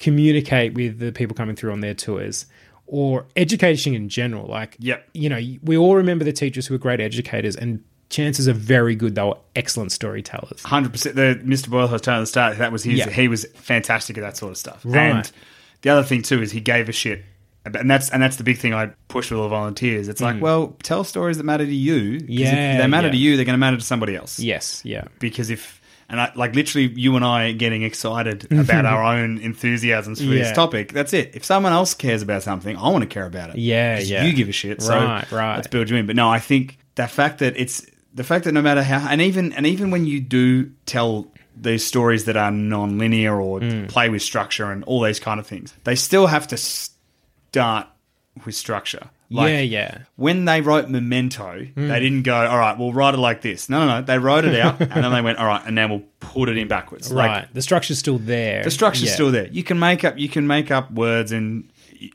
communicate 0.00 0.74
with 0.74 0.98
the 0.98 1.12
people 1.12 1.34
coming 1.34 1.54
through 1.56 1.72
on 1.72 1.80
their 1.80 1.94
tours 1.94 2.46
or 2.86 3.24
education 3.36 3.94
in 3.94 4.08
general. 4.08 4.46
Like, 4.46 4.76
Yep. 4.80 5.08
you 5.14 5.28
know, 5.28 5.40
we 5.62 5.76
all 5.76 5.96
remember 5.96 6.24
the 6.24 6.32
teachers 6.32 6.66
who 6.66 6.74
were 6.74 6.78
great 6.78 7.00
educators 7.00 7.56
and 7.56 7.82
chances 8.10 8.46
are 8.46 8.52
very 8.52 8.94
good 8.94 9.14
they 9.14 9.22
were 9.22 9.38
excellent 9.56 9.90
storytellers. 9.92 10.62
Hundred 10.64 10.92
percent. 10.92 11.16
The 11.16 11.40
Mr. 11.44 11.70
Boyle 11.70 11.88
was 11.88 12.00
telling 12.02 12.18
at 12.18 12.22
the 12.22 12.26
start 12.26 12.58
that 12.58 12.70
was 12.72 12.82
his. 12.82 12.98
Yeah. 12.98 13.10
He 13.10 13.26
was 13.28 13.46
fantastic 13.54 14.18
at 14.18 14.20
that 14.22 14.36
sort 14.36 14.50
of 14.50 14.58
stuff. 14.58 14.82
Right. 14.84 14.98
And 15.14 15.32
the 15.80 15.90
other 15.90 16.02
thing 16.02 16.22
too 16.22 16.42
is 16.42 16.52
he 16.52 16.60
gave 16.60 16.88
a 16.88 16.92
shit, 16.92 17.24
and 17.64 17.90
that's 17.90 18.10
and 18.10 18.22
that's 18.22 18.36
the 18.36 18.44
big 18.44 18.58
thing 18.58 18.74
I 18.74 18.86
push 19.08 19.30
with 19.30 19.38
all 19.38 19.44
the 19.44 19.50
volunteers. 19.50 20.08
It's 20.08 20.20
like, 20.20 20.40
well, 20.40 20.76
tell 20.82 21.04
stories 21.04 21.36
that 21.38 21.44
matter 21.44 21.64
to 21.64 21.74
you. 21.74 22.18
Mm. 22.20 22.24
Yeah, 22.28 22.72
if 22.74 22.80
they 22.82 22.86
matter 22.86 23.08
yeah. 23.08 23.12
to 23.12 23.16
you, 23.18 23.36
they're 23.36 23.44
going 23.44 23.54
to 23.54 23.58
matter 23.58 23.76
to 23.76 23.82
somebody 23.84 24.16
else. 24.16 24.38
Yes, 24.40 24.82
yeah. 24.84 25.04
Because 25.20 25.50
if 25.50 25.80
and 26.08 26.20
I, 26.20 26.32
like 26.34 26.54
literally 26.54 26.88
you 26.94 27.16
and 27.16 27.24
I 27.24 27.52
getting 27.52 27.82
excited 27.84 28.50
about 28.52 28.84
our 28.84 29.02
own 29.02 29.38
enthusiasms 29.38 30.18
for 30.20 30.26
Yeah. 30.26 30.42
this 30.42 30.52
topic. 30.52 30.92
That's 30.92 31.12
it. 31.12 31.34
If 31.34 31.44
someone 31.44 31.72
else 31.72 31.94
cares 31.94 32.20
about 32.22 32.42
something, 32.42 32.76
I 32.76 32.88
want 32.90 33.02
to 33.02 33.08
care 33.08 33.26
about 33.26 33.50
it. 33.50 33.56
Yeah, 33.56 33.98
yeah. 33.98 34.24
You 34.24 34.32
give 34.34 34.48
a 34.48 34.52
shit. 34.52 34.82
So 34.82 34.94
Right, 34.94 35.30
right. 35.32 35.56
Let's 35.56 35.68
build 35.68 35.88
you 35.88 35.96
in. 35.96 36.06
But 36.06 36.16
no, 36.16 36.28
I 36.28 36.38
think 36.40 36.78
the 36.96 37.06
fact 37.06 37.38
that 37.38 37.54
it's 37.56 37.86
the 38.12 38.24
fact 38.24 38.44
that 38.44 38.52
no 38.52 38.60
matter 38.60 38.82
how 38.82 39.06
and 39.08 39.22
even 39.22 39.52
and 39.54 39.66
even 39.66 39.90
when 39.90 40.04
you 40.04 40.20
do 40.20 40.70
tell 40.84 41.28
these 41.56 41.84
stories 41.86 42.24
that 42.24 42.36
are 42.36 42.50
non-linear 42.50 43.38
or 43.40 43.60
Hmm. 43.60 43.86
play 43.86 44.08
with 44.08 44.22
structure 44.22 44.70
and 44.72 44.82
all 44.84 45.00
these 45.02 45.20
kind 45.20 45.38
of 45.38 45.46
things, 45.46 45.72
they 45.84 45.94
still 45.94 46.26
have 46.26 46.48
to 46.48 46.56
start 47.52 47.86
with 48.46 48.54
structure. 48.54 49.10
yeah, 49.28 49.60
yeah. 49.60 49.98
When 50.16 50.46
they 50.46 50.60
wrote 50.62 50.88
Memento, 50.88 51.66
Hmm. 51.74 51.88
they 51.88 52.00
didn't 52.00 52.22
go, 52.22 52.34
all 52.34 52.58
right, 52.58 52.78
we'll 52.78 52.92
write 52.94 53.12
it 53.14 53.18
like 53.18 53.42
this. 53.42 53.68
No, 53.68 53.80
no, 53.86 54.00
no. 54.00 54.02
They 54.06 54.18
wrote 54.18 54.44
it 54.46 54.58
out 54.58 54.80
and 54.80 54.90
then 55.04 55.12
they 55.12 55.20
went, 55.20 55.36
all 55.38 55.46
right, 55.46 55.62
and 55.66 55.74
now 55.74 55.88
we'll 55.88 56.02
put 56.20 56.48
it 56.48 56.56
in 56.56 56.66
backwards. 56.68 57.12
Like, 57.12 57.28
right. 57.28 57.48
the 57.54 57.60
structure's 57.62 57.98
still 57.98 58.16
there. 58.18 58.62
the 58.64 58.70
structure's 58.70 59.08
Yeah. 59.08 59.12
still 59.14 59.30
there. 59.30 59.48
You 59.48 59.62
can 59.62 59.78
make 59.78 60.02
up 60.04 60.18
you 60.18 60.28
can 60.30 60.46
make 60.46 60.70
up 60.70 60.90
words 60.92 61.30
and 61.32 61.70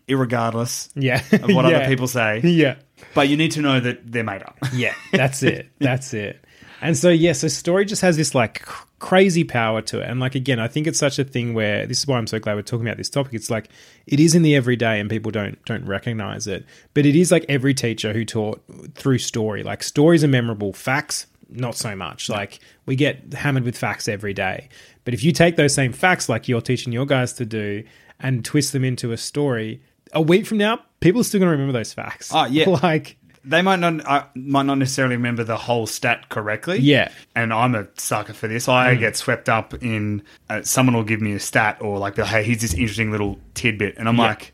irregardless 0.08 0.90
Yeah. 0.96 1.22
of 1.32 1.54
what 1.54 1.66
other 1.72 1.86
people 1.88 2.08
say. 2.08 2.42
Yeah. 2.44 2.76
But 3.14 3.30
you 3.30 3.38
need 3.38 3.52
to 3.52 3.62
know 3.62 3.80
that 3.80 4.12
they're 4.12 4.24
made 4.24 4.42
up. 4.44 4.58
Yeah, 4.74 4.94
that's 5.12 5.44
it. 5.44 5.70
That's 5.80 6.14
it. 6.16 6.44
And 6.82 6.96
so 6.98 7.10
yeah, 7.10 7.34
so 7.34 7.48
story 7.48 7.86
just 7.86 8.02
has 8.02 8.18
this 8.18 8.34
like 8.36 8.64
crazy 9.00 9.44
power 9.44 9.82
to 9.84 10.00
it. 10.00 10.10
And 10.10 10.20
like 10.20 10.36
again, 10.36 10.60
I 10.60 10.68
think 10.68 10.88
it's 10.88 11.00
such 11.00 11.20
a 11.20 11.24
thing 11.24 11.54
where 11.54 11.86
this 11.86 12.00
is 12.00 12.08
why 12.08 12.18
I'm 12.18 12.28
so 12.28 12.40
glad 12.40 12.56
we're 12.56 12.64
talking 12.64 12.88
about 12.88 12.98
this 12.98 13.10
topic. 13.10 13.34
It's 13.34 13.50
like 13.50 13.70
it 14.06 14.20
is 14.20 14.36
in 14.36 14.42
the 14.42 14.56
everyday 14.56 15.00
and 15.00 15.10
people 15.10 15.32
don't 15.32 15.64
don't 15.66 15.86
recognize 15.86 16.48
it. 16.48 16.66
But 16.94 17.06
it 17.06 17.16
is 17.16 17.32
like 17.32 17.46
every 17.48 17.74
teacher 17.74 18.14
who 18.14 18.26
taught 18.26 18.62
through 18.96 19.20
story. 19.20 19.64
Like 19.64 19.84
stories 19.84 20.24
are 20.24 20.28
memorable, 20.28 20.74
facts 20.74 21.28
not 21.50 21.76
so 21.76 21.96
much. 21.96 22.30
Like 22.30 22.60
we 22.86 22.96
get 22.96 23.34
hammered 23.34 23.64
with 23.64 23.78
facts 23.78 24.08
every 24.08 24.34
day. 24.34 24.70
But 25.06 25.14
if 25.14 25.24
you 25.24 25.32
take 25.32 25.56
those 25.56 25.74
same 25.74 25.94
facts 25.94 26.28
like 26.28 26.48
you're 26.48 26.62
teaching 26.62 26.92
your 26.92 27.06
guys 27.06 27.34
to 27.34 27.46
do 27.46 27.84
and 28.20 28.44
twist 28.44 28.74
them 28.74 28.84
into 28.84 29.12
a 29.12 29.18
story, 29.18 29.82
a 30.14 30.22
week 30.22 30.46
from 30.46 30.58
now, 30.58 30.82
people 31.00 31.22
are 31.22 31.24
still 31.24 31.40
going 31.40 31.48
to 31.48 31.52
remember 31.52 31.74
those 31.74 31.94
facts. 31.94 32.32
Oh, 32.34 32.46
yeah. 32.46 32.68
like 32.84 33.18
they 33.50 33.62
might 33.62 33.80
not 33.80 34.06
I 34.08 34.26
might 34.36 34.66
not 34.66 34.78
necessarily 34.78 35.16
remember 35.16 35.44
the 35.44 35.58
whole 35.58 35.88
stat 35.88 36.30
correctly. 36.30 36.80
Yeah. 36.80 37.10
and 37.36 37.54
I'm 37.54 37.76
a 37.76 37.88
sucker 37.98 38.34
for 38.34 38.48
this. 38.48 38.68
I 38.68 38.96
get 38.96 39.16
swept 39.16 39.50
up 39.50 39.74
in 39.84 40.24
uh, 40.50 40.62
someone 40.64 40.96
will 40.96 41.04
give 41.04 41.22
me 41.22 41.34
a 41.34 41.40
stat 41.40 41.78
or 41.82 41.98
like, 42.00 42.18
hey, 42.18 42.44
here's 42.44 42.62
this 42.62 42.74
interesting 42.74 43.12
little 43.12 43.40
tidbit, 43.54 43.96
and 43.98 44.08
I'm 44.10 44.18
Yeah. 44.18 44.24
like, 44.28 44.54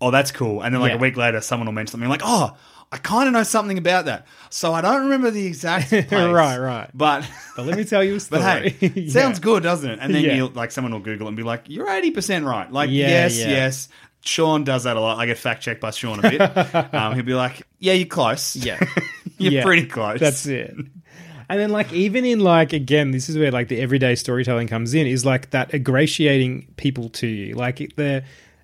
oh, 0.00 0.10
that's 0.10 0.32
cool. 0.32 0.62
And 0.62 0.74
then 0.74 0.80
like 0.80 0.90
Yeah. 0.90 0.96
a 0.96 1.00
week 1.00 1.16
later, 1.16 1.40
someone 1.40 1.66
will 1.66 1.72
mention 1.72 1.92
something 1.92 2.08
like, 2.08 2.22
oh. 2.24 2.56
I 2.92 2.96
kind 2.96 3.28
of 3.28 3.32
know 3.32 3.44
something 3.44 3.78
about 3.78 4.06
that, 4.06 4.26
so 4.48 4.74
I 4.74 4.80
don't 4.80 5.02
remember 5.02 5.30
the 5.30 5.46
exact 5.46 5.90
place. 5.90 6.10
Right, 6.10 6.58
right. 6.58 6.90
But 6.92 7.24
But 7.56 7.66
let 7.66 7.76
me 7.78 7.84
tell 7.84 8.02
you 8.02 8.16
a 8.16 8.18
story. 8.20 8.42
but 8.42 8.72
hey, 8.72 8.92
Yeah. 9.02 9.12
sounds 9.12 9.38
good, 9.38 9.62
doesn't 9.62 9.88
it? 9.88 10.00
And 10.02 10.12
then 10.12 10.24
Yeah. 10.24 10.34
you'll 10.34 10.48
like 10.50 10.72
someone 10.72 10.92
will 10.92 10.98
Google 10.98 11.28
it 11.28 11.30
and 11.30 11.36
be 11.36 11.44
like, 11.44 11.66
"You're 11.68 11.88
eighty 11.88 12.10
percent 12.10 12.44
right." 12.46 12.68
Like, 12.72 12.90
Yeah, 12.90 13.06
yes, 13.06 13.38
yes. 13.38 13.88
Sean 14.22 14.64
does 14.64 14.84
that 14.84 14.96
a 14.96 15.00
lot. 15.00 15.18
I 15.18 15.26
get 15.26 15.38
fact 15.38 15.62
checked 15.62 15.80
by 15.80 15.90
Sean 15.90 16.18
a 16.24 16.30
bit. 16.30 16.40
um, 16.94 17.14
he'll 17.14 17.24
be 17.24 17.34
like, 17.34 17.62
"Yeah, 17.78 17.94
you're 17.94 18.06
close. 18.06 18.54
Yeah. 18.56 18.78
you're 19.38 19.52
Yeah. 19.52 19.62
pretty 19.64 19.86
close." 19.86 20.20
That's 20.20 20.46
it. 20.46 20.74
And 21.48 21.58
then, 21.58 21.70
like, 21.70 21.92
even 21.92 22.24
in 22.24 22.38
like, 22.40 22.72
again, 22.72 23.10
this 23.10 23.28
is 23.28 23.36
where 23.36 23.50
like 23.50 23.68
the 23.68 23.80
everyday 23.80 24.14
storytelling 24.14 24.68
comes 24.68 24.94
in. 24.94 25.06
Is 25.06 25.24
like 25.24 25.50
that 25.50 25.74
ingratiating 25.74 26.68
people 26.76 27.08
to 27.10 27.26
you, 27.26 27.54
like 27.54 27.78
the 27.96 28.22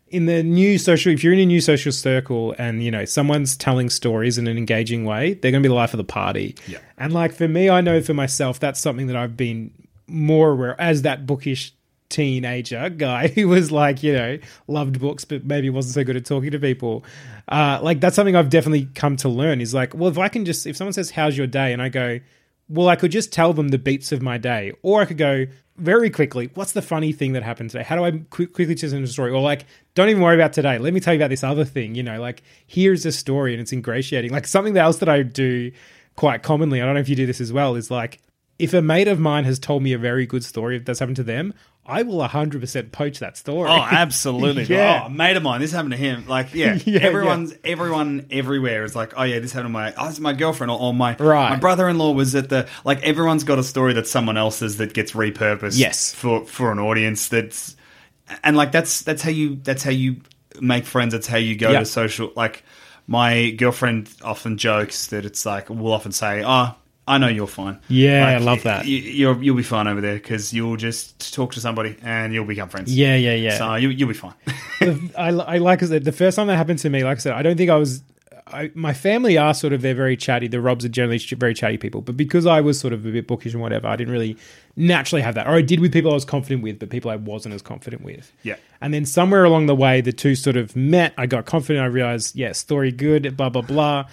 in 0.09 0.26
the 0.26 0.42
new 0.44 0.78
social. 0.78 1.12
If 1.12 1.24
you're 1.24 1.32
in 1.32 1.40
a 1.40 1.46
new 1.46 1.61
social 1.61 1.90
circle 1.90 2.54
and 2.59 2.84
you 2.84 2.90
know 2.92 3.04
someone's 3.04 3.57
telling 3.57 3.90
stories 3.90 4.38
in 4.38 4.46
an 4.46 4.57
engaging 4.57 5.04
way, 5.04 5.34
they're 5.34 5.50
going 5.50 5.62
to 5.62 5.66
be 5.68 5.70
the 5.70 5.74
life 5.74 5.94
of 5.94 5.98
the 5.98 6.04
party. 6.04 6.54
Yeah. 6.68 6.78
And 6.96 7.12
like 7.12 7.32
for 7.32 7.48
me, 7.48 7.68
I 7.68 7.80
know 7.80 8.00
for 8.02 8.14
myself 8.14 8.61
that's 8.61 8.78
something 8.78 9.09
that 9.09 9.16
I've 9.16 9.36
been 9.36 9.72
more 10.07 10.50
aware 10.50 10.80
as 10.80 11.02
that 11.02 11.26
bookish 11.26 11.72
teenager 12.09 12.88
guy 12.90 13.28
who 13.34 13.48
was 13.48 13.72
like 13.72 14.02
you 14.02 14.12
know 14.12 14.38
loved 14.68 15.00
books 15.00 15.24
but 15.24 15.44
maybe 15.44 15.68
wasn't 15.70 15.94
so 15.94 16.04
good 16.04 16.16
at 16.16 16.24
talking 16.24 16.50
to 16.50 16.59
people. 16.59 17.04
Uh 17.48 17.78
like 17.82 18.00
that's 18.00 18.16
something 18.16 18.36
i've 18.36 18.50
definitely 18.50 18.86
come 18.94 19.16
to 19.16 19.28
learn 19.28 19.61
is 19.61 19.74
like 19.74 19.94
well 19.94 20.09
if 20.09 20.18
i 20.18 20.28
can 20.28 20.44
just 20.44 20.66
if 20.66 20.76
someone 20.76 20.92
says 20.92 21.11
how's 21.11 21.36
your 21.36 21.46
day? 21.46 21.72
and 21.72 21.82
i 21.82 21.88
go 21.88 22.18
well 22.68 22.88
i 22.88 22.96
could 22.96 23.11
just 23.11 23.32
tell 23.32 23.52
them 23.52 23.68
the 23.68 23.78
beats 23.78 24.12
of 24.12 24.22
my 24.22 24.38
day. 24.38 24.72
Or 24.82 25.00
i 25.00 25.04
could 25.04 25.18
go 25.18 25.46
very 25.76 26.11
quickly 26.11 26.50
what's 26.54 26.72
the 26.72 26.82
funny 26.82 27.12
thing 27.12 27.32
that 27.32 27.42
happened 27.42 27.70
today? 27.70 27.84
How 27.84 27.96
do 27.96 28.04
i 28.04 28.11
quick, 28.30 28.52
quickly 28.52 28.74
them 28.74 29.04
a 29.04 29.07
story? 29.07 29.30
Or 29.30 29.40
like 29.40 29.66
don't 29.94 30.09
even 30.09 30.22
worry 30.22 30.36
about 30.36 30.52
today. 30.52 30.78
Let 30.78 30.92
me 30.92 31.00
tell 31.00 31.14
you 31.14 31.20
about 31.20 31.30
this 31.30 31.44
other 31.44 31.64
thing 31.64 31.94
you 31.94 32.02
know 32.02 32.20
like 32.20 32.42
here's 32.66 33.04
a 33.04 33.12
story 33.12 33.52
and 33.52 33.61
it's 33.61 33.72
ingratiating. 33.72 34.30
Like 34.30 34.46
something 34.46 34.76
else 34.76 34.98
that 34.98 35.09
i 35.09 35.22
do 35.22 35.72
quite 36.16 36.42
commonly 36.42 36.80
i 36.80 36.84
don't 36.86 36.94
know 36.94 37.00
if 37.00 37.11
you 37.11 37.16
do 37.16 37.26
this 37.26 37.42
as 37.42 37.52
well 37.52 37.74
is 37.74 37.90
like 37.90 38.20
if 38.59 38.72
a 38.74 38.80
mate 38.82 39.09
of 39.09 39.18
mine 39.20 39.44
has 39.44 39.59
told 39.59 39.82
me 39.82 39.92
a 39.92 39.98
very 39.98 40.26
good 40.26 40.44
story 40.44 40.76
if 40.76 40.84
that's 40.84 40.98
happened 40.98 41.16
to 41.16 41.22
them, 41.22 41.52
I 41.88 42.02
will 42.02 42.18
100% 42.26 42.90
poach 42.90 43.20
that 43.20 43.36
story. 43.36 43.68
Oh, 43.70 43.74
absolutely. 43.90 44.64
Yeah. 44.64 45.04
Oh, 45.07 45.09
mate 45.09 45.36
of 45.36 45.42
mine, 45.42 45.61
this 45.61 45.70
happened 45.72 45.92
to 45.92 45.96
him. 45.98 46.26
Like, 46.26 46.52
yeah, 46.54 46.78
Yeah, 46.84 47.00
everyone's 47.00 47.54
everyone 47.62 48.26
everywhere 48.30 48.82
is 48.84 48.96
like, 48.96 49.12
oh 49.16 49.22
yeah, 49.22 49.38
this 49.38 49.52
happened 49.52 49.66
to 49.68 49.72
my 49.72 49.94
oh, 49.96 50.12
my 50.20 50.32
girlfriend 50.32 50.70
or, 50.70 50.80
or 50.80 50.94
my 50.94 51.14
Right. 51.16 51.50
my 51.50 51.57
brother 51.57 51.88
in 51.88 51.98
law 51.98 52.11
was 52.12 52.34
at 52.34 52.48
the 52.48 52.66
like 52.84 53.02
everyone's 53.02 53.44
got 53.44 53.59
a 53.59 53.62
story 53.62 53.92
that's 53.92 54.11
someone 54.11 54.36
else's 54.36 54.78
that 54.78 54.94
gets 54.94 55.12
repurposed 55.12 55.78
Yes. 55.78 56.12
for 56.14 56.44
for 56.46 56.72
an 56.72 56.78
audience 56.78 57.28
that's 57.28 57.76
and 58.42 58.57
like 58.57 58.72
that's 58.72 59.02
that's 59.02 59.22
how 59.22 59.30
you 59.30 59.57
that's 59.62 59.82
how 59.84 59.90
you 59.92 60.16
make 60.61 60.86
friends, 60.86 61.12
that's 61.12 61.26
how 61.28 61.36
you 61.36 61.54
go 61.57 61.70
Yeah. 61.70 61.80
to 61.80 61.84
social 61.84 62.32
like 62.34 62.64
my 63.07 63.50
girlfriend 63.50 64.11
often 64.22 64.57
jokes 64.59 65.07
that 65.09 65.24
it's 65.24 65.46
like 65.46 65.70
we'll 65.70 65.92
often 65.92 66.11
say, 66.11 66.42
"Oh, 66.44 66.74
I 67.07 67.18
know 67.18 67.28
you're 67.28 67.46
fine." 67.46 67.78
Yeah, 67.88 68.26
I 68.26 68.38
love 68.38 68.62
that. 68.64 68.86
You, 68.86 68.98
you'll 68.98 69.42
you'll 69.42 69.57
be 69.57 69.62
fine 69.62 69.86
over 69.86 70.00
there 70.00 70.14
because 70.14 70.52
you'll 70.52 70.76
just 70.76 71.32
talk 71.34 71.52
to 71.52 71.61
somebody 71.61 71.96
and 72.02 72.34
you'll 72.34 72.44
become 72.44 72.68
friends. 72.68 72.94
Yeah, 72.94 73.16
yeah, 73.16 73.34
yeah. 73.34 73.59
So 73.59 73.74
you, 73.76 73.90
you'll 73.90 74.09
be 74.09 74.14
fine. 74.14 74.34
I, 75.16 75.28
I 75.28 75.59
like 75.59 75.82
I 75.82 75.86
said, 75.86 76.04
the 76.04 76.12
first 76.12 76.36
time 76.36 76.46
that 76.48 76.57
happened 76.57 76.78
to 76.80 76.90
me, 76.90 77.04
like 77.04 77.18
I 77.18 77.20
said, 77.20 77.32
I 77.32 77.42
don't 77.42 77.57
think 77.57 77.70
I 77.70 77.76
was. 77.76 78.02
I, 78.48 78.70
my 78.74 78.94
family 78.94 79.36
are 79.36 79.52
sort 79.54 79.72
of 79.72 79.82
they're 79.82 79.92
very 79.92 80.16
chatty. 80.16 80.46
The 80.46 80.61
Robbs 80.61 80.84
are 80.84 80.88
generally 80.88 81.18
very 81.18 81.52
chatty 81.52 81.78
people, 81.78 82.00
but 82.00 82.16
because 82.16 82.46
I 82.46 82.61
was 82.61 82.78
sort 82.78 82.92
of 82.92 83.04
a 83.04 83.11
bit 83.11 83.26
bookish 83.26 83.52
and 83.52 83.61
whatever, 83.61 83.88
I 83.88 83.96
didn't 83.96 84.12
really 84.12 84.36
naturally 84.76 85.22
have 85.22 85.34
that. 85.34 85.48
Or 85.48 85.54
I 85.54 85.62
did 85.62 85.80
with 85.80 85.92
people 85.92 86.12
I 86.12 86.14
was 86.14 86.24
confident 86.24 86.62
with, 86.62 86.78
but 86.78 86.88
people 86.88 87.11
I 87.11 87.16
wasn't 87.16 87.57
as 87.57 87.62
confident 87.62 88.02
with. 88.02 88.32
Yeah. 88.44 88.54
And 88.80 88.94
then 88.94 89.04
somewhere 89.04 89.42
along 89.42 89.66
the 89.66 89.74
way, 89.74 90.00
the 90.00 90.12
two 90.12 90.36
sort 90.36 90.57
of 90.57 90.76
met. 90.76 91.12
I 91.18 91.26
got 91.26 91.44
confident. 91.44 91.82
I 91.82 91.86
realized, 91.86 92.36
yeah, 92.36 92.52
story 92.52 92.92
good, 92.92 93.36
blah 93.36 93.48
blah 93.48 93.62
blah. 93.62 94.07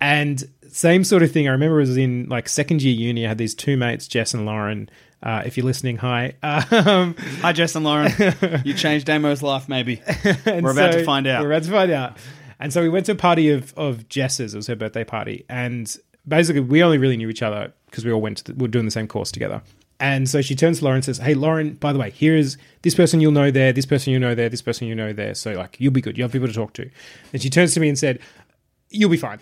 And 0.00 0.42
same 0.74 1.04
sort 1.04 1.22
of 1.22 1.30
thing. 1.30 1.46
I 1.46 1.52
remember 1.52 1.76
it 1.76 1.86
was 1.86 1.96
in 1.96 2.26
like 2.28 2.48
second 2.48 2.82
year 2.82 2.94
uni. 2.94 3.24
I 3.24 3.28
had 3.28 3.38
these 3.38 3.54
two 3.54 3.76
mates, 3.76 4.08
Jess 4.08 4.34
and 4.34 4.44
Lauren. 4.44 4.90
Uh, 5.22 5.42
if 5.46 5.56
you're 5.56 5.64
listening, 5.64 5.96
hi. 5.96 6.34
Um, 6.42 7.14
Hi, 7.40 7.52
Jess 7.52 7.76
and 7.76 7.84
Lauren. 7.84 8.12
you 8.64 8.74
changed 8.74 9.06
Damo's 9.06 9.42
life, 9.42 9.68
maybe. 9.68 10.02
We're 10.44 10.72
about 10.72 10.92
to 10.92 11.04
find 11.04 11.26
out. 11.26 11.42
We're 11.42 11.52
about 11.52 11.62
to 11.62 11.70
find 11.70 11.92
out. 11.92 12.18
And 12.58 12.72
so 12.72 12.82
we 12.82 12.88
went 12.88 13.06
to 13.06 13.12
a 13.12 13.16
party 13.16 13.50
of 13.50 13.72
of 13.76 14.08
Jess's. 14.08 14.52
It 14.54 14.56
was 14.56 14.66
her 14.66 14.74
birthday 14.74 15.04
party, 15.04 15.44
and 15.48 15.96
basically 16.26 16.60
we 16.60 16.82
only 16.82 16.98
really 16.98 17.16
knew 17.16 17.28
each 17.28 17.42
other 17.42 17.72
because 17.86 18.04
we 18.04 18.10
all 18.10 18.20
went 18.20 18.38
to 18.38 18.44
the, 18.44 18.54
we 18.54 18.62
were 18.62 18.68
doing 18.68 18.84
the 18.84 18.90
same 18.90 19.06
course 19.06 19.30
together. 19.30 19.62
And 20.00 20.28
so 20.28 20.42
she 20.42 20.56
turns 20.56 20.80
to 20.80 20.84
Lauren 20.84 20.96
and 20.96 21.04
says, 21.04 21.18
"Hey, 21.18 21.34
Lauren, 21.34 21.74
by 21.74 21.92
the 21.92 22.00
way, 22.00 22.10
here 22.10 22.36
is 22.36 22.58
this 22.82 22.96
person 22.96 23.20
you'll 23.20 23.32
know 23.32 23.52
there, 23.52 23.72
this 23.72 23.86
person 23.86 24.12
you 24.12 24.18
know 24.18 24.34
there, 24.34 24.48
this 24.48 24.62
person 24.62 24.88
you 24.88 24.94
know 24.96 25.12
there. 25.12 25.34
So 25.34 25.52
like 25.52 25.76
you'll 25.78 25.92
be 25.92 26.00
good. 26.00 26.18
You 26.18 26.24
have 26.24 26.32
people 26.32 26.48
to 26.48 26.54
talk 26.54 26.72
to." 26.74 26.90
And 27.32 27.40
she 27.40 27.48
turns 27.48 27.74
to 27.74 27.80
me 27.80 27.88
and 27.88 27.96
said, 27.96 28.18
"You'll 28.90 29.10
be 29.10 29.16
fine." 29.16 29.38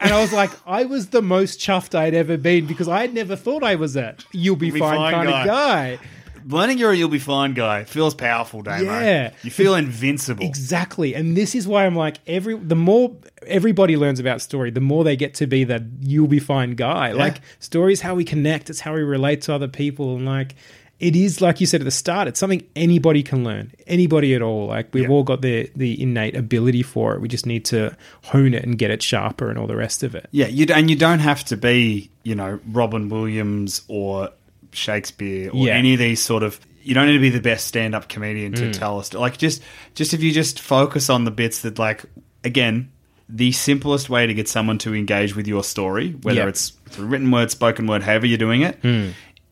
And 0.00 0.12
I 0.12 0.20
was 0.20 0.32
like, 0.32 0.50
I 0.66 0.84
was 0.84 1.08
the 1.08 1.22
most 1.22 1.60
chuffed 1.60 1.94
I'd 1.94 2.14
ever 2.14 2.36
been 2.36 2.66
because 2.66 2.88
I 2.88 3.02
had 3.02 3.12
never 3.14 3.36
thought 3.36 3.62
I 3.62 3.74
was 3.74 3.94
that 3.94 4.24
you'll 4.32 4.56
be, 4.56 4.70
Be 4.70 4.78
fine, 4.80 4.96
fine 4.96 5.12
kind 5.12 5.28
guy. 5.28 5.40
of 5.40 5.46
guy. 5.46 6.06
Learning 6.48 6.78
you're 6.78 6.90
a 6.92 6.96
you'll 6.96 7.10
be 7.10 7.18
fine 7.18 7.52
guy 7.52 7.84
feels 7.84 8.14
powerful, 8.14 8.62
Damo. 8.62 8.82
Yeah. 8.82 9.32
You 9.42 9.50
feel 9.50 9.74
invincible. 9.74 10.44
Exactly. 10.46 11.14
And 11.14 11.36
this 11.36 11.54
is 11.54 11.68
why 11.68 11.84
I'm 11.84 11.94
like 11.94 12.16
every 12.26 12.56
the 12.56 12.74
more 12.74 13.14
everybody 13.46 13.96
learns 13.98 14.18
about 14.20 14.40
story, 14.40 14.70
the 14.70 14.80
more 14.80 15.04
they 15.04 15.16
get 15.16 15.34
to 15.34 15.46
be 15.46 15.64
that 15.64 15.82
you'll 16.00 16.28
be 16.28 16.38
fine 16.38 16.76
guy. 16.76 17.12
Like 17.12 17.42
story 17.58 17.92
is 17.92 18.00
how 18.00 18.14
we 18.14 18.24
connect, 18.24 18.70
it's 18.70 18.80
how 18.80 18.94
we 18.94 19.02
relate 19.02 19.42
to 19.42 19.54
other 19.54 19.68
people 19.68 20.16
and 20.16 20.24
like 20.24 20.54
it 21.00 21.16
is 21.16 21.40
like 21.40 21.60
you 21.60 21.66
said 21.66 21.80
at 21.80 21.84
the 21.84 21.90
start, 21.90 22.28
it's 22.28 22.38
something 22.38 22.62
anybody 22.76 23.22
can 23.22 23.42
learn. 23.42 23.72
Anybody 23.86 24.34
at 24.34 24.42
all. 24.42 24.66
Like 24.66 24.92
we've 24.92 25.04
Yeah. 25.04 25.08
all 25.10 25.22
got 25.24 25.40
the 25.42 25.70
the 25.74 26.00
innate 26.00 26.36
ability 26.36 26.82
for 26.82 27.14
it. 27.14 27.20
We 27.20 27.28
just 27.28 27.46
need 27.46 27.64
to 27.66 27.96
hone 28.24 28.54
it 28.54 28.62
and 28.64 28.78
get 28.78 28.90
it 28.90 29.02
sharper 29.02 29.48
and 29.50 29.58
all 29.58 29.66
the 29.66 29.76
rest 29.76 30.02
of 30.02 30.14
it. 30.14 30.28
Yeah, 30.30 30.46
you 30.46 30.66
and 30.72 30.88
you 30.90 30.96
don't 30.96 31.20
have 31.20 31.44
to 31.46 31.56
be, 31.56 32.10
you 32.22 32.34
know, 32.34 32.60
Robin 32.70 33.08
Williams 33.08 33.82
or 33.88 34.28
Shakespeare 34.72 35.50
or 35.50 35.66
Yeah. 35.66 35.74
any 35.74 35.94
of 35.94 35.98
these 35.98 36.20
sort 36.20 36.42
of. 36.42 36.60
You 36.82 36.94
don't 36.94 37.06
need 37.06 37.12
to 37.14 37.18
be 37.18 37.28
the 37.30 37.40
best 37.40 37.66
stand-up 37.66 38.08
comedian 38.08 38.52
Mm. 38.52 38.56
to 38.56 38.70
tell 38.72 38.98
us. 38.98 39.12
Like, 39.12 39.36
just 39.36 39.62
just 39.94 40.14
if 40.14 40.22
you 40.22 40.32
just 40.32 40.60
focus 40.60 41.10
on 41.10 41.24
the 41.24 41.30
bits 41.30 41.60
that, 41.60 41.78
like, 41.78 42.04
again, 42.44 42.88
the 43.28 43.52
simplest 43.52 44.08
way 44.08 44.26
to 44.26 44.32
get 44.34 44.48
someone 44.48 44.78
to 44.78 44.94
engage 44.94 45.36
with 45.36 45.46
your 45.46 45.62
story, 45.62 46.16
whether 46.22 46.40
Yeah. 46.40 46.48
it's 46.48 46.72
through 46.88 47.06
written 47.06 47.30
word, 47.30 47.50
spoken 47.50 47.86
word, 47.86 48.02
however 48.02 48.26
you're 48.26 48.38
doing 48.38 48.62
it, 48.62 48.78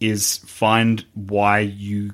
is 0.01 0.39
find 0.39 1.05
why 1.15 1.61
you 1.61 2.13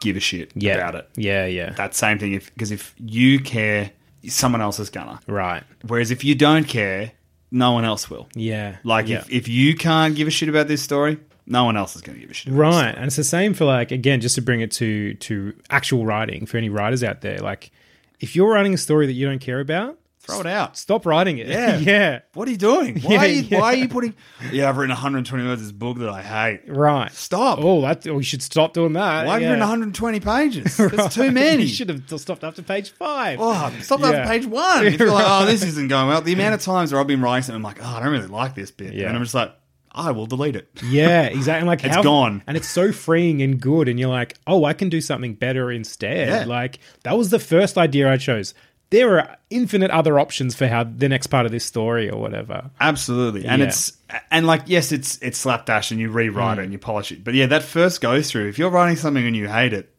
give 0.00 0.16
a 0.16 0.20
shit 0.20 0.50
Yeah. 0.54 0.74
about 0.76 0.94
it. 0.94 1.08
Yeah, 1.16 1.46
yeah. 1.46 1.70
That 1.70 1.94
same 1.94 2.18
thing, 2.18 2.32
if 2.34 2.52
because 2.54 2.70
if 2.70 2.94
you 2.98 3.38
care, 3.40 3.90
someone 4.28 4.60
else 4.62 4.78
is 4.78 4.90
gonna. 4.90 5.20
right. 5.26 5.62
Whereas 5.86 6.10
if 6.10 6.24
you 6.24 6.34
don't 6.34 6.64
care, 6.66 7.12
no 7.50 7.72
one 7.72 7.84
else 7.84 8.08
will. 8.10 8.28
Yeah. 8.34 8.76
Like 8.84 9.08
yeah. 9.08 9.18
if, 9.18 9.30
if 9.30 9.48
you 9.48 9.74
can't 9.74 10.14
give 10.14 10.28
a 10.28 10.30
shit 10.30 10.48
about 10.48 10.68
this 10.68 10.82
story, 10.82 11.18
no 11.46 11.64
one 11.64 11.76
else 11.76 11.96
is 11.96 12.02
going 12.02 12.14
to 12.16 12.20
give 12.20 12.30
a 12.30 12.34
shit. 12.34 12.52
About 12.52 12.60
right 12.60 12.94
and 12.94 13.06
it's 13.06 13.16
the 13.16 13.24
same 13.24 13.54
for 13.54 13.64
like 13.64 13.90
again 13.90 14.20
just 14.20 14.36
to 14.36 14.42
bring 14.42 14.60
it 14.60 14.70
to 14.72 15.14
to 15.14 15.52
actual 15.68 16.06
writing 16.06 16.46
for 16.46 16.58
any 16.58 16.68
writers 16.68 17.02
out 17.02 17.22
there 17.22 17.38
like 17.38 17.72
if 18.20 18.36
you're 18.36 18.52
writing 18.52 18.72
a 18.72 18.78
story 18.78 19.06
that 19.06 19.14
you 19.14 19.26
don't 19.26 19.40
care 19.40 19.58
about. 19.60 19.98
Throw 20.22 20.40
it 20.40 20.46
out. 20.46 20.76
stop 20.76 21.06
writing 21.06 21.38
it 21.38 21.48
Yeah. 21.48 21.76
yeah 21.78 22.18
What 22.34 22.46
are 22.46 22.50
you 22.50 22.56
doing? 22.56 23.00
Why, 23.00 23.12
Yeah, 23.14 23.20
are 23.20 23.26
you, 23.26 23.42
yeah. 23.42 23.58
why 23.60 23.66
are 23.72 23.76
you 23.76 23.88
putting? 23.88 24.14
Yeah, 24.52 24.68
I've 24.68 24.76
written 24.76 24.90
120 24.90 25.44
words 25.44 25.60
of 25.62 25.66
this 25.66 25.72
book 25.72 25.98
that 25.98 26.08
I 26.10 26.22
hate. 26.22 26.62
right 26.68 27.10
Stop. 27.12 27.58
oh 27.62 27.80
that 27.82 28.06
oh, 28.06 28.18
you 28.18 28.22
should 28.22 28.42
stop 28.42 28.74
doing 28.74 28.92
that 28.92 29.26
Why 29.26 29.32
have 29.34 29.42
you 29.42 29.48
written 29.48 29.60
120 29.60 30.20
pages? 30.20 30.76
That's 30.76 31.14
too 31.14 31.30
many. 31.30 31.62
you 31.62 31.68
should 31.68 31.88
have 31.88 32.20
stopped 32.20 32.44
after 32.44 32.62
page 32.62 32.90
five 32.90 33.38
Oh, 33.40 33.72
stop 33.80 34.00
Yeah. 34.00 34.08
after 34.10 34.28
page 34.30 34.46
one. 34.46 34.86
If 34.86 34.98
you're 35.00 35.10
like, 35.10 35.24
oh, 35.26 35.46
this 35.46 35.62
isn't 35.64 35.88
going 35.88 36.08
well. 36.08 36.20
The 36.20 36.32
amount 36.34 36.54
of 36.54 36.60
times 36.62 36.92
where 36.92 37.00
I've 37.00 37.06
been 37.06 37.22
writing 37.22 37.42
something, 37.44 37.56
I'm 37.56 37.62
like, 37.62 37.78
oh, 37.82 37.96
I 37.96 38.00
don't 38.02 38.12
really 38.12 38.26
like 38.26 38.54
this 38.54 38.70
bit. 38.70 38.92
Yeah. 38.94 39.06
And 39.08 39.16
I'm 39.16 39.22
just 39.22 39.34
like, 39.34 39.54
I 39.92 40.12
will 40.12 40.26
delete 40.26 40.54
it. 40.54 40.68
yeah 40.84 41.22
exactly 41.24 41.66
like 41.66 41.82
It's 41.84 41.96
how- 41.96 42.02
gone. 42.04 42.44
and 42.46 42.56
it's 42.56 42.68
so 42.68 42.92
freeing 42.92 43.42
and 43.42 43.60
good 43.60 43.88
and 43.88 43.98
you're 43.98 44.08
like 44.08 44.36
oh 44.46 44.64
i 44.64 44.72
can 44.72 44.88
do 44.88 45.00
something 45.00 45.34
better 45.34 45.68
instead 45.72 46.28
Yeah. 46.28 46.44
like 46.44 46.78
that 47.02 47.18
was 47.18 47.30
the 47.30 47.40
first 47.40 47.76
idea 47.76 48.08
i 48.08 48.16
chose 48.16 48.54
there 48.90 49.18
are 49.20 49.36
infinite 49.50 49.90
other 49.90 50.18
options 50.18 50.54
for 50.54 50.66
how 50.66 50.84
the 50.84 51.08
next 51.08 51.28
part 51.28 51.46
of 51.46 51.52
this 51.52 51.64
story 51.64 52.10
or 52.10 52.20
whatever 52.20 52.70
Absolutely. 52.80 53.46
And 53.46 53.60
Yeah. 53.60 53.68
it's 53.68 53.92
and 54.30 54.46
like 54.46 54.62
yes, 54.66 54.92
it's 54.92 55.18
it's 55.22 55.38
slapdash 55.38 55.90
and 55.90 56.00
you 56.00 56.10
rewrite 56.10 56.58
Mm. 56.58 56.60
it 56.60 56.64
and 56.64 56.72
you 56.72 56.78
polish 56.78 57.12
it. 57.12 57.22
But 57.24 57.34
yeah, 57.34 57.46
that 57.46 57.62
first 57.62 58.00
go 58.00 58.20
through, 58.22 58.48
if 58.48 58.58
you're 58.58 58.70
writing 58.70 58.96
something 58.96 59.24
and 59.26 59.36
you 59.36 59.48
hate 59.48 59.72
it, 59.72 59.94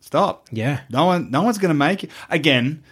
stop. 0.00 0.46
Yeah. 0.52 0.80
No 0.90 1.06
one 1.06 1.30
no 1.30 1.42
one's 1.42 1.58
gonna 1.58 1.74
make 1.74 2.04
it 2.04 2.10
again. 2.30 2.82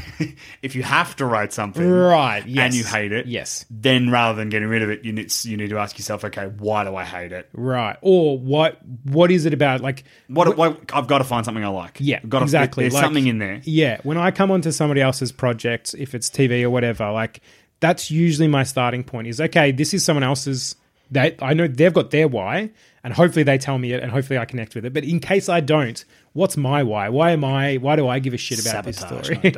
if 0.62 0.74
you 0.74 0.82
have 0.82 1.16
to 1.16 1.26
write 1.26 1.52
something 1.52 1.88
Right, 1.88 2.46
yes. 2.46 2.64
and 2.66 2.74
you 2.74 2.84
hate 2.84 3.12
it, 3.12 3.26
Yes. 3.26 3.64
then 3.70 4.10
rather 4.10 4.36
than 4.36 4.48
getting 4.48 4.68
rid 4.68 4.82
of 4.82 4.90
it, 4.90 5.04
you 5.04 5.12
need 5.12 5.32
you 5.44 5.56
need 5.56 5.70
to 5.70 5.78
ask 5.78 5.98
yourself, 5.98 6.24
okay, 6.24 6.46
why 6.58 6.84
do 6.84 6.94
I 6.96 7.04
hate 7.04 7.32
it? 7.32 7.48
Right. 7.52 7.96
Or 8.00 8.38
what 8.38 8.78
what 9.04 9.30
is 9.30 9.46
it 9.46 9.54
about? 9.54 9.80
Like 9.80 10.04
What, 10.28 10.56
what 10.56 10.80
I've 10.92 11.06
got 11.06 11.18
to 11.18 11.24
find 11.24 11.44
something 11.44 11.64
I 11.64 11.68
like. 11.68 11.98
yeah, 12.00 12.20
I've 12.22 12.28
got 12.30 12.38
to, 12.40 12.44
exactly. 12.44 12.84
There's 12.84 12.94
Like, 12.94 13.04
something 13.04 13.26
in 13.26 13.38
there. 13.38 13.60
Yeah. 13.64 13.98
When 14.02 14.16
I 14.18 14.30
come 14.30 14.50
onto 14.50 14.70
somebody 14.70 15.00
else's 15.00 15.32
project, 15.32 15.94
if 15.98 16.14
it's 16.14 16.28
TV 16.30 16.62
or 16.62 16.70
whatever, 16.70 17.10
like 17.10 17.40
that's 17.80 18.10
usually 18.10 18.48
my 18.48 18.62
starting 18.62 19.02
point. 19.04 19.26
Is 19.28 19.40
okay. 19.40 19.72
This 19.72 19.92
is 19.94 20.04
someone 20.04 20.22
else's. 20.22 20.76
They, 21.10 21.36
I 21.42 21.52
know 21.54 21.66
they've 21.68 21.92
got 21.92 22.10
their 22.10 22.26
why, 22.28 22.70
and 23.04 23.12
hopefully 23.12 23.42
they 23.42 23.58
tell 23.58 23.78
me 23.78 23.92
it, 23.92 24.02
and 24.02 24.12
hopefully 24.12 24.38
I 24.38 24.44
connect 24.44 24.74
with 24.74 24.84
it. 24.84 24.92
But 24.92 25.04
in 25.04 25.18
case 25.18 25.48
I 25.48 25.60
don't, 25.60 26.04
what's 26.32 26.56
my 26.56 26.82
why? 26.82 27.08
Why 27.08 27.32
am 27.32 27.44
I? 27.44 27.76
Why 27.76 27.96
do 27.96 28.06
I 28.06 28.20
give 28.20 28.32
a 28.32 28.36
shit 28.36 28.60
about 28.60 28.84
Sabotage, 28.84 29.28
this 29.28 29.50
story? 29.50 29.54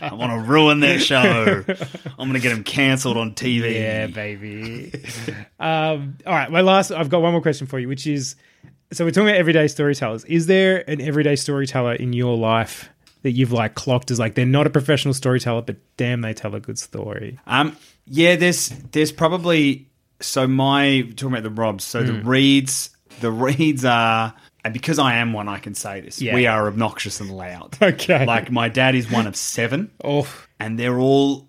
I 0.00 0.14
want 0.14 0.32
to 0.32 0.38
ruin 0.50 0.80
their 0.80 1.00
show. 1.00 1.64
I'm 1.66 2.28
going 2.28 2.34
to 2.34 2.40
get 2.40 2.50
them 2.50 2.64
cancelled 2.64 3.16
on 3.16 3.34
TV. 3.34 3.74
Yeah, 3.74 4.06
baby. 4.06 4.92
um, 5.58 6.18
all 6.26 6.34
right, 6.34 6.50
my 6.50 6.60
last. 6.60 6.92
I've 6.92 7.08
got 7.08 7.22
one 7.22 7.32
more 7.32 7.42
question 7.42 7.66
for 7.66 7.78
you, 7.78 7.88
which 7.88 8.06
is: 8.06 8.36
so 8.92 9.04
we're 9.04 9.10
talking 9.10 9.28
about 9.28 9.38
everyday 9.38 9.66
storytellers. 9.66 10.24
Is 10.26 10.46
there 10.46 10.88
an 10.88 11.00
everyday 11.00 11.36
storyteller 11.36 11.94
in 11.94 12.12
your 12.12 12.36
life 12.36 12.88
that 13.22 13.32
you've 13.32 13.52
like 13.52 13.74
clocked 13.74 14.10
as 14.12 14.20
like 14.20 14.34
they're 14.34 14.46
not 14.46 14.66
a 14.66 14.70
professional 14.70 15.14
storyteller, 15.14 15.62
but 15.62 15.76
damn, 15.96 16.20
they 16.20 16.34
tell 16.34 16.54
a 16.54 16.60
good 16.60 16.78
story? 16.78 17.40
Um, 17.46 17.76
yeah, 18.06 18.36
there's 18.36 18.68
there's 18.92 19.10
probably 19.10 19.88
so 20.20 20.46
my 20.46 21.02
talking 21.16 21.28
about 21.28 21.42
the 21.42 21.50
Robbs. 21.50 21.84
So 21.84 22.00
Hmm. 22.00 22.06
the 22.06 22.12
Reeds, 22.24 22.90
the 23.20 23.30
Reeds 23.30 23.84
are, 23.84 24.34
and 24.64 24.72
because 24.72 24.98
I 24.98 25.16
am 25.16 25.32
one, 25.32 25.48
I 25.48 25.58
can 25.58 25.74
say 25.74 26.00
this. 26.00 26.20
Yeah. 26.22 26.34
We 26.34 26.46
are 26.46 26.66
obnoxious 26.66 27.20
and 27.20 27.30
loud. 27.30 27.76
Okay. 27.82 28.24
like 28.26 28.50
my 28.50 28.68
dad 28.68 28.94
is 28.94 29.10
one 29.10 29.26
of 29.26 29.36
seven, 29.36 29.90
Oh, 30.02 30.26
and 30.60 30.78
they're 30.78 30.98
all 30.98 31.48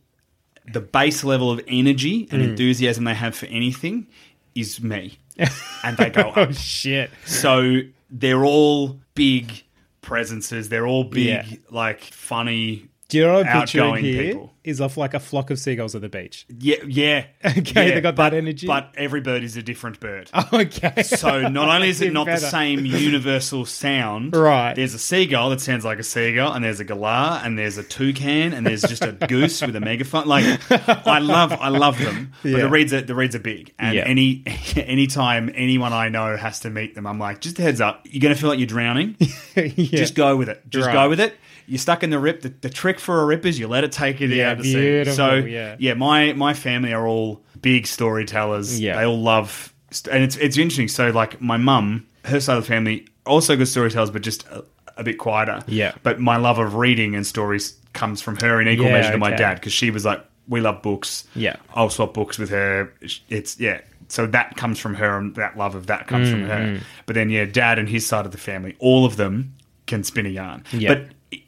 the 0.71 0.81
base 0.81 1.23
level 1.23 1.51
of 1.51 1.61
energy 1.67 2.27
and 2.31 2.41
enthusiasm 2.41 3.03
they 3.03 3.13
have 3.13 3.35
for 3.35 3.45
anything 3.47 4.07
is 4.55 4.81
me, 4.81 5.19
and 5.83 5.95
they 5.97 6.09
go 6.09 6.33
oh 6.35 6.51
shit. 6.51 7.11
So 7.25 7.81
they're 8.09 8.43
all 8.45 8.99
big 9.13 9.63
presences. 10.01 10.69
They're 10.69 10.87
all 10.87 11.03
big, 11.03 11.27
Yeah. 11.27 11.45
like 11.69 12.01
funny. 12.03 12.87
Do 13.07 13.19
you 13.19 13.25
know 13.27 13.33
what 13.35 13.47
I'm 13.47 13.59
picturing 13.61 13.83
Outgoing 13.83 14.03
here? 14.03 14.23
people. 14.33 14.51
Is 14.63 14.81
off 14.81 14.97
like 14.97 15.13
a 15.13 15.19
flock 15.19 15.51
of 15.51 15.59
seagulls 15.59 15.93
at 15.93 16.01
the 16.01 16.09
beach. 16.09 16.47
Yeah, 16.49 16.77
yeah. 16.87 17.25
Okay, 17.45 17.89
yeah, 17.89 17.93
they 17.95 18.01
got 18.01 18.15
but, 18.15 18.31
that 18.31 18.35
energy. 18.37 18.65
But 18.65 18.93
every 18.97 19.21
bird 19.21 19.43
is 19.43 19.55
a 19.57 19.61
different 19.61 19.99
bird. 19.99 20.31
Okay. 20.53 21.03
So 21.03 21.47
not 21.47 21.69
only 21.69 21.89
is 21.89 22.01
it 22.01 22.11
not 22.11 22.25
the 22.25 22.37
same 22.37 22.83
universal 22.83 23.65
sound, 23.65 24.35
Right. 24.35 24.73
There's 24.73 24.95
a 24.95 24.99
seagull 24.99 25.51
that 25.51 25.61
sounds 25.61 25.85
like 25.85 25.99
a 25.99 26.03
seagull, 26.03 26.51
and 26.53 26.65
there's 26.65 26.79
a 26.79 26.85
galah, 26.85 27.45
and 27.45 27.59
there's 27.59 27.77
a 27.77 27.83
toucan, 27.83 28.53
and 28.53 28.65
there's 28.65 28.81
just 28.81 29.03
a 29.03 29.11
goose 29.27 29.61
with 29.61 29.75
a 29.75 29.79
megaphone. 29.79 30.25
Like 30.27 30.59
I 31.07 31.19
love, 31.19 31.51
I 31.53 31.69
love 31.69 31.99
them. 31.99 32.31
But 32.41 32.49
Yeah. 32.49 32.57
the 32.61 32.69
reeds 32.69 32.91
are 32.91 33.01
the 33.01 33.13
reeds 33.13 33.35
are 33.35 33.39
big, 33.39 33.71
and 33.77 33.93
Yeah. 33.95 34.05
any 34.05 34.43
anytime 34.75 35.51
anyone 35.53 35.93
I 35.93 36.09
know 36.09 36.35
has 36.37 36.61
to 36.61 36.71
meet 36.71 36.95
them, 36.95 37.05
I'm 37.05 37.19
like, 37.19 37.39
just 37.41 37.59
a 37.59 37.61
heads 37.61 37.81
up, 37.81 38.07
you're 38.09 38.21
gonna 38.21 38.33
feel 38.35 38.49
like 38.49 38.57
you're 38.59 38.65
drowning. 38.67 39.15
yeah. 39.55 39.67
Just 39.75 40.15
go 40.15 40.35
with 40.37 40.49
it. 40.49 40.63
Just 40.69 40.87
Right. 40.87 40.93
go 40.93 41.07
with 41.09 41.19
it. 41.19 41.35
You're 41.67 41.79
stuck 41.79 42.03
in 42.03 42.09
the 42.09 42.19
rip. 42.19 42.41
The, 42.41 42.49
the 42.49 42.69
trick 42.69 42.99
for 42.99 43.21
a 43.21 43.25
rip 43.25 43.45
is 43.45 43.57
you 43.59 43.67
let 43.67 43.83
it 43.83 43.91
take 43.91 44.19
you 44.19 44.27
Yeah, 44.27 44.51
out 44.51 44.57
to 44.59 44.63
sea. 44.63 45.11
So 45.11 45.35
yeah. 45.35 45.93
my 45.95 46.33
my 46.33 46.53
family 46.53 46.93
are 46.93 47.07
all 47.07 47.41
big 47.61 47.87
storytellers. 47.87 48.79
Yeah. 48.79 48.97
they 48.97 49.05
all 49.05 49.19
love, 49.19 49.73
and 50.11 50.23
it's 50.23 50.35
it's 50.37 50.57
interesting. 50.57 50.87
So 50.87 51.09
like 51.09 51.41
my 51.41 51.57
mum, 51.57 52.05
her 52.25 52.39
side 52.39 52.57
of 52.57 52.63
the 52.63 52.67
family, 52.67 53.07
also 53.25 53.55
good 53.55 53.67
storytellers, 53.67 54.11
but 54.11 54.21
just 54.21 54.45
a, 54.47 54.63
a 54.97 55.03
bit 55.03 55.17
quieter. 55.17 55.61
Yeah. 55.67 55.93
But 56.03 56.19
my 56.19 56.37
love 56.37 56.59
of 56.59 56.75
reading 56.75 57.15
and 57.15 57.25
stories 57.25 57.77
comes 57.93 58.21
from 58.21 58.35
her 58.37 58.61
in 58.61 58.67
equal 58.67 58.85
Yeah, 58.87 58.93
measure 58.93 59.11
to 59.13 59.17
my 59.17 59.31
dad 59.31 59.55
because 59.55 59.73
she 59.73 59.89
was 59.89 60.05
like, 60.05 60.23
we 60.47 60.61
love 60.61 60.81
books. 60.81 61.25
Yeah. 61.35 61.55
I'll 61.73 61.89
swap 61.89 62.13
books 62.13 62.37
with 62.37 62.49
her. 62.49 62.93
It's 63.29 63.59
yeah. 63.59 63.81
So 64.07 64.27
that 64.27 64.55
comes 64.55 64.77
from 64.79 64.93
her, 64.95 65.17
and 65.17 65.33
that 65.35 65.57
love 65.57 65.73
of 65.73 65.87
that 65.87 66.05
comes 66.05 66.29
from 66.29 66.41
Mm, 66.43 66.47
her. 66.77 66.79
But 67.07 67.15
then, 67.15 67.31
yeah, 67.31 67.45
dad 67.45 67.79
and 67.79 67.89
his 67.89 68.05
side 68.05 68.27
of 68.27 68.31
the 68.31 68.37
family, 68.37 68.75
all 68.77 69.03
of 69.03 69.15
them 69.17 69.55
can 69.87 70.03
spin 70.03 70.27
a 70.27 70.29
yarn, 70.29 70.63
Yeah. 70.71 70.93
but 70.93 71.07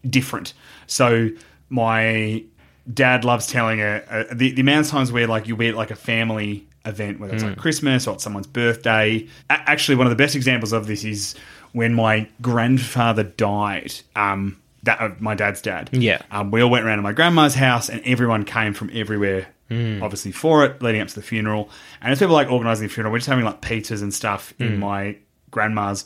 different. 0.09 0.53
So 0.87 1.29
my 1.69 2.43
dad 2.93 3.25
loves 3.25 3.47
telling 3.47 3.81
a, 3.81 4.01
a 4.09 4.35
the, 4.35 4.51
the 4.51 4.61
amount 4.61 4.85
of 4.85 4.91
times 4.91 5.11
where 5.11 5.27
like 5.27 5.47
you'll 5.47 5.57
be 5.57 5.67
at 5.69 5.75
like 5.75 5.91
a 5.91 5.95
family 5.95 6.65
event, 6.85 7.19
whether 7.19 7.33
it's 7.33 7.43
Mm. 7.43 7.49
like 7.49 7.57
Christmas 7.57 8.07
or 8.07 8.15
it's 8.15 8.23
someone's 8.23 8.47
birthday. 8.47 9.27
A- 9.49 9.69
actually, 9.69 9.95
one 9.97 10.07
of 10.07 10.11
the 10.11 10.15
best 10.15 10.35
examples 10.35 10.71
of 10.71 10.87
this 10.87 11.03
is 11.03 11.35
when 11.73 11.93
my 11.93 12.27
grandfather 12.41 13.23
died. 13.23 13.93
Um, 14.15 14.57
that 14.83 15.01
uh, 15.01 15.09
my 15.19 15.35
dad's 15.35 15.61
dad. 15.61 15.89
Yeah. 15.91 16.21
Um, 16.31 16.49
we 16.51 16.61
all 16.61 16.69
went 16.69 16.85
around 16.85 16.97
to 16.97 17.01
my 17.01 17.11
grandma's 17.11 17.55
house, 17.55 17.89
and 17.89 18.01
everyone 18.05 18.45
came 18.45 18.73
from 18.73 18.89
everywhere, 18.93 19.47
Mm. 19.69 20.01
obviously 20.01 20.31
for 20.31 20.63
it, 20.63 20.81
leading 20.81 21.01
up 21.01 21.09
to 21.09 21.15
the 21.15 21.21
funeral. 21.21 21.69
And 22.01 22.13
as 22.13 22.19
people 22.19 22.33
like 22.35 22.49
organising 22.49 22.87
the 22.87 22.93
funeral, 22.93 23.11
we're 23.11 23.17
just 23.17 23.27
having 23.27 23.43
like 23.43 23.59
pizzas 23.61 24.01
and 24.01 24.13
stuff 24.13 24.53
Mm. 24.61 24.65
in 24.65 24.79
my 24.79 25.17
grandma's 25.51 26.05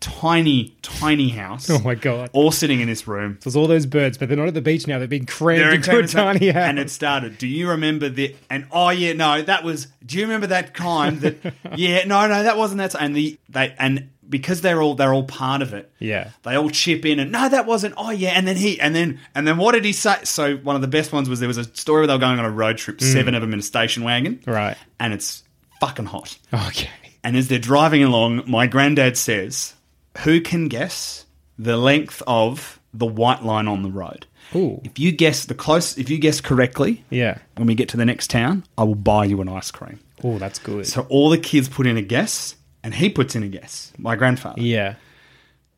tiny, 0.00 0.74
tiny 0.82 1.28
house. 1.28 1.68
Oh 1.70 1.78
my 1.80 1.94
God. 1.94 2.30
All 2.32 2.50
sitting 2.50 2.80
in 2.80 2.88
this 2.88 3.06
room. 3.06 3.38
There's 3.42 3.56
all 3.56 3.66
those 3.66 3.86
birds, 3.86 4.18
but 4.18 4.28
they're 4.28 4.36
not 4.36 4.48
at 4.48 4.54
the 4.54 4.60
beach 4.62 4.86
now. 4.86 4.98
They're 4.98 5.06
being 5.08 5.26
crammed 5.26 5.60
They're 5.62 5.74
into 5.74 5.98
a 5.98 6.06
tiny 6.06 6.50
house. 6.50 6.64
And 6.64 6.78
it 6.78 6.90
started. 6.90 7.38
Do 7.38 7.46
you 7.46 7.68
remember 7.70 8.08
the? 8.08 8.34
And 8.48 8.66
oh 8.72 8.90
yeah, 8.90 9.12
no, 9.12 9.42
that 9.42 9.64
was. 9.64 9.88
Do 10.04 10.16
you 10.16 10.24
remember 10.24 10.48
that 10.48 10.74
time 10.74 11.20
that? 11.20 11.36
yeah, 11.76 12.04
no, 12.04 12.26
no, 12.26 12.42
that 12.42 12.56
wasn't 12.56 12.78
that. 12.78 12.94
And 12.98 13.14
the 13.14 13.38
they 13.48 13.74
and 13.78 14.10
because 14.28 14.60
they're 14.60 14.80
all 14.80 14.94
they're 14.94 15.12
all 15.12 15.24
part 15.24 15.60
of 15.60 15.74
it. 15.74 15.92
Yeah. 15.98 16.30
they 16.44 16.54
all 16.54 16.70
chip 16.70 17.04
in 17.04 17.18
and 17.18 17.32
no, 17.32 17.48
that 17.48 17.66
wasn't. 17.66 17.94
Oh 17.96 18.10
yeah, 18.10 18.30
and 18.30 18.46
then 18.46 18.56
he 18.56 18.80
and 18.80 18.94
then 18.94 19.20
and 19.34 19.46
then 19.46 19.58
what 19.58 19.72
did 19.72 19.84
he 19.84 19.92
say? 19.92 20.16
So 20.24 20.56
one 20.56 20.76
of 20.76 20.82
the 20.82 20.88
best 20.88 21.12
ones 21.12 21.28
was 21.28 21.40
there 21.40 21.48
was 21.48 21.58
a 21.58 21.64
story 21.76 22.00
where 22.00 22.06
they 22.06 22.12
were 22.14 22.18
going 22.20 22.38
on 22.38 22.44
a 22.44 22.50
road 22.50 22.78
trip, 22.78 23.00
seven 23.00 23.34
of 23.34 23.40
them 23.42 23.52
in 23.52 23.58
a 23.58 23.62
station 23.62 24.04
wagon, 24.04 24.36
Mm. 24.44 24.54
Right. 24.54 24.76
And 24.98 25.12
it's 25.12 25.42
fucking 25.80 26.06
hot. 26.06 26.38
Okay. 26.52 26.88
And 27.24 27.36
as 27.36 27.48
they're 27.48 27.58
driving 27.58 28.02
along, 28.02 28.44
my 28.46 28.66
granddad 28.66 29.16
says, 29.16 29.74
Who 30.18 30.40
can 30.40 30.68
guess 30.68 31.26
the 31.58 31.76
length 31.76 32.22
of 32.26 32.80
the 32.92 33.06
white 33.06 33.42
line 33.44 33.68
on 33.68 33.82
the 33.82 33.90
road? 33.90 34.26
Ooh. 34.54 34.80
If 34.84 34.98
you 34.98 35.12
guess 35.12 35.44
the 35.44 35.54
close, 35.54 35.96
if 35.96 36.10
you 36.10 36.18
guess 36.18 36.40
correctly, 36.40 37.04
Yeah. 37.10 37.38
when 37.56 37.66
we 37.68 37.74
get 37.74 37.88
to 37.90 37.96
the 37.96 38.04
next 38.04 38.30
town, 38.30 38.64
I 38.76 38.82
will 38.84 38.96
buy 38.96 39.24
you 39.26 39.40
an 39.40 39.48
ice 39.48 39.70
cream. 39.70 40.00
Oh, 40.24 40.38
that's 40.38 40.58
good. 40.58 40.86
So 40.86 41.06
all 41.08 41.30
the 41.30 41.38
kids 41.38 41.68
put 41.68 41.86
in 41.86 41.96
a 41.96 42.02
guess, 42.02 42.56
and 42.82 42.94
he 42.94 43.08
puts 43.08 43.34
in 43.36 43.42
a 43.42 43.48
guess, 43.48 43.92
my 43.98 44.16
grandfather. 44.16 44.60
yeah. 44.60 44.94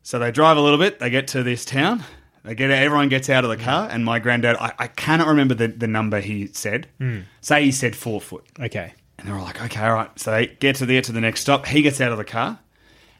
So 0.05 0.19
they 0.19 0.31
drive 0.31 0.57
a 0.57 0.61
little 0.61 0.79
bit, 0.79 0.99
they 0.99 1.09
get 1.09 1.27
to 1.29 1.43
this 1.43 1.63
town, 1.63 2.03
they 2.43 2.55
get 2.55 2.71
everyone 2.71 3.07
gets 3.07 3.29
out 3.29 3.45
of 3.45 3.49
the 3.49 3.55
car, 3.55 3.87
and 3.89 4.03
my 4.03 4.19
granddad, 4.19 4.57
I, 4.59 4.73
I 4.77 4.87
cannot 4.87 5.27
remember 5.27 5.53
the, 5.53 5.69
the 5.69 5.87
number 5.87 6.19
he 6.19 6.47
said. 6.47 6.87
Hmm. 6.97 7.19
Say 7.39 7.63
he 7.65 7.71
said 7.71 7.95
four 7.95 8.19
foot. 8.19 8.45
Okay. 8.59 8.93
And 9.17 9.27
they're 9.27 9.35
all 9.37 9.45
like, 9.45 9.61
okay, 9.63 9.81
all 9.81 9.93
right. 9.93 10.09
So 10.19 10.31
they 10.31 10.47
get 10.47 10.75
to 10.77 10.85
the 10.85 10.99
to 11.01 11.11
the 11.13 11.21
next 11.21 11.39
stop. 11.41 11.65
He 11.67 11.81
gets 11.83 12.01
out 12.01 12.11
of 12.11 12.17
the 12.17 12.25
car. 12.25 12.59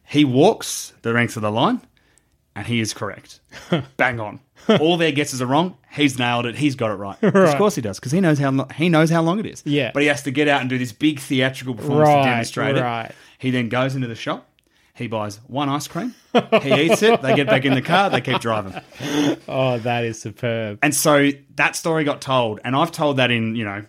He 0.05 0.25
walks 0.25 0.93
the 1.01 1.13
ranks 1.13 1.35
of 1.35 1.41
the 1.41 1.51
line, 1.51 1.81
and 2.55 2.67
he 2.67 2.79
is 2.79 2.93
correct. 2.93 3.39
Bang 3.97 4.19
on. 4.19 4.39
All 4.79 4.97
their 4.97 5.11
guesses 5.11 5.41
are 5.41 5.45
wrong. 5.45 5.77
He's 5.91 6.17
nailed 6.17 6.45
it. 6.45 6.55
He's 6.55 6.75
got 6.75 6.91
it 6.91 6.95
right. 6.95 7.21
Of 7.21 7.57
course 7.57 7.75
he 7.75 7.81
does, 7.81 7.99
because 7.99 8.11
he 8.11 8.21
knows 8.21 8.39
how 8.39 8.51
lo- 8.51 8.67
he 8.75 8.89
knows 8.89 9.09
how 9.09 9.21
long 9.21 9.39
it 9.39 9.45
is. 9.45 9.61
Yeah. 9.65 9.91
But 9.93 10.03
he 10.03 10.07
has 10.07 10.23
to 10.23 10.31
get 10.31 10.47
out 10.47 10.61
and 10.61 10.69
do 10.69 10.77
this 10.77 10.91
big 10.93 11.19
theatrical 11.19 11.75
performance 11.75 12.07
Right, 12.09 12.23
to 12.23 12.29
demonstrate 12.29 12.75
right. 12.77 13.05
it. 13.09 13.15
He 13.39 13.51
then 13.51 13.69
goes 13.69 13.95
into 13.95 14.07
the 14.07 14.15
shop. 14.15 14.49
He 14.95 15.07
buys 15.07 15.37
one 15.47 15.69
ice 15.69 15.87
cream. 15.87 16.13
He 16.61 16.73
eats 16.83 17.01
it. 17.01 17.19
They 17.23 17.35
get 17.35 17.47
back 17.47 17.65
in 17.65 17.73
the 17.73 17.81
car. 17.81 18.11
They 18.11 18.21
keep 18.21 18.39
driving. 18.39 18.79
Oh, 19.47 19.79
that 19.79 20.05
is 20.05 20.21
superb. 20.21 20.79
And 20.83 20.93
so 20.95 21.31
that 21.55 21.75
story 21.75 22.03
got 22.03 22.21
told, 22.21 22.59
and 22.63 22.75
I've 22.75 22.91
told 22.91 23.17
that 23.17 23.31
in, 23.31 23.55
you 23.55 23.65
know, 23.65 23.83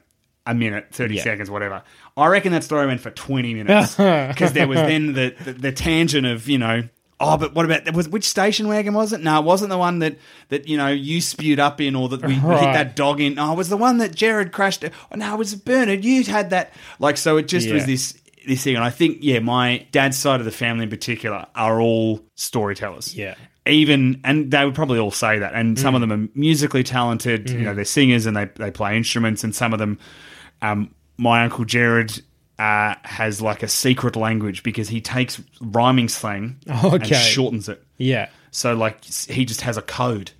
a 0.46 0.54
minute, 0.54 0.88
30 0.92 1.16
Yeah. 1.16 1.22
seconds, 1.22 1.50
whatever. 1.50 1.82
I 2.16 2.26
reckon 2.26 2.52
that 2.52 2.64
story 2.64 2.86
went 2.86 3.00
for 3.00 3.10
20 3.10 3.54
minutes 3.54 3.94
because 3.96 4.52
there 4.52 4.68
was 4.68 4.78
then 4.78 5.14
the, 5.14 5.34
the, 5.44 5.52
the 5.52 5.72
tangent 5.72 6.26
of, 6.26 6.48
you 6.48 6.58
know, 6.58 6.84
oh, 7.20 7.36
but 7.36 7.54
what 7.54 7.64
about, 7.64 7.92
was 7.94 8.08
which 8.08 8.24
station 8.24 8.68
wagon 8.68 8.94
was 8.94 9.12
it? 9.12 9.20
No, 9.20 9.38
it 9.38 9.44
wasn't 9.44 9.70
the 9.70 9.78
one 9.78 10.00
that, 10.00 10.16
that 10.48 10.68
you 10.68 10.76
know, 10.76 10.88
you 10.88 11.20
spewed 11.20 11.60
up 11.60 11.80
in 11.80 11.96
or 11.96 12.08
that 12.10 12.22
we, 12.22 12.34
we 12.34 12.54
hit 12.54 12.72
that 12.72 12.96
dog 12.96 13.20
in. 13.20 13.34
No, 13.34 13.52
it 13.52 13.56
was 13.56 13.68
the 13.68 13.76
one 13.76 13.98
that 13.98 14.14
Jared 14.14 14.52
crashed. 14.52 14.84
Oh, 14.84 15.16
no, 15.16 15.34
it 15.34 15.38
was 15.38 15.54
Bernard. 15.54 16.04
You 16.04 16.22
had 16.24 16.50
that. 16.50 16.72
Like, 16.98 17.16
so 17.16 17.36
it 17.36 17.48
just 17.48 17.70
was 17.70 17.86
this. 17.86 18.20
This 18.46 18.62
thing, 18.62 18.74
and 18.74 18.84
I 18.84 18.90
think, 18.90 19.20
yeah, 19.22 19.38
my 19.38 19.86
dad's 19.90 20.18
side 20.18 20.38
of 20.38 20.44
the 20.44 20.52
family 20.52 20.82
in 20.82 20.90
particular 20.90 21.46
are 21.54 21.80
all 21.80 22.20
storytellers 22.34 23.16
Yeah. 23.16 23.36
even 23.66 24.20
and 24.22 24.50
they 24.50 24.62
would 24.62 24.74
probably 24.74 24.98
all 24.98 25.10
say 25.10 25.38
that 25.38 25.54
and 25.54 25.78
some 25.78 25.94
of 25.94 26.02
mm. 26.02 26.08
them 26.10 26.12
are 26.12 26.28
musically 26.38 26.82
talented 26.82 27.48
you 27.48 27.56
mm-hmm. 27.56 27.64
know 27.64 27.74
they're 27.74 27.86
singers 27.86 28.26
and 28.26 28.36
they, 28.36 28.44
they 28.56 28.70
play 28.70 28.98
instruments 28.98 29.44
and 29.44 29.54
some 29.54 29.72
of 29.72 29.78
them 29.78 29.98
um, 30.70 30.94
my 31.16 31.44
uncle 31.44 31.64
jared 31.64 32.20
uh, 32.58 32.94
has 33.02 33.40
like 33.42 33.62
a 33.62 33.68
secret 33.68 34.14
language 34.16 34.62
because 34.62 34.88
he 34.88 35.00
takes 35.00 35.40
rhyming 35.60 36.08
slang 36.08 36.56
and 36.66 37.06
shortens 37.06 37.68
it 37.68 37.82
Yeah. 37.98 38.28
so 38.50 38.74
like 38.74 39.04
he 39.04 39.44
just 39.44 39.60
has 39.62 39.76
a 39.76 39.82
code 39.82 40.30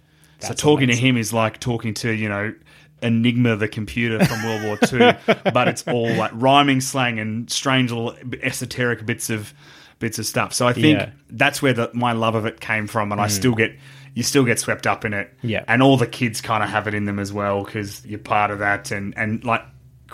so 0.41 0.53
talking 0.53 0.85
amazing. 0.85 1.01
to 1.03 1.09
him 1.09 1.17
is 1.17 1.33
like 1.33 1.59
talking 1.61 1.95
to 1.95 2.11
you 2.13 2.29
know 2.29 2.55
enigma 3.03 3.57
the 3.57 3.69
computer 3.69 4.25
from 4.25 4.43
world 4.45 4.63
war 4.63 4.79
ii 4.93 5.35
but 5.53 5.69
it's 5.69 5.83
all 5.89 6.09
like 6.15 6.31
rhyming 6.35 6.81
slang 6.81 7.19
and 7.19 7.51
strange 7.51 7.91
little 7.91 8.15
esoteric 8.43 9.05
bits 9.05 9.31
of 9.31 9.53
bits 9.99 10.19
of 10.19 10.27
stuff 10.27 10.53
so 10.53 10.67
i 10.67 10.73
think 10.73 10.99
Yeah. 10.99 11.07
Mm. 11.07 11.13
that's 11.31 11.61
where 11.63 11.73
the, 11.73 11.91
my 11.95 12.13
love 12.13 12.35
of 12.35 12.47
it 12.47 12.61
came 12.61 12.87
from 12.87 13.11
and 13.13 13.21
i 13.21 13.27
still 13.27 13.55
get 13.55 13.77
you 14.15 14.23
still 14.23 14.45
get 14.45 14.61
swept 14.61 14.87
up 14.87 15.05
in 15.05 15.13
it 15.13 15.33
Yeah. 15.43 15.65
and 15.67 15.83
all 15.83 15.97
the 15.97 16.07
kids 16.07 16.41
kind 16.41 16.63
of 16.63 16.71
have 16.71 16.87
it 16.87 16.95
in 16.95 17.05
them 17.05 17.19
as 17.19 17.33
well 17.33 17.65
because 17.65 18.05
you're 18.07 18.19
part 18.21 18.51
of 18.51 18.61
that 18.61 18.91
and 18.93 19.17
and 19.19 19.45
like 19.45 19.63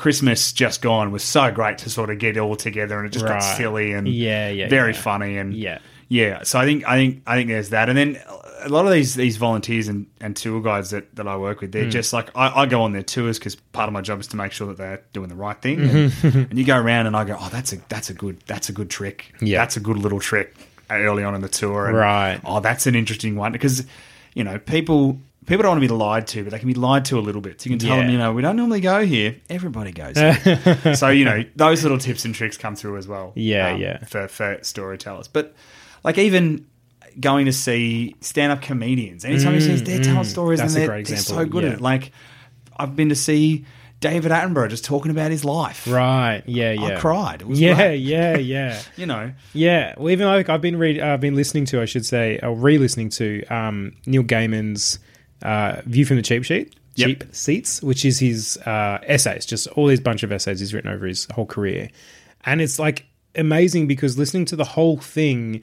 christmas 0.00 0.52
just 0.52 0.80
gone 0.80 1.12
was 1.12 1.22
so 1.22 1.50
great 1.50 1.76
to 1.78 1.90
sort 1.90 2.08
of 2.08 2.18
get 2.18 2.36
it 2.36 2.40
all 2.40 2.56
together 2.56 2.96
and 2.98 3.06
it 3.06 3.10
just 3.12 3.26
got 3.26 3.40
silly 3.40 3.92
and 3.92 4.08
Yeah, 4.08 4.48
yeah, 4.48 4.68
very 4.68 4.92
yeah. 4.94 5.00
funny 5.00 5.36
and 5.36 5.52
Yeah. 5.54 5.78
yeah, 6.08 6.42
so 6.42 6.58
I 6.58 6.64
think 6.64 6.88
I 6.88 6.96
think 6.96 7.22
I 7.26 7.36
think 7.36 7.48
there's 7.48 7.68
that, 7.70 7.88
and 7.90 7.98
then 7.98 8.18
a 8.62 8.68
lot 8.68 8.84
of 8.86 8.92
these 8.92 9.14
these 9.14 9.36
volunteers 9.36 9.88
and, 9.88 10.06
and 10.20 10.34
tour 10.34 10.60
guides 10.62 10.90
that, 10.90 11.14
that 11.16 11.28
I 11.28 11.36
work 11.36 11.60
with, 11.60 11.72
they're 11.72 11.84
Mm. 11.84 11.90
just 11.92 12.12
like 12.12 12.30
I, 12.34 12.62
I 12.62 12.66
go 12.66 12.82
on 12.82 12.92
their 12.92 13.02
tours 13.02 13.38
because 13.38 13.54
part 13.56 13.88
of 13.88 13.92
my 13.92 14.00
job 14.00 14.20
is 14.20 14.26
to 14.28 14.36
make 14.36 14.52
sure 14.52 14.66
that 14.68 14.76
they're 14.78 15.02
doing 15.12 15.28
the 15.28 15.34
right 15.36 15.60
thing. 15.60 15.78
Mm-hmm. 15.78 16.26
And, 16.26 16.36
and 16.50 16.58
you 16.58 16.64
go 16.64 16.76
around 16.78 17.06
and 17.06 17.14
I 17.16 17.24
go, 17.24 17.36
oh, 17.38 17.48
that's 17.52 17.72
a 17.74 17.76
that's 17.88 18.08
a 18.10 18.14
good 18.14 18.40
that's 18.46 18.68
a 18.68 18.72
good 18.72 18.88
trick. 18.90 19.32
Yeah. 19.40 19.58
that's 19.60 19.76
a 19.76 19.80
good 19.80 19.98
little 19.98 20.18
trick 20.20 20.54
early 20.90 21.22
on 21.24 21.34
in 21.34 21.42
the 21.42 21.48
tour. 21.48 21.86
And, 21.88 21.96
Right. 21.96 22.40
Oh, 22.44 22.60
that's 22.60 22.86
an 22.86 22.94
interesting 22.94 23.36
one 23.36 23.52
because 23.52 23.84
you 24.34 24.44
know 24.44 24.58
people. 24.58 25.20
People 25.50 25.64
don't 25.64 25.72
want 25.72 25.82
to 25.82 25.88
be 25.88 25.92
lied 25.92 26.28
to, 26.28 26.44
but 26.44 26.52
they 26.52 26.60
can 26.60 26.68
be 26.68 26.74
lied 26.74 27.04
to 27.06 27.18
a 27.18 27.20
little 27.20 27.40
bit. 27.40 27.60
So 27.60 27.68
you 27.68 27.76
can 27.76 27.84
tell 27.84 27.96
them, 27.96 28.08
you 28.08 28.18
know, 28.18 28.32
we 28.32 28.40
don't 28.40 28.54
normally 28.54 28.80
go 28.80 29.04
here. 29.04 29.34
Everybody 29.50 29.90
goes 29.90 30.16
here. 30.16 30.94
so, 30.94 31.08
you 31.08 31.24
know, 31.24 31.42
those 31.56 31.82
little 31.82 31.98
tips 31.98 32.24
and 32.24 32.32
tricks 32.32 32.56
come 32.56 32.76
through 32.76 32.98
as 32.98 33.08
well. 33.08 33.24
um, 33.26 33.32
Yeah, 33.34 33.74
yeah. 33.74 34.04
For, 34.04 34.28
for 34.28 34.60
storytellers. 34.62 35.26
But, 35.26 35.56
like, 36.04 36.18
even 36.18 36.68
going 37.18 37.46
to 37.46 37.52
see 37.52 38.14
stand 38.20 38.52
up 38.52 38.62
comedians, 38.62 39.24
anytime 39.24 39.54
you 39.54 39.60
see 39.60 39.74
they're 39.74 40.00
telling 40.00 40.22
stories 40.22 40.60
Mm, 40.60 40.66
and 40.66 40.70
they're, 40.70 40.86
great 40.86 41.08
they're 41.08 41.16
so 41.16 41.44
good 41.44 41.64
yeah. 41.64 41.70
at 41.70 41.74
it. 41.78 41.80
Like, 41.80 42.12
I've 42.76 42.94
been 42.94 43.08
to 43.08 43.16
see 43.16 43.66
David 43.98 44.30
Attenborough 44.30 44.70
just 44.70 44.84
talking 44.84 45.10
about 45.10 45.32
his 45.32 45.44
life. 45.44 45.84
Right. 45.88 46.44
Yeah. 46.46 46.70
Yeah. 46.70 46.96
I 46.96 47.00
cried. 47.00 47.42
It 47.42 47.48
was 47.48 47.60
yeah. 47.60 47.74
great. 47.74 47.96
Yeah. 47.96 48.36
Yeah. 48.36 48.80
You 48.96 49.06
know, 49.06 49.32
Yeah, 49.52 49.94
well, 49.98 50.10
even 50.10 50.28
like 50.28 50.48
I've 50.48 50.62
been 50.62 50.78
read, 50.78 51.00
I've 51.00 51.20
been 51.20 51.34
listening 51.34 51.64
to, 51.64 51.82
I 51.82 51.86
should 51.86 52.06
say, 52.06 52.38
or 52.40 52.54
re-listening 52.54 53.08
to 53.10 53.44
um, 53.46 53.96
Neil 54.06 54.22
Gaiman's 54.22 55.00
uh, 55.42 55.82
View 55.84 56.04
from 56.04 56.16
the 56.16 56.22
Cheap 56.22 56.44
Sheet, 56.44 56.74
Yep. 56.96 57.08
Cheap 57.08 57.24
Seats, 57.34 57.82
which 57.82 58.04
is 58.04 58.18
his 58.18 58.56
uh, 58.58 58.98
essays, 59.02 59.46
just 59.46 59.66
all 59.68 59.86
these 59.86 60.00
bunch 60.00 60.22
of 60.22 60.32
essays 60.32 60.60
he's 60.60 60.74
written 60.74 60.90
over 60.90 61.06
his 61.06 61.26
whole 61.32 61.46
career, 61.46 61.90
and 62.44 62.60
it's 62.60 62.78
like 62.78 63.06
amazing 63.36 63.86
because 63.86 64.18
listening 64.18 64.44
to 64.46 64.56
the 64.56 64.64
whole 64.64 64.96
thing, 64.96 65.62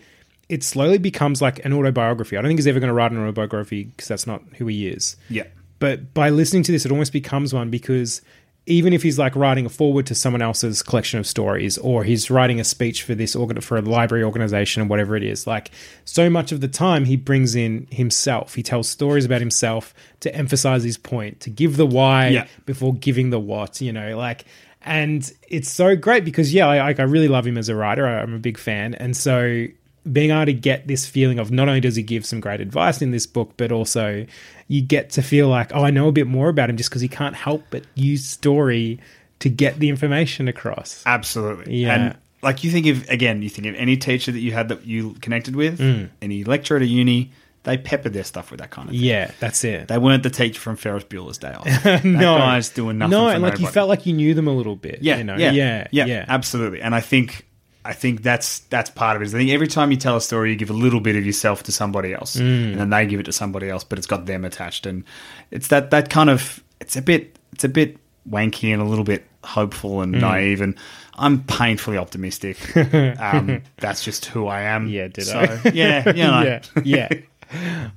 it 0.49 0.63
slowly 0.63 0.97
becomes 0.97 1.41
like 1.41 1.63
an 1.65 1.73
autobiography. 1.73 2.37
I 2.37 2.41
don't 2.41 2.49
think 2.49 2.59
he's 2.59 2.67
ever 2.67 2.79
going 2.79 2.87
to 2.89 2.93
write 2.93 3.11
an 3.11 3.21
autobiography 3.21 3.85
because 3.85 4.07
that's 4.07 4.25
not 4.25 4.41
who 4.57 4.67
he 4.67 4.87
is 4.87 5.17
yeah. 5.29 5.43
but 5.79 6.13
by 6.13 6.29
listening 6.29 6.63
to 6.63 6.71
this 6.71 6.85
it 6.85 6.91
almost 6.91 7.11
becomes 7.11 7.53
one 7.53 7.69
because 7.69 8.21
even 8.67 8.93
if 8.93 9.01
he's 9.01 9.17
like 9.17 9.35
writing 9.35 9.65
a 9.65 9.69
forward 9.69 10.05
to 10.05 10.13
someone 10.13 10.41
else's 10.41 10.83
collection 10.83 11.19
of 11.19 11.25
stories 11.25 11.77
or 11.79 12.03
he's 12.03 12.29
writing 12.29 12.59
a 12.59 12.63
speech 12.63 13.01
for 13.01 13.15
this 13.15 13.35
organ 13.35 13.59
for 13.61 13.77
a 13.77 13.81
library 13.81 14.23
organization 14.23 14.83
or 14.83 14.85
whatever 14.85 15.15
it 15.15 15.23
is 15.23 15.47
like 15.47 15.71
so 16.05 16.29
much 16.29 16.51
of 16.51 16.61
the 16.61 16.67
time 16.67 17.05
he 17.05 17.15
brings 17.15 17.55
in 17.55 17.87
himself. 17.89 18.53
He 18.55 18.61
tells 18.63 18.87
stories 18.89 19.25
about 19.25 19.39
himself 19.41 19.93
to 20.19 20.35
emphasize 20.35 20.83
his 20.83 20.97
point 20.97 21.39
to 21.39 21.49
give 21.49 21.77
the 21.77 21.85
why 21.87 22.27
Yeah. 22.27 22.47
before 22.65 22.93
giving 22.93 23.29
the 23.29 23.39
what 23.39 23.81
you 23.81 23.91
know 23.93 24.17
like 24.17 24.45
and 24.83 25.31
it's 25.49 25.69
so 25.69 25.95
great 25.95 26.23
because 26.25 26.53
yeah 26.53 26.67
I, 26.67 26.89
I 26.93 27.01
really 27.03 27.27
love 27.27 27.47
him 27.47 27.57
as 27.57 27.69
a 27.69 27.75
writer. 27.75 28.05
I'm 28.05 28.33
a 28.33 28.39
big 28.39 28.57
fan. 28.57 28.93
And 28.95 29.17
so 29.17 29.65
being 30.11 30.31
able 30.31 30.45
to 30.45 30.53
get 30.53 30.87
this 30.87 31.05
feeling 31.05 31.37
of 31.39 31.51
not 31.51 31.67
only 31.67 31.81
does 31.81 31.97
he 31.97 32.03
give 32.03 32.25
some 32.25 32.39
great 32.39 32.61
advice 32.61 33.01
in 33.01 33.11
this 33.11 33.27
book, 33.27 33.51
but 33.57 33.73
also 33.73 34.25
you 34.67 34.81
get 34.81 35.11
to 35.11 35.21
feel 35.21 35.47
like, 35.47 35.73
oh, 35.73 35.83
I 35.83 35.91
know 35.91 36.07
a 36.07 36.11
bit 36.11 36.27
more 36.27 36.49
about 36.49 36.69
him 36.69 36.77
just 36.77 36.89
because 36.89 37.01
he 37.01 37.07
can't 37.07 37.35
help 37.35 37.63
but 37.69 37.83
use 37.95 38.25
story 38.25 38.99
to 39.39 39.49
get 39.49 39.79
the 39.79 39.89
information 39.89 40.47
across. 40.47 41.03
Absolutely. 41.05 41.77
Yeah. 41.77 41.93
And 41.95 42.17
like 42.41 42.63
you 42.63 42.71
think 42.71 42.85
of 42.87 43.09
again, 43.09 43.41
you 43.41 43.49
think 43.49 43.67
of 43.67 43.75
any 43.75 43.97
teacher 43.97 44.31
that 44.31 44.39
you 44.39 44.51
had 44.51 44.69
that 44.69 44.85
you 44.85 45.13
connected 45.21 45.55
with, 45.55 45.79
Mm. 45.79 46.09
any 46.21 46.43
lecturer 46.43 46.77
at 46.77 46.83
a 46.83 46.87
uni, 46.87 47.31
they 47.63 47.77
peppered 47.77 48.13
their 48.13 48.23
stuff 48.23 48.51
with 48.51 48.59
that 48.59 48.69
kind 48.71 48.87
of 48.89 48.93
thing. 48.95 49.03
Yeah, 49.03 49.31
that's 49.39 49.63
it. 49.63 49.87
They 49.87 49.97
weren't 49.97 50.23
the 50.23 50.29
teacher 50.29 50.59
from 50.59 50.75
Ferris 50.75 51.03
Bueller's 51.03 51.37
Day 51.37 51.51
Off. 51.53 51.65
that 51.83 52.05
no, 52.05 52.37
guy's 52.37 52.69
doing 52.69 52.97
nothing. 52.97 53.11
No, 53.11 53.27
and 53.29 53.41
like 53.43 53.59
you 53.59 53.67
felt 53.67 53.89
like 53.89 54.05
you 54.05 54.13
knew 54.13 54.33
them 54.33 54.47
a 54.47 54.53
little 54.53 54.75
bit. 54.75 54.99
yeah, 55.01 55.17
you 55.17 55.23
know? 55.23 55.35
yeah, 55.37 55.51
yeah, 55.51 55.87
yeah, 55.91 56.05
yeah, 56.05 56.25
absolutely. 56.27 56.81
And 56.81 56.93
I 56.93 57.01
think 57.01 57.46
I 57.87 57.93
think 57.93 58.21
that's 58.21 58.59
that's 58.69 58.89
part 58.89 59.15
of 59.15 59.21
it. 59.21 59.27
I 59.29 59.37
think 59.37 59.51
every 59.51 59.67
time 59.67 59.91
you 59.91 59.97
tell 59.97 60.15
a 60.17 60.21
story, 60.21 60.49
you 60.51 60.55
give 60.57 60.69
a 60.69 60.73
little 60.73 60.99
bit 60.99 61.15
of 61.15 61.25
yourself 61.25 61.63
to 61.63 61.71
somebody 61.71 62.13
else, 62.13 62.35
Mm. 62.35 62.71
and 62.71 62.79
then 62.79 62.89
they 62.89 63.05
give 63.05 63.19
it 63.19 63.23
to 63.27 63.31
somebody 63.31 63.69
else, 63.69 63.83
but 63.83 63.97
it's 63.97 64.07
got 64.07 64.25
them 64.25 64.43
attached, 64.45 64.85
and 64.85 65.03
it's 65.51 65.69
that 65.69 65.91
that 65.91 66.09
kind 66.09 66.29
of 66.29 66.63
it's 66.81 66.95
a 66.95 67.01
bit 67.01 67.37
it's 67.53 67.63
a 67.63 67.69
bit 67.69 67.97
wanky 68.29 68.73
and 68.73 68.81
a 68.81 68.85
little 68.85 69.05
bit 69.05 69.25
hopeful 69.43 69.97
Mm. 69.97 70.03
and 70.03 70.11
naive, 70.21 70.61
and 70.61 70.75
I'm 71.15 71.43
painfully 71.43 71.97
optimistic. 71.97 72.57
um, 73.19 73.61
that's 73.77 74.03
just 74.03 74.25
who 74.25 74.47
I 74.47 74.61
am. 74.63 74.87
Yeah, 74.87 75.07
did 75.07 75.25
So, 75.25 75.59
yeah, 75.73 76.07
you 76.09 76.23
know. 76.23 76.41
yeah, 76.83 77.09
yeah. 77.09 77.09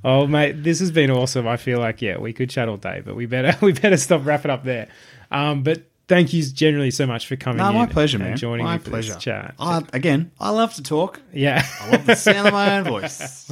Oh 0.05 0.27
mate, 0.29 0.63
this 0.63 0.79
has 0.81 0.91
been 0.93 1.11
awesome. 1.11 1.49
I 1.49 1.57
feel 1.57 1.79
like 1.81 2.01
yeah, 2.01 2.19
we 2.19 2.33
could 2.33 2.49
chat 2.51 2.69
all 2.69 2.77
day, 2.77 3.03
but 3.05 3.17
we 3.17 3.27
better 3.27 3.57
we 3.67 3.73
better 3.73 3.97
stop 3.97 4.25
wrapping 4.25 4.51
up 4.51 4.65
there. 4.65 4.89
Um, 5.33 5.63
but 5.65 5.83
thank 6.11 6.33
you 6.33 6.43
generally 6.43 6.91
so 6.91 7.07
much 7.07 7.27
for 7.29 7.37
coming. 7.37 7.59
No, 7.59 7.69
in 7.71 7.75
my 7.77 7.87
pleasure, 7.87 8.19
and 8.19 8.27
man. 8.27 8.37
Joining 8.37 8.65
my 8.67 8.77
me 8.77 8.83
for 8.83 8.91
pleasure. 8.91 9.15
this 9.15 9.23
chat. 9.23 9.55
I, 9.59 9.83
again, 9.93 10.33
I 10.41 10.51
love 10.51 10.75
to 10.75 10.83
talk. 10.83 11.21
yeah, 11.33 11.65
I 11.81 11.91
love 11.93 12.05
the 12.05 12.17
sound 12.17 12.49
of 12.49 12.53
my 12.53 12.79
own 12.79 12.85
voice. 12.95 13.51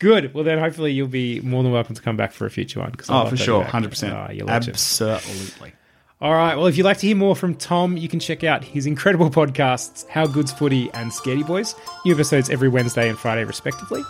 good. 0.00 0.34
Well, 0.34 0.44
then 0.44 0.58
hopefully 0.58 0.92
you'll 0.92 1.06
be 1.06 1.40
more 1.40 1.62
than 1.62 1.72
welcome 1.72 1.94
to 1.94 2.02
come 2.02 2.16
back 2.16 2.32
for 2.32 2.44
a 2.46 2.50
future 2.50 2.80
one. 2.80 2.94
Oh, 3.08 3.26
for 3.26 3.36
sure, 3.36 3.62
hundred 3.64 3.90
percent. 3.90 4.12
Oh. 4.12 4.48
Absolutely. 4.48 5.72
All 6.20 6.34
right. 6.34 6.54
Well, 6.54 6.66
if 6.66 6.76
you'd 6.76 6.84
like 6.84 6.98
to 6.98 7.06
hear 7.06 7.16
more 7.16 7.34
from 7.34 7.54
Tom, 7.54 7.96
you 7.96 8.06
can 8.08 8.20
check 8.20 8.44
out 8.44 8.62
his 8.62 8.84
incredible 8.84 9.30
podcasts, 9.30 10.06
How 10.08 10.26
Good's 10.26 10.52
Footy 10.52 10.90
and 10.92 11.10
Scaredy 11.10 11.46
Boys. 11.46 11.74
New 12.04 12.12
episodes 12.12 12.50
every 12.50 12.68
Wednesday 12.68 13.08
and 13.08 13.16
Friday, 13.18 13.44
respectively. 13.44 14.02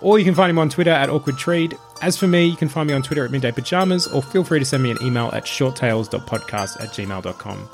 Or 0.00 0.18
you 0.18 0.24
can 0.24 0.34
find 0.34 0.50
him 0.50 0.58
on 0.58 0.68
Twitter 0.68 0.90
at 0.90 1.10
Awkward 1.10 1.38
Treed. 1.38 1.76
As 2.02 2.16
for 2.16 2.26
me, 2.26 2.46
you 2.46 2.56
can 2.56 2.68
find 2.68 2.88
me 2.88 2.94
on 2.94 3.02
Twitter 3.02 3.24
at 3.24 3.30
Midday 3.30 3.52
Pajamas, 3.52 4.06
or 4.06 4.22
feel 4.22 4.44
free 4.44 4.60
to 4.60 4.64
send 4.64 4.82
me 4.82 4.90
an 4.90 4.98
email 5.02 5.30
at 5.32 5.44
shorttales.podcast 5.44 6.80
at 6.80 6.90
gmail.com. 6.90 7.68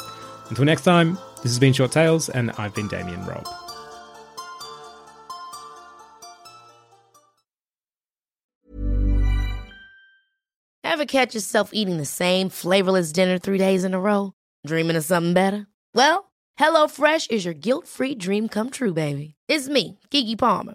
Until 0.48 0.64
next 0.64 0.82
time, 0.82 1.18
this 1.36 1.52
has 1.52 1.58
been 1.58 1.72
Short 1.72 1.92
Tales, 1.92 2.28
and 2.28 2.50
I've 2.58 2.74
been 2.74 2.88
Damien 2.88 3.24
Robb. 3.26 3.48
Ever 10.82 11.06
catch 11.06 11.34
yourself 11.34 11.70
eating 11.72 11.96
the 11.98 12.04
same 12.04 12.48
flavorless 12.48 13.10
dinner 13.12 13.38
three 13.38 13.58
days 13.58 13.84
in 13.84 13.94
a 13.94 14.00
row? 14.00 14.32
Dreaming 14.66 14.96
of 14.96 15.04
something 15.04 15.34
better? 15.34 15.66
Well, 15.92 16.30
HelloFresh 16.58 17.30
is 17.30 17.44
your 17.44 17.52
guilt 17.52 17.88
free 17.88 18.14
dream 18.14 18.48
come 18.48 18.70
true, 18.70 18.94
baby. 18.94 19.34
It's 19.48 19.68
me, 19.68 19.98
Keke 20.10 20.38
Palmer. 20.38 20.74